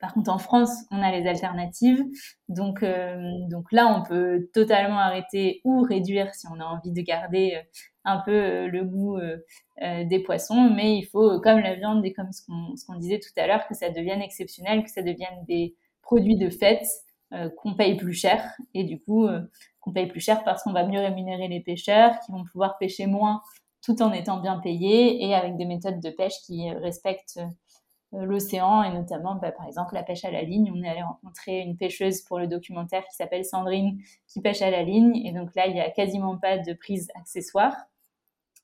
Par 0.00 0.14
contre, 0.14 0.30
en 0.30 0.38
France, 0.38 0.70
on 0.92 1.02
a 1.02 1.10
les 1.10 1.26
alternatives. 1.26 2.04
Donc, 2.48 2.82
euh, 2.82 3.16
donc 3.50 3.72
là, 3.72 3.88
on 3.88 4.02
peut 4.04 4.48
totalement 4.54 4.98
arrêter 4.98 5.60
ou 5.64 5.82
réduire 5.82 6.34
si 6.34 6.46
on 6.46 6.60
a 6.60 6.64
envie 6.64 6.92
de 6.92 7.00
garder 7.00 7.54
euh, 7.56 7.62
un 8.04 8.18
peu 8.24 8.32
euh, 8.32 8.68
le 8.68 8.84
goût 8.84 9.18
des 9.80 10.20
poissons. 10.20 10.70
Mais 10.74 10.96
il 10.96 11.04
faut, 11.04 11.40
comme 11.40 11.60
la 11.60 11.74
viande 11.74 12.04
et 12.04 12.12
comme 12.12 12.32
ce 12.32 12.42
qu'on 12.86 12.94
disait 12.94 13.18
tout 13.18 13.40
à 13.40 13.46
l'heure, 13.46 13.66
que 13.68 13.74
ça 13.74 13.90
devienne 13.90 14.22
exceptionnel, 14.22 14.82
que 14.82 14.90
ça 14.90 15.02
devienne 15.02 15.44
des 15.46 15.76
produits 16.02 16.36
de 16.36 16.50
fête 16.50 16.86
qu'on 17.56 17.74
paye 17.74 17.96
plus 17.96 18.14
cher. 18.14 18.44
Et 18.74 18.84
du 18.84 19.00
coup, 19.00 19.28
qu'on 19.80 19.92
paye 19.92 20.06
plus 20.06 20.20
cher 20.20 20.42
parce 20.42 20.64
qu'on 20.64 20.72
va 20.72 20.84
mieux 20.84 20.98
rémunérer 20.98 21.46
les 21.46 21.60
pêcheurs, 21.60 22.18
qui 22.24 22.32
vont 22.32 22.44
pouvoir 22.50 22.78
pêcher 22.78 23.06
moins 23.06 23.40
tout 23.82 24.02
en 24.02 24.12
étant 24.12 24.40
bien 24.40 24.58
payés 24.58 25.24
et 25.24 25.34
avec 25.34 25.56
des 25.56 25.64
méthodes 25.64 26.00
de 26.00 26.10
pêche 26.10 26.40
qui 26.44 26.70
respectent 26.70 27.40
euh, 28.14 28.24
l'océan 28.24 28.82
et 28.82 28.92
notamment 28.92 29.34
bah, 29.34 29.52
par 29.52 29.66
exemple 29.66 29.94
la 29.94 30.02
pêche 30.02 30.24
à 30.24 30.30
la 30.30 30.42
ligne. 30.42 30.72
On 30.74 30.82
est 30.82 30.88
allé 30.88 31.02
rencontrer 31.02 31.60
une 31.60 31.76
pêcheuse 31.76 32.22
pour 32.22 32.38
le 32.38 32.46
documentaire 32.46 33.04
qui 33.04 33.14
s'appelle 33.14 33.44
Sandrine 33.44 34.00
qui 34.26 34.40
pêche 34.40 34.62
à 34.62 34.70
la 34.70 34.82
ligne 34.82 35.14
et 35.26 35.32
donc 35.32 35.54
là 35.54 35.66
il 35.66 35.74
n'y 35.74 35.80
a 35.80 35.90
quasiment 35.90 36.38
pas 36.38 36.58
de 36.58 36.72
prise 36.72 37.08
accessoire, 37.14 37.74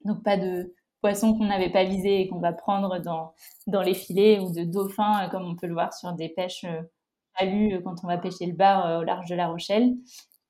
donc 0.04 0.22
pas 0.22 0.36
de 0.36 0.74
poissons 1.02 1.36
qu'on 1.36 1.44
n'avait 1.44 1.70
pas 1.70 1.84
visés 1.84 2.22
et 2.22 2.28
qu'on 2.28 2.40
va 2.40 2.54
prendre 2.54 2.98
dans, 3.00 3.34
dans 3.66 3.82
les 3.82 3.94
filets 3.94 4.40
ou 4.40 4.50
de 4.50 4.64
dauphins 4.64 5.26
euh, 5.26 5.28
comme 5.28 5.44
on 5.44 5.56
peut 5.56 5.66
le 5.66 5.74
voir 5.74 5.92
sur 5.92 6.12
des 6.14 6.30
pêches 6.30 6.64
euh, 6.64 7.80
quand 7.82 7.96
on 8.04 8.06
va 8.06 8.16
pêcher 8.16 8.46
le 8.46 8.54
bar 8.54 9.00
au 9.00 9.02
large 9.02 9.28
de 9.28 9.34
La 9.34 9.48
Rochelle. 9.48 9.94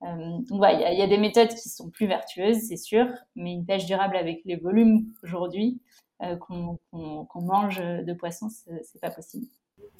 Donc 0.04 0.58
voilà, 0.58 0.92
il 0.92 0.96
y, 0.96 1.00
y, 1.00 1.02
a 1.02 1.06
des 1.06 1.18
méthodes 1.18 1.48
qui 1.48 1.68
sont 1.68 1.88
plus 1.88 2.06
vertueuses, 2.06 2.58
c'est 2.68 2.76
sûr, 2.76 3.06
mais 3.36 3.52
une 3.52 3.64
pêche 3.64 3.86
durable 3.86 4.16
avec 4.16 4.42
les 4.44 4.56
volumes 4.56 5.06
aujourd'hui, 5.22 5.80
euh, 6.22 6.36
qu'on 6.36 7.40
mange 7.42 7.80
de 7.80 8.12
poisson, 8.14 8.48
c'est 8.48 9.00
pas 9.00 9.10
possible. 9.10 9.46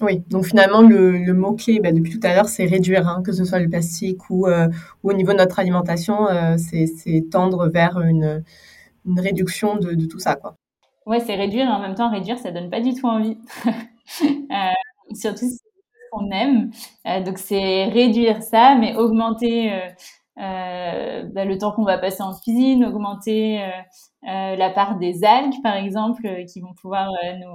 Oui, 0.01 0.21
donc 0.29 0.47
finalement, 0.47 0.81
le, 0.81 1.33
mot-clé 1.33 1.81
bah, 1.81 1.91
depuis 1.93 2.19
tout 2.19 2.25
à 2.27 2.35
l'heure, 2.35 2.49
c'est 2.49 2.67
réduire, 2.67 3.09
hein, 3.09 3.23
que 3.25 3.33
ce 3.33 3.45
soit 3.45 3.59
le 3.59 3.69
plastique 3.69 4.31
ou, 4.31 4.47
euh, 4.47 4.69
ou, 5.03 5.11
au 5.11 5.13
niveau 5.13 5.33
de 5.33 5.39
notre 5.39 5.59
alimentation, 5.59 6.29
euh, 6.29 6.57
c'est 6.57 7.31
tendre 7.31 7.69
vers 7.69 8.01
une, 8.01 8.45
une 9.07 9.21
réduction 9.21 9.77
de, 9.77 9.93
de, 9.95 10.07
tout 10.07 10.21
ça. 10.21 10.37
Quoi. 10.37 10.57
Ouais, 11.05 11.21
c'est 11.21 11.35
réduire 11.35 11.67
et 11.67 11.73
en 11.73 11.81
même 11.81 11.97
temps, 11.97 12.11
réduire, 12.11 12.39
ça 12.39 12.53
donne 12.53 12.71
pas 12.71 12.81
du 12.81 12.95
tout 12.95 13.07
envie. 13.07 13.37
surtout 15.15 15.49
si 15.49 15.59
qu'on 16.15 16.31
aime. 16.31 16.71
donc, 17.25 17.39
c'est 17.39 17.85
réduire 17.85 18.43
ça, 18.43 18.75
mais 18.75 18.95
augmenter 18.97 19.73
euh, 20.39 21.23
bah, 21.33 21.45
le 21.45 21.57
temps 21.59 21.71
qu'on 21.73 21.85
va 21.85 21.97
passer 21.99 22.23
en 22.23 22.35
cuisine, 22.35 22.85
augmenter 22.85 23.63
euh, 23.63 23.69
euh, 24.29 24.57
la 24.57 24.71
part 24.71 24.99
des 24.99 25.25
algues, 25.25 25.63
par 25.63 25.77
exemple, 25.77 26.45
qui 26.47 26.61
vont 26.61 26.75
pouvoir 26.75 27.11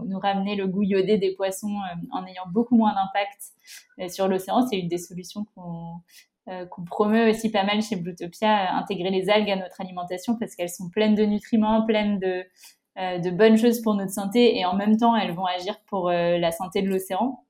nous, 0.05 0.19
ramener 0.19 0.55
le 0.55 0.67
goût 0.67 0.83
iodé 0.83 1.17
des 1.17 1.33
poissons 1.35 1.75
en 2.11 2.25
ayant 2.25 2.45
beaucoup 2.51 2.77
moins 2.77 2.93
d'impact 2.93 4.11
sur 4.11 4.27
l'océan. 4.27 4.65
C'est 4.67 4.79
une 4.79 4.87
des 4.87 4.97
solutions 4.97 5.45
qu'on 5.55 6.83
promeut 6.85 7.29
aussi 7.29 7.51
pas 7.51 7.63
mal 7.63 7.81
chez 7.81 7.95
Bluetopia, 7.95 8.75
intégrer 8.75 9.09
les 9.09 9.29
algues 9.29 9.49
à 9.49 9.55
notre 9.55 9.81
alimentation 9.81 10.37
parce 10.37 10.55
qu'elles 10.55 10.69
sont 10.69 10.89
pleines 10.89 11.15
de 11.15 11.23
nutriments, 11.23 11.85
pleines 11.85 12.19
de 12.19 13.29
bonnes 13.31 13.57
choses 13.57 13.81
pour 13.81 13.95
notre 13.95 14.11
santé 14.11 14.57
et 14.57 14.65
en 14.65 14.75
même 14.75 14.97
temps 14.97 15.15
elles 15.15 15.33
vont 15.33 15.45
agir 15.45 15.79
pour 15.87 16.09
la 16.11 16.51
santé 16.51 16.81
de 16.81 16.87
l'océan. 16.87 17.43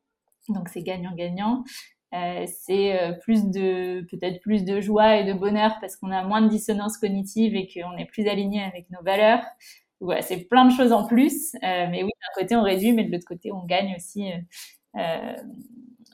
Donc 0.50 0.70
c'est 0.70 0.82
gagnant-gagnant. 0.82 1.64
Euh, 2.14 2.46
c'est 2.48 3.00
euh, 3.00 3.14
plus 3.14 3.46
de 3.46 4.02
peut-être 4.10 4.42
plus 4.42 4.66
de 4.66 4.82
joie 4.82 5.18
et 5.18 5.26
de 5.26 5.34
bonheur 5.34 5.78
parce 5.80 5.96
qu'on 5.96 6.10
a 6.10 6.24
moins 6.24 6.42
de 6.42 6.50
dissonance 6.50 6.98
cognitive 6.98 7.56
et 7.56 7.68
qu'on 7.68 7.96
est 7.98 8.06
plus 8.06 8.28
aligné 8.28 8.64
avec 8.64 8.90
nos 8.90 9.02
valeurs. 9.04 9.44
Voilà, 10.00 10.22
c'est 10.22 10.48
plein 10.48 10.66
de 10.66 10.72
choses 10.72 10.92
en 10.92 11.06
plus. 11.06 11.54
Euh, 11.56 11.88
mais 11.90 12.04
oui, 12.04 12.10
d'un 12.10 12.42
côté 12.42 12.56
on 12.56 12.64
réduit, 12.64 12.94
mais 12.94 13.04
de 13.04 13.12
l'autre 13.12 13.28
côté 13.28 13.52
on 13.52 13.64
gagne 13.66 13.96
aussi 13.96 14.32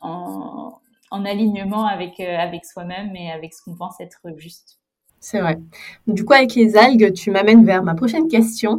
en, 0.02 0.82
en, 1.12 1.26
alignement 1.26 1.86
avec 1.86 2.20
avec 2.20 2.66
soi-même 2.66 3.16
et 3.16 3.32
avec 3.32 3.54
ce 3.54 3.64
qu'on 3.64 3.78
pense 3.78 4.00
être 4.02 4.20
juste. 4.38 4.80
C'est 5.26 5.42
vrai. 5.42 5.58
Du 6.06 6.24
coup, 6.24 6.34
avec 6.34 6.54
les 6.54 6.78
algues, 6.78 7.12
tu 7.14 7.32
m'amènes 7.32 7.66
vers 7.66 7.82
ma 7.82 7.96
prochaine 7.96 8.28
question, 8.28 8.78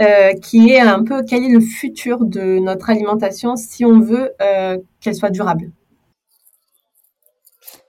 euh, 0.00 0.32
qui 0.34 0.70
est 0.70 0.78
un 0.78 1.02
peu 1.02 1.24
quel 1.24 1.42
est 1.42 1.48
le 1.48 1.58
futur 1.58 2.24
de 2.24 2.60
notre 2.60 2.88
alimentation 2.88 3.56
si 3.56 3.84
on 3.84 3.98
veut 3.98 4.30
euh, 4.40 4.78
qu'elle 5.00 5.16
soit 5.16 5.30
durable? 5.30 5.72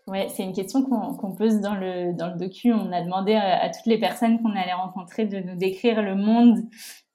Ouais, 0.07 0.27
c'est 0.35 0.41
une 0.41 0.53
question 0.53 0.81
qu'on 0.81 1.35
pose 1.35 1.61
dans 1.61 1.75
le, 1.75 2.17
dans 2.17 2.35
docu. 2.35 2.73
On 2.73 2.91
a 2.91 3.03
demandé 3.03 3.35
à, 3.35 3.69
toutes 3.69 3.85
les 3.85 3.99
personnes 3.99 4.41
qu'on 4.41 4.55
allait 4.55 4.73
rencontrer 4.73 5.27
de 5.27 5.37
nous 5.41 5.55
décrire 5.55 6.01
le 6.01 6.15
monde 6.15 6.57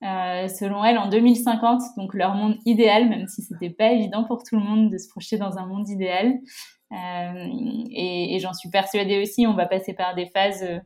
euh, 0.05 0.47
selon 0.47 0.85
elles 0.85 0.99
en 0.99 1.09
2050, 1.09 1.83
donc 1.97 2.15
leur 2.15 2.37
monde 2.37 2.55
idéal, 2.67 3.09
même 3.09 3.27
si 3.27 3.43
c'était 3.43 3.71
pas 3.71 3.91
évident 3.91 4.23
pour 4.23 4.45
tout 4.45 4.55
le 4.55 4.63
monde 4.63 4.91
de 4.91 4.99
se 4.99 5.09
projeter 5.09 5.39
dans 5.39 5.59
un 5.59 5.67
monde 5.67 5.89
idéal. 5.89 6.35
Euh, 6.95 7.85
et, 7.91 8.39
j'en 8.41 8.53
suis 8.53 8.71
persuadée 8.71 9.21
aussi, 9.21 9.47
on 9.47 9.55
va 9.55 9.67
passer 9.67 9.95
par 9.95 10.15
des 10.15 10.27
phases 10.27 10.63
euh, 10.63 10.79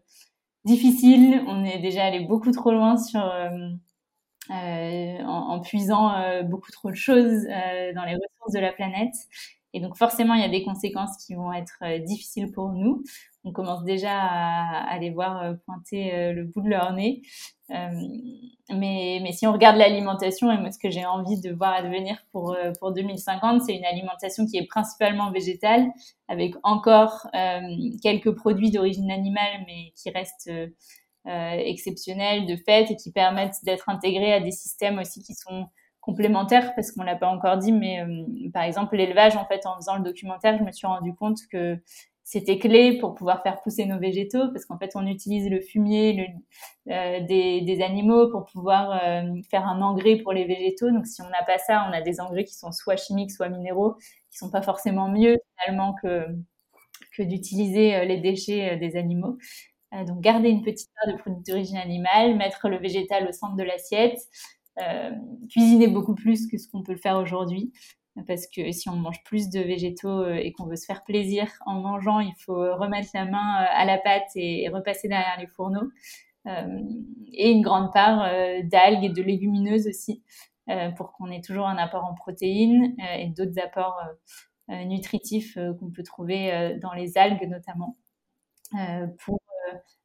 difficiles. 0.65 1.43
On 1.47 1.65
est 1.65 1.79
déjà 1.79 2.05
allé 2.05 2.21
beaucoup 2.21 2.53
trop 2.53 2.73
loin 2.73 2.97
sur 2.97 3.21
euh, 3.21 3.69
en, 4.51 5.61
puisant 5.61 6.13
beaucoup 6.45 6.71
trop 6.73 6.91
de 6.91 6.97
choses 6.97 7.45
dans 7.45 8.05
les 8.05 8.15
ressources 8.15 8.55
de 8.55 8.61
la 8.61 8.73
planète. 8.73 9.15
Et 9.75 9.81
donc 9.81 9.97
forcément, 9.97 10.35
il 10.35 10.41
y 10.41 10.45
a 10.45 10.49
des 10.49 10.65
conséquences 10.65 11.17
qui 11.25 11.35
vont 11.35 11.53
être 11.53 11.83
difficiles 12.05 12.51
pour 12.53 12.73
nous. 12.73 13.03
On 13.45 13.53
commence 13.53 13.85
déjà 13.85 14.19
à, 14.19 14.91
à 14.91 14.99
les 14.99 15.11
voir 15.11 15.55
pointer 15.67 16.33
le 16.33 16.45
bout 16.45 16.63
de 16.63 16.69
leur 16.69 16.93
nez. 16.93 17.23
Euh, 17.71 17.91
mais, 18.71 19.21
mais 19.23 19.33
si 19.33 19.47
on 19.47 19.53
regarde 19.53 19.77
l'alimentation, 19.77 20.51
et 20.51 20.59
moi 20.59 20.71
ce 20.71 20.79
que 20.79 20.91
j'ai 20.91 21.05
envie 21.05 21.41
de 21.41 21.53
voir 21.53 21.75
advenir 21.75 22.17
pour, 22.33 22.53
euh, 22.53 22.73
pour 22.81 22.93
2050, 22.93 23.63
c'est 23.63 23.75
une 23.75 23.85
alimentation 23.85 24.47
qui 24.47 24.57
est 24.57 24.67
principalement 24.67 25.31
végétale, 25.31 25.87
avec 26.29 26.55
encore 26.63 27.27
euh, 27.35 27.61
quelques 28.03 28.35
produits 28.35 28.71
d'origine 28.71 29.11
animale, 29.11 29.65
mais 29.67 29.93
qui 29.97 30.11
restent 30.11 30.51
exceptionnels 31.27 32.47
de 32.47 32.57
fait 32.57 32.91
et 32.91 32.97
qui 32.97 33.13
permettent 33.13 33.63
d'être 33.63 33.91
intégrés 33.91 34.33
à 34.33 34.41
des 34.41 34.51
systèmes 34.51 34.99
aussi 34.99 35.23
qui 35.23 35.35
sont 35.35 35.67
complémentaires, 36.09 36.75
parce 36.75 36.91
qu'on 36.91 37.03
l'a 37.03 37.17
pas 37.17 37.29
encore 37.29 37.59
dit, 37.59 37.73
mais 37.73 38.03
par 38.55 38.63
exemple 38.63 38.97
l'élevage, 38.97 39.37
en 39.37 39.45
fait, 39.45 39.67
en 39.67 39.77
faisant 39.77 39.97
le 39.97 40.03
documentaire, 40.03 40.57
je 40.59 40.65
me 40.65 40.73
suis 40.73 40.87
rendu 40.87 41.15
compte 41.15 41.39
que 41.53 41.79
c'était 42.29 42.59
clé 42.59 42.99
pour 42.99 43.15
pouvoir 43.15 43.43
faire 43.43 43.59
pousser 43.63 43.87
nos 43.87 43.99
végétaux 43.99 44.53
parce 44.53 44.67
qu'en 44.67 44.77
fait 44.77 44.91
on 44.97 45.07
utilise 45.07 45.49
le 45.49 45.63
fumier 45.63 46.35
euh, 46.91 47.21
des, 47.21 47.81
animaux 47.83 48.29
pour 48.29 48.45
pouvoir 48.45 48.91
euh, 49.03 49.23
faire 49.51 49.67
un 49.67 49.81
engrais 49.81 50.17
pour 50.17 50.35
les 50.35 50.45
végétaux. 50.45 50.91
Donc 50.91 51.07
si 51.07 51.23
on 51.23 51.29
n'a 51.31 51.43
pas 51.47 51.57
ça, 51.57 51.87
on 51.89 51.93
a 51.95 52.03
des 52.03 52.21
engrais 52.21 52.45
qui 52.45 52.53
sont 52.53 52.71
soit 52.71 52.97
chimiques, 52.97 53.31
soit 53.31 53.49
minéraux, 53.49 53.95
qui 54.31 54.37
sont 54.37 54.51
pas 54.51 54.61
forcément 54.61 55.09
mieux 55.09 55.39
finalement 55.57 55.95
que 56.03 56.27
d'utiliser 57.19 57.97
euh, 57.97 58.05
les 58.05 58.19
déchets 58.19 58.77
des 58.77 58.97
animaux. 58.97 59.39
donc 60.07 60.21
garder 60.21 60.51
une 60.51 60.63
petite 60.63 60.91
part 60.97 61.11
de 61.15 61.19
produits 61.19 61.43
d'origine 61.47 61.79
animale, 61.79 62.37
mettre 62.37 62.69
le 62.69 62.77
végétal 62.77 63.27
au 63.27 63.33
centre 63.33 63.57
de 63.57 63.63
l'assiette, 63.63 64.21
cuisiner 65.51 65.89
beaucoup 65.89 66.15
plus 66.15 66.47
que 66.47 66.59
ce 66.59 66.69
qu'on 66.69 66.83
peut 66.83 66.93
le 66.93 66.99
faire 66.99 67.17
aujourd'hui 67.17 67.73
parce 68.27 68.47
que 68.47 68.73
si 68.73 68.89
on 68.89 68.97
mange 68.97 69.23
plus 69.25 69.51
de 69.51 69.61
végétaux 69.61 70.23
euh, 70.23 70.35
et 70.35 70.53
qu'on 70.53 70.67
veut 70.67 70.77
se 70.77 70.87
faire 70.87 71.05
plaisir 71.05 71.49
en 71.67 71.75
mangeant, 71.75 72.21
il 72.21 72.35
faut 72.39 72.77
remettre 72.77 73.11
la 73.15 73.25
main 73.25 73.63
euh, 73.63 73.67
à 73.71 73.85
la 73.85 73.99
pâte 73.99 74.31
et 74.35 74.69
repasser 74.69 75.09
derrière 75.09 75.39
les 75.39 75.47
fourneaux. 75.47 75.91
Euh, 76.47 76.81
et 77.33 77.51
une 77.51 77.63
grande 77.63 77.93
part 77.93 78.27
d'algues 78.65 79.05
et 79.05 79.09
de 79.11 79.23
légumineuses 79.23 79.87
aussi, 79.87 80.23
pour 80.97 81.13
qu'on 81.13 81.31
ait 81.31 81.43
toujours 81.43 81.67
un 81.67 81.77
apport 81.77 82.05
en 82.05 82.15
protéines 82.15 82.95
et 83.19 83.29
d'autres 83.29 83.59
apports 83.63 84.01
nutritifs 84.69 85.59
qu'on 85.79 85.91
peut 85.91 86.03
trouver 86.03 86.79
dans 86.81 86.95
les 86.95 87.19
algues 87.19 87.47
notamment, 87.47 87.99
pour 89.19 89.38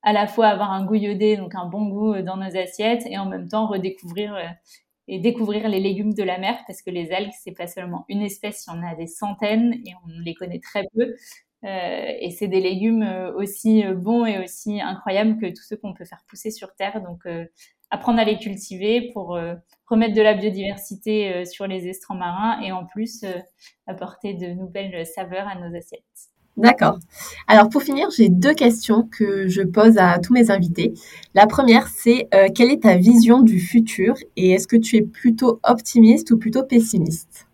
à 0.01 0.13
la 0.13 0.27
fois 0.27 0.47
avoir 0.47 0.71
un 0.71 0.85
goût 0.85 0.95
iodé, 0.95 1.37
donc 1.37 1.55
un 1.55 1.65
bon 1.65 1.87
goût 1.87 2.21
dans 2.21 2.37
nos 2.37 2.57
assiettes, 2.57 3.05
et 3.07 3.17
en 3.17 3.25
même 3.25 3.47
temps 3.47 3.67
redécouvrir 3.67 4.37
et 5.07 5.19
découvrir 5.19 5.67
les 5.67 5.79
légumes 5.79 6.13
de 6.13 6.23
la 6.23 6.37
mer 6.37 6.57
parce 6.65 6.81
que 6.81 6.89
les 6.89 7.11
algues 7.11 7.33
c'est 7.43 7.51
pas 7.51 7.67
seulement 7.67 8.05
une 8.07 8.21
espèce, 8.21 8.65
il 8.67 8.73
y 8.73 8.77
en 8.77 8.83
a 8.83 8.95
des 8.95 9.07
centaines 9.07 9.73
et 9.85 9.93
on 10.05 10.19
les 10.23 10.33
connaît 10.33 10.61
très 10.61 10.87
peu. 10.95 11.13
Euh, 11.65 12.11
et 12.19 12.31
c'est 12.31 12.47
des 12.47 12.59
légumes 12.59 13.03
euh, 13.03 13.33
aussi 13.35 13.85
euh, 13.85 13.93
bons 13.93 14.25
et 14.25 14.43
aussi 14.43 14.81
incroyables 14.81 15.39
que 15.39 15.47
tous 15.47 15.63
ceux 15.63 15.77
qu'on 15.77 15.93
peut 15.93 16.03
faire 16.05 16.23
pousser 16.27 16.51
sur 16.51 16.75
terre. 16.75 17.01
Donc 17.01 17.25
apprendre 17.89 18.19
à 18.19 18.25
les 18.25 18.37
cultiver 18.39 19.11
pour 19.13 19.37
remettre 19.87 20.15
de 20.15 20.21
la 20.21 20.33
biodiversité 20.33 21.45
sur 21.45 21.67
les 21.67 21.87
estrants 21.87 22.15
marins 22.15 22.59
et 22.61 22.71
en 22.71 22.85
plus 22.85 23.23
apporter 23.85 24.33
de 24.33 24.47
nouvelles 24.47 25.05
saveurs 25.05 25.47
à 25.47 25.55
nos 25.55 25.77
assiettes. 25.77 26.32
D'accord. 26.55 26.99
Alors 27.47 27.69
pour 27.69 27.81
finir, 27.81 28.09
j'ai 28.15 28.29
deux 28.29 28.53
questions 28.53 29.07
que 29.11 29.47
je 29.47 29.63
pose 29.63 29.97
à 29.97 30.19
tous 30.19 30.33
mes 30.33 30.51
invités. 30.51 30.93
La 31.33 31.47
première, 31.47 31.87
c'est 31.87 32.27
euh, 32.35 32.47
quelle 32.53 32.71
est 32.71 32.83
ta 32.83 32.95
vision 32.95 33.41
du 33.41 33.59
futur 33.59 34.13
et 34.35 34.51
est-ce 34.51 34.67
que 34.67 34.75
tu 34.75 34.97
es 34.97 35.01
plutôt 35.01 35.59
optimiste 35.63 36.29
ou 36.29 36.37
plutôt 36.37 36.63
pessimiste? 36.63 37.47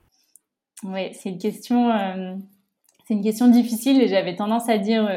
Oui, 0.84 1.14
c'est 1.14 1.30
une 1.30 1.38
question, 1.38 1.89
euh, 1.91 2.36
une 3.10 3.24
question 3.24 3.47
difficile 3.47 4.02
et 4.02 4.10
j'avais 4.10 4.36
tendance 4.36 4.68
à 4.68 4.78
dire 4.78 5.08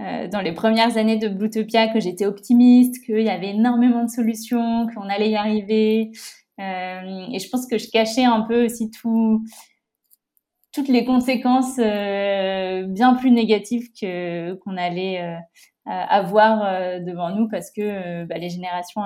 euh, 0.00 0.28
dans 0.28 0.42
les 0.42 0.52
premières 0.52 0.98
années 0.98 1.16
de 1.16 1.28
Bluetopia 1.28 1.88
que 1.88 2.00
j'étais 2.00 2.26
optimiste, 2.26 3.02
qu'il 3.02 3.22
y 3.22 3.30
avait 3.30 3.50
énormément 3.50 4.04
de 4.04 4.10
solutions, 4.10 4.86
qu'on 4.94 5.08
allait 5.08 5.30
y 5.30 5.36
arriver. 5.36 6.10
et 6.58 7.38
je 7.38 7.48
pense 7.48 7.66
que 7.66 7.78
je 7.78 7.90
cachais 7.90 8.24
un 8.24 8.42
peu 8.42 8.66
aussi 8.66 8.90
tout 8.90 9.42
toutes 10.76 10.88
les 10.88 11.06
conséquences 11.06 11.78
euh, 11.78 12.82
bien 12.86 13.14
plus 13.14 13.30
négatives 13.30 13.88
que 13.98 14.52
qu'on 14.56 14.76
allait 14.76 15.22
euh, 15.22 15.38
avoir 15.86 16.62
euh, 16.62 17.00
devant 17.00 17.34
nous 17.34 17.48
parce 17.48 17.70
que 17.70 18.26
bah, 18.26 18.36
les 18.36 18.50
générations 18.50 19.00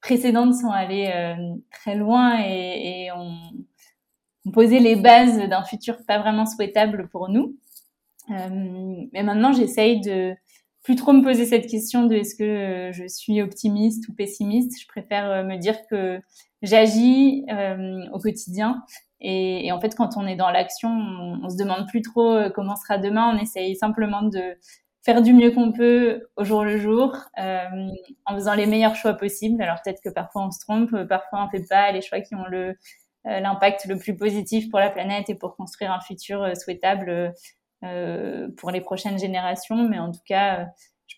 précédentes 0.00 0.54
sont 0.54 0.70
allées 0.70 1.12
très 1.70 1.94
loin 1.94 2.40
et 2.42 3.10
ont, 3.12 3.36
posé 4.54 4.78
les 4.78 4.96
bases 4.96 5.46
d'un 5.46 5.62
futur 5.62 5.98
pas 6.06 6.18
vraiment 6.18 6.46
souhaitable 6.46 7.08
pour 7.10 7.28
nous. 7.28 7.58
mais 8.30 9.22
maintenant, 9.22 9.52
j'essaye 9.52 10.00
de 10.00 10.34
plus 10.82 10.96
trop 10.96 11.12
me 11.12 11.22
poser 11.22 11.44
cette 11.44 11.66
question 11.66 12.06
de 12.06 12.14
est-ce 12.14 12.34
que 12.34 12.90
je 12.94 13.06
suis 13.06 13.42
optimiste 13.42 14.08
ou 14.08 14.14
pessimiste. 14.14 14.80
Je 14.80 14.86
préfère 14.86 15.44
me 15.44 15.58
dire 15.58 15.76
que 15.90 16.18
j'agis 16.62 17.44
au 18.14 18.18
quotidien 18.18 18.82
et, 19.20 19.66
et, 19.66 19.72
en 19.72 19.80
fait, 19.80 19.94
quand 19.94 20.16
on 20.16 20.26
est 20.26 20.36
dans 20.36 20.50
l'action, 20.50 20.90
on, 20.90 21.40
on, 21.44 21.48
se 21.50 21.56
demande 21.56 21.88
plus 21.88 22.02
trop 22.02 22.34
euh, 22.34 22.50
comment 22.50 22.76
sera 22.76 22.98
demain. 22.98 23.34
On 23.34 23.38
essaye 23.38 23.76
simplement 23.76 24.22
de 24.22 24.56
faire 25.04 25.22
du 25.22 25.32
mieux 25.32 25.50
qu'on 25.50 25.72
peut 25.72 26.28
au 26.36 26.44
jour 26.44 26.64
le 26.64 26.78
jour, 26.78 27.16
euh, 27.38 27.64
en 28.26 28.34
faisant 28.34 28.54
les 28.54 28.66
meilleurs 28.66 28.94
choix 28.94 29.14
possibles. 29.14 29.62
Alors 29.62 29.78
peut-être 29.82 30.00
que 30.04 30.10
parfois 30.10 30.46
on 30.46 30.50
se 30.50 30.60
trompe, 30.60 30.90
parfois 31.08 31.44
on 31.44 31.50
fait 31.50 31.66
pas 31.68 31.90
les 31.92 32.02
choix 32.02 32.20
qui 32.20 32.34
ont 32.34 32.46
le 32.46 32.76
euh, 33.28 33.40
l'impact 33.40 33.86
le 33.86 33.98
plus 33.98 34.16
positif 34.16 34.70
pour 34.70 34.78
la 34.78 34.90
planète 34.90 35.28
et 35.28 35.34
pour 35.34 35.56
construire 35.56 35.92
un 35.92 36.00
futur 36.00 36.42
euh, 36.42 36.54
souhaitable 36.54 37.34
euh, 37.84 38.48
pour 38.56 38.70
les 38.70 38.80
prochaines 38.80 39.18
générations. 39.18 39.88
Mais 39.88 39.98
en 39.98 40.12
tout 40.12 40.20
cas, 40.24 40.68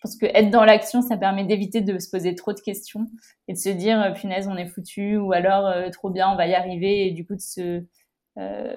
pense 0.01 0.17
que 0.17 0.25
être 0.25 0.49
dans 0.49 0.65
l'action, 0.65 1.01
ça 1.01 1.17
permet 1.17 1.45
d'éviter 1.45 1.81
de 1.81 1.99
se 1.99 2.09
poser 2.09 2.35
trop 2.35 2.53
de 2.53 2.59
questions 2.59 3.07
et 3.47 3.53
de 3.53 3.57
se 3.57 3.69
dire 3.69 4.13
punaise, 4.15 4.47
on 4.47 4.57
est 4.57 4.67
foutu, 4.67 5.17
ou 5.17 5.31
alors 5.31 5.71
trop 5.91 6.09
bien, 6.09 6.29
on 6.31 6.35
va 6.35 6.47
y 6.47 6.55
arriver, 6.55 7.07
et 7.07 7.11
du 7.11 7.25
coup 7.25 7.35
de 7.35 7.41
se 7.41 7.85
euh, 8.37 8.73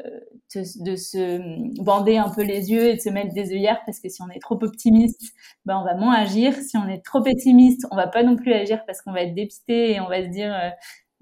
de, 0.57 0.97
se 0.97 1.81
bander 1.81 2.17
un 2.17 2.29
peu 2.29 2.43
les 2.43 2.73
yeux 2.73 2.89
et 2.89 2.97
de 2.97 3.01
se 3.01 3.09
mettre 3.09 3.33
des 3.35 3.53
œillères 3.53 3.81
parce 3.87 4.01
que 4.01 4.09
si 4.09 4.21
on 4.21 4.29
est 4.31 4.41
trop 4.41 4.59
optimiste, 4.63 5.33
ben 5.65 5.79
on 5.79 5.85
va 5.85 5.95
moins 5.95 6.15
agir. 6.15 6.55
Si 6.55 6.77
on 6.77 6.89
est 6.89 7.05
trop 7.05 7.23
pessimiste, 7.23 7.87
on 7.93 7.97
va 7.97 8.09
pas 8.09 8.25
non 8.25 8.35
plus 8.35 8.53
agir 8.53 8.85
parce 8.85 9.01
qu'on 9.01 9.13
va 9.13 9.23
être 9.23 9.35
dépité 9.35 9.93
et 9.93 10.01
on 10.01 10.09
va 10.09 10.25
se 10.25 10.29
dire 10.29 10.53
euh, 10.53 10.71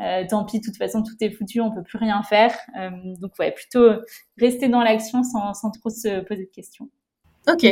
euh 0.03 0.27
tant 0.29 0.45
pis, 0.45 0.61
de 0.61 0.65
toute 0.65 0.77
façon 0.79 1.03
tout 1.03 1.15
est 1.21 1.31
foutu, 1.31 1.61
on 1.61 1.73
peut 1.73 1.83
plus 1.83 1.99
rien 1.99 2.23
faire. 2.23 2.55
Euh, 2.79 2.91
donc 3.21 3.33
ouais, 3.39 3.53
plutôt 3.53 4.01
rester 4.39 4.69
dans 4.69 4.83
l'action 4.83 5.23
sans, 5.25 5.53
sans 5.53 5.71
trop 5.71 5.91
se 5.91 6.21
poser 6.21 6.47
de 6.47 6.51
questions. 6.51 6.89
Ok, 7.49 7.67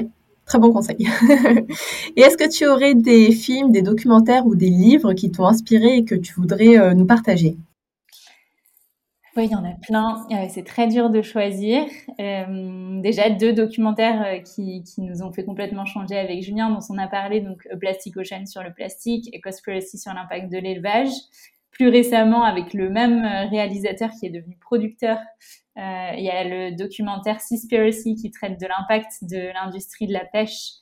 très 0.51 0.59
bon 0.59 0.73
conseil. 0.73 0.97
et 2.17 2.21
est-ce 2.21 2.37
que 2.37 2.51
tu 2.51 2.67
aurais 2.67 2.95
des 2.95 3.31
films, 3.31 3.71
des 3.71 3.83
documentaires 3.83 4.47
ou 4.47 4.57
des 4.57 4.71
livres 4.71 5.13
qui 5.13 5.31
t'ont 5.31 5.47
inspiré 5.47 5.99
et 5.99 6.05
que 6.05 6.17
tu 6.17 6.35
voudrais 6.35 6.95
nous 6.95 7.07
partager? 7.07 7.57
Oui, 9.37 9.45
il 9.45 9.53
y 9.53 9.55
en 9.55 9.65
a 9.65 9.75
plein. 9.75 10.27
Euh, 10.33 10.47
c'est 10.51 10.65
très 10.65 10.89
dur 10.89 11.09
de 11.09 11.23
choisir. 11.23 11.85
Euh, 12.19 13.01
déjà, 13.01 13.31
deux 13.31 13.53
documentaires 13.53 14.23
euh, 14.27 14.39
qui, 14.41 14.83
nous 14.99 15.23
ont 15.23 15.31
fait 15.31 15.45
complètement 15.45 15.85
changer 15.85 16.19
avec 16.19 16.43
Julien, 16.43 16.69
dont 16.71 16.81
on 16.91 16.99
a 16.99 17.07
parlé, 17.07 17.41
donc 17.41 17.67
Plastic 17.79 18.17
Ocean 18.17 18.45
sur 18.47 18.65
le 18.65 18.73
plastique 18.73 19.29
et 19.33 19.41
Conspiracy 19.41 19.99
sur 19.99 20.13
l'impact 20.13 20.51
de 20.51 20.59
l'élevage. 20.59 21.13
Plus 21.81 21.89
récemment, 21.89 22.45
avec 22.45 22.75
le 22.75 22.91
même 22.91 23.25
réalisateur 23.49 24.11
qui 24.11 24.27
est 24.27 24.31
devenu 24.31 24.55
producteur, 24.61 25.17
euh, 25.79 26.11
il 26.15 26.23
y 26.23 26.29
a 26.29 26.45
le 26.45 26.77
documentaire 26.77 27.41
Seaspiracy 27.41 28.17
qui 28.17 28.31
traite 28.31 28.61
de 28.61 28.67
l'impact 28.67 29.13
de 29.23 29.51
l'industrie 29.55 30.07
de 30.07 30.13
la 30.13 30.27
pêche 30.27 30.73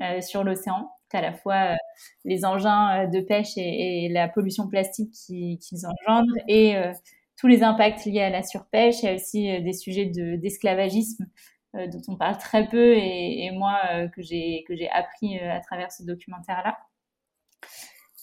euh, 0.00 0.20
sur 0.20 0.42
l'océan, 0.42 0.90
à 1.12 1.20
la 1.20 1.32
fois 1.32 1.76
les 2.24 2.44
engins 2.44 3.06
de 3.06 3.20
pêche 3.20 3.52
et, 3.56 4.08
la 4.10 4.26
pollution 4.26 4.66
plastique 4.66 5.12
qu'ils 5.12 5.58
qui 5.58 5.76
engendrent 5.86 6.34
et 6.48 6.74
tous 7.38 7.46
les 7.46 7.62
impacts 7.62 8.04
liés 8.04 8.20
à 8.20 8.30
la 8.30 8.42
surpêche. 8.42 9.02
Il 9.02 9.06
y 9.06 9.08
a 9.08 9.14
aussi 9.14 9.50
euh, 9.50 9.60
des 9.60 9.72
sujets 9.72 10.06
d'esclavagisme 10.06 11.26
euh, 11.76 11.86
dont 11.86 12.02
on 12.08 12.16
parle 12.16 12.36
très 12.38 12.68
peu 12.68 12.94
et, 12.94 13.46
et 13.46 13.50
moi 13.52 13.78
euh, 13.92 14.08
que 14.08 14.22
j'ai 14.22 14.90
appris 14.92 15.38
à 15.38 15.60
travers 15.60 15.92
ce 15.92 16.02
documentaire 16.02 16.62
là. 16.64 16.78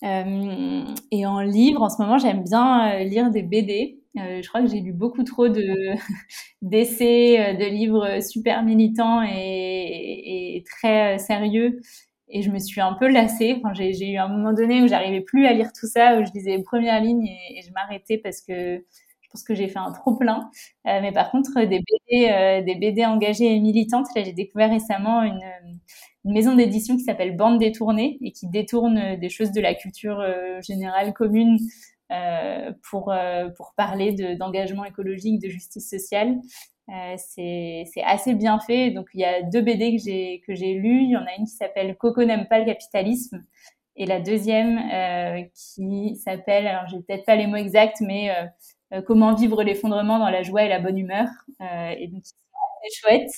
Et 0.03 1.25
en 1.25 1.39
livre, 1.41 1.81
en 1.81 1.89
ce 1.89 2.01
moment, 2.01 2.17
j'aime 2.17 2.43
bien 2.43 2.99
lire 3.03 3.31
des 3.31 3.43
BD. 3.43 3.99
je 4.15 4.47
crois 4.47 4.61
que 4.61 4.67
j'ai 4.67 4.81
lu 4.81 4.93
beaucoup 4.93 5.23
trop 5.23 5.47
de 5.47 5.63
d'essais, 6.61 7.55
de 7.55 7.65
livres 7.65 8.21
super 8.21 8.63
militants 8.63 9.21
et, 9.23 10.63
très 10.65 11.17
sérieux. 11.19 11.79
Et 12.27 12.41
je 12.41 12.49
me 12.51 12.59
suis 12.59 12.81
un 12.81 12.93
peu 12.93 13.07
lassée. 13.07 13.61
J'ai 13.73 14.11
eu 14.11 14.17
un 14.17 14.27
moment 14.27 14.53
donné 14.53 14.81
où 14.81 14.87
j'arrivais 14.87 15.21
plus 15.21 15.45
à 15.45 15.53
lire 15.53 15.71
tout 15.79 15.87
ça, 15.87 16.19
où 16.19 16.25
je 16.25 16.31
lisais 16.33 16.57
les 16.57 16.63
premières 16.63 17.01
lignes 17.01 17.27
et, 17.27 17.61
je 17.61 17.71
m'arrêtais 17.71 18.17
parce 18.17 18.41
que 18.41 18.83
pense 19.35 19.43
que 19.43 19.53
j'ai 19.53 19.67
fait 19.67 19.79
un 19.79 19.91
trop 19.91 20.15
plein. 20.15 20.49
Euh, 20.87 20.99
mais 21.01 21.11
par 21.11 21.29
contre, 21.31 21.53
des 21.65 21.79
BD, 21.79 22.29
euh, 22.29 22.61
des 22.61 22.75
BD 22.75 23.05
engagées 23.05 23.53
et 23.53 23.59
militantes, 23.59 24.07
là, 24.15 24.23
j'ai 24.23 24.33
découvert 24.33 24.69
récemment 24.69 25.23
une, 25.23 25.41
une 26.25 26.33
maison 26.33 26.55
d'édition 26.55 26.97
qui 26.97 27.03
s'appelle 27.03 27.37
Bande 27.37 27.59
détournée 27.59 28.17
et 28.21 28.31
qui 28.31 28.47
détourne 28.47 29.15
des 29.17 29.29
choses 29.29 29.51
de 29.51 29.61
la 29.61 29.75
culture 29.75 30.19
euh, 30.19 30.59
générale 30.61 31.13
commune 31.13 31.59
euh, 32.11 32.71
pour, 32.89 33.13
pour 33.55 33.73
parler 33.75 34.35
d'engagement 34.35 34.85
écologique, 34.85 35.41
de 35.41 35.49
justice 35.49 35.89
sociale. 35.89 36.37
c'est 37.17 37.85
assez 38.03 38.33
bien 38.33 38.59
fait. 38.59 38.91
Donc 38.91 39.07
il 39.13 39.21
y 39.21 39.25
a 39.25 39.43
deux 39.43 39.61
BD 39.61 39.95
que 39.95 40.03
j'ai 40.03 40.41
que 40.45 40.55
j'ai 40.55 40.73
lues. 40.73 41.03
Il 41.03 41.11
y 41.11 41.17
en 41.17 41.25
a 41.25 41.35
une 41.37 41.45
qui 41.45 41.55
s'appelle 41.55 41.95
Coco 41.95 42.23
n'aime 42.23 42.47
pas 42.47 42.59
le 42.59 42.65
capitalisme 42.65 43.43
et 43.95 44.05
la 44.05 44.19
deuxième 44.19 44.79
qui 45.53 46.15
s'appelle, 46.17 46.67
alors 46.67 46.87
j'ai 46.87 46.97
peut-être 46.97 47.25
pas 47.25 47.35
les 47.35 47.47
mots 47.47 47.55
exacts, 47.55 48.01
mais 48.01 48.29
comment 49.07 49.33
vivre 49.33 49.63
l'effondrement 49.63 50.19
dans 50.19 50.29
la 50.29 50.43
joie 50.43 50.63
et 50.63 50.69
la 50.69 50.79
bonne 50.79 50.97
humeur. 50.97 51.27
et 51.61 52.07
donc 52.07 52.23
c'est 52.85 52.99
chouette. 52.99 53.29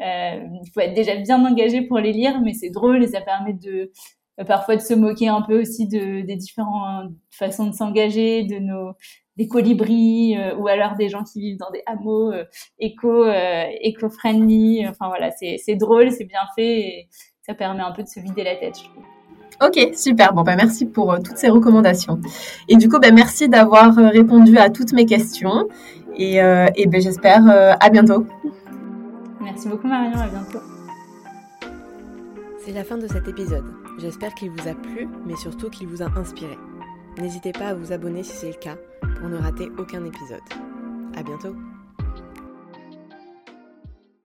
Euh, 0.00 0.40
il 0.64 0.70
faut 0.72 0.80
être 0.80 0.94
déjà 0.94 1.16
bien 1.16 1.44
engagé 1.44 1.82
pour 1.82 1.98
les 1.98 2.12
lire, 2.12 2.40
mais 2.42 2.52
c'est 2.54 2.70
drôle 2.70 3.02
et 3.02 3.08
ça 3.08 3.20
permet 3.20 3.52
de 3.52 3.92
euh, 4.40 4.44
parfois 4.44 4.76
de 4.76 4.80
se 4.80 4.94
moquer 4.94 5.28
un 5.28 5.42
peu 5.42 5.60
aussi 5.60 5.86
de, 5.86 6.22
des 6.22 6.36
différentes 6.36 7.12
façons 7.30 7.66
de 7.66 7.74
s'engager, 7.74 8.44
de 8.44 8.58
nos 8.58 8.92
des 9.36 9.48
colibris 9.48 10.36
euh, 10.36 10.54
ou 10.56 10.68
alors 10.68 10.94
des 10.96 11.08
gens 11.08 11.24
qui 11.24 11.40
vivent 11.40 11.58
dans 11.58 11.70
des 11.70 11.82
hameaux 11.86 12.32
éco 12.78 13.24
éco-friendly. 13.80 14.86
Enfin 14.88 15.08
voilà, 15.08 15.30
c'est 15.30 15.76
drôle, 15.76 16.10
c'est 16.10 16.24
bien 16.24 16.42
fait 16.56 16.80
et 16.80 17.08
ça 17.42 17.54
permet 17.54 17.82
un 17.82 17.92
peu 17.92 18.02
de 18.02 18.08
se 18.08 18.20
vider 18.20 18.44
la 18.44 18.56
tête. 18.56 18.80
Ok, 19.64 19.94
super. 19.94 20.32
Bon, 20.32 20.42
bah, 20.42 20.56
merci 20.56 20.86
pour 20.86 21.16
toutes 21.22 21.36
ces 21.36 21.48
recommandations. 21.48 22.18
Et 22.68 22.76
du 22.76 22.88
coup, 22.88 22.98
bah, 22.98 23.12
merci 23.12 23.48
d'avoir 23.48 23.94
répondu 23.94 24.58
à 24.58 24.70
toutes 24.70 24.92
mes 24.92 25.06
questions. 25.06 25.68
Et, 26.16 26.36
et 26.36 26.86
ben, 26.86 27.00
j'espère 27.00 27.42
à 27.48 27.90
bientôt. 27.90 28.26
Merci 29.42 29.68
beaucoup 29.68 29.88
Marion, 29.88 30.18
à 30.18 30.28
bientôt. 30.28 30.60
C'est 32.64 32.72
la 32.72 32.84
fin 32.84 32.96
de 32.96 33.08
cet 33.08 33.26
épisode. 33.26 33.64
J'espère 33.98 34.34
qu'il 34.34 34.50
vous 34.50 34.68
a 34.68 34.74
plu, 34.74 35.08
mais 35.26 35.36
surtout 35.36 35.68
qu'il 35.68 35.88
vous 35.88 36.02
a 36.02 36.06
inspiré. 36.16 36.56
N'hésitez 37.18 37.52
pas 37.52 37.68
à 37.68 37.74
vous 37.74 37.92
abonner 37.92 38.22
si 38.22 38.36
c'est 38.36 38.52
le 38.52 38.58
cas 38.58 38.76
pour 39.18 39.28
ne 39.28 39.36
rater 39.36 39.68
aucun 39.78 40.04
épisode. 40.04 40.40
À 41.16 41.22
bientôt 41.22 41.54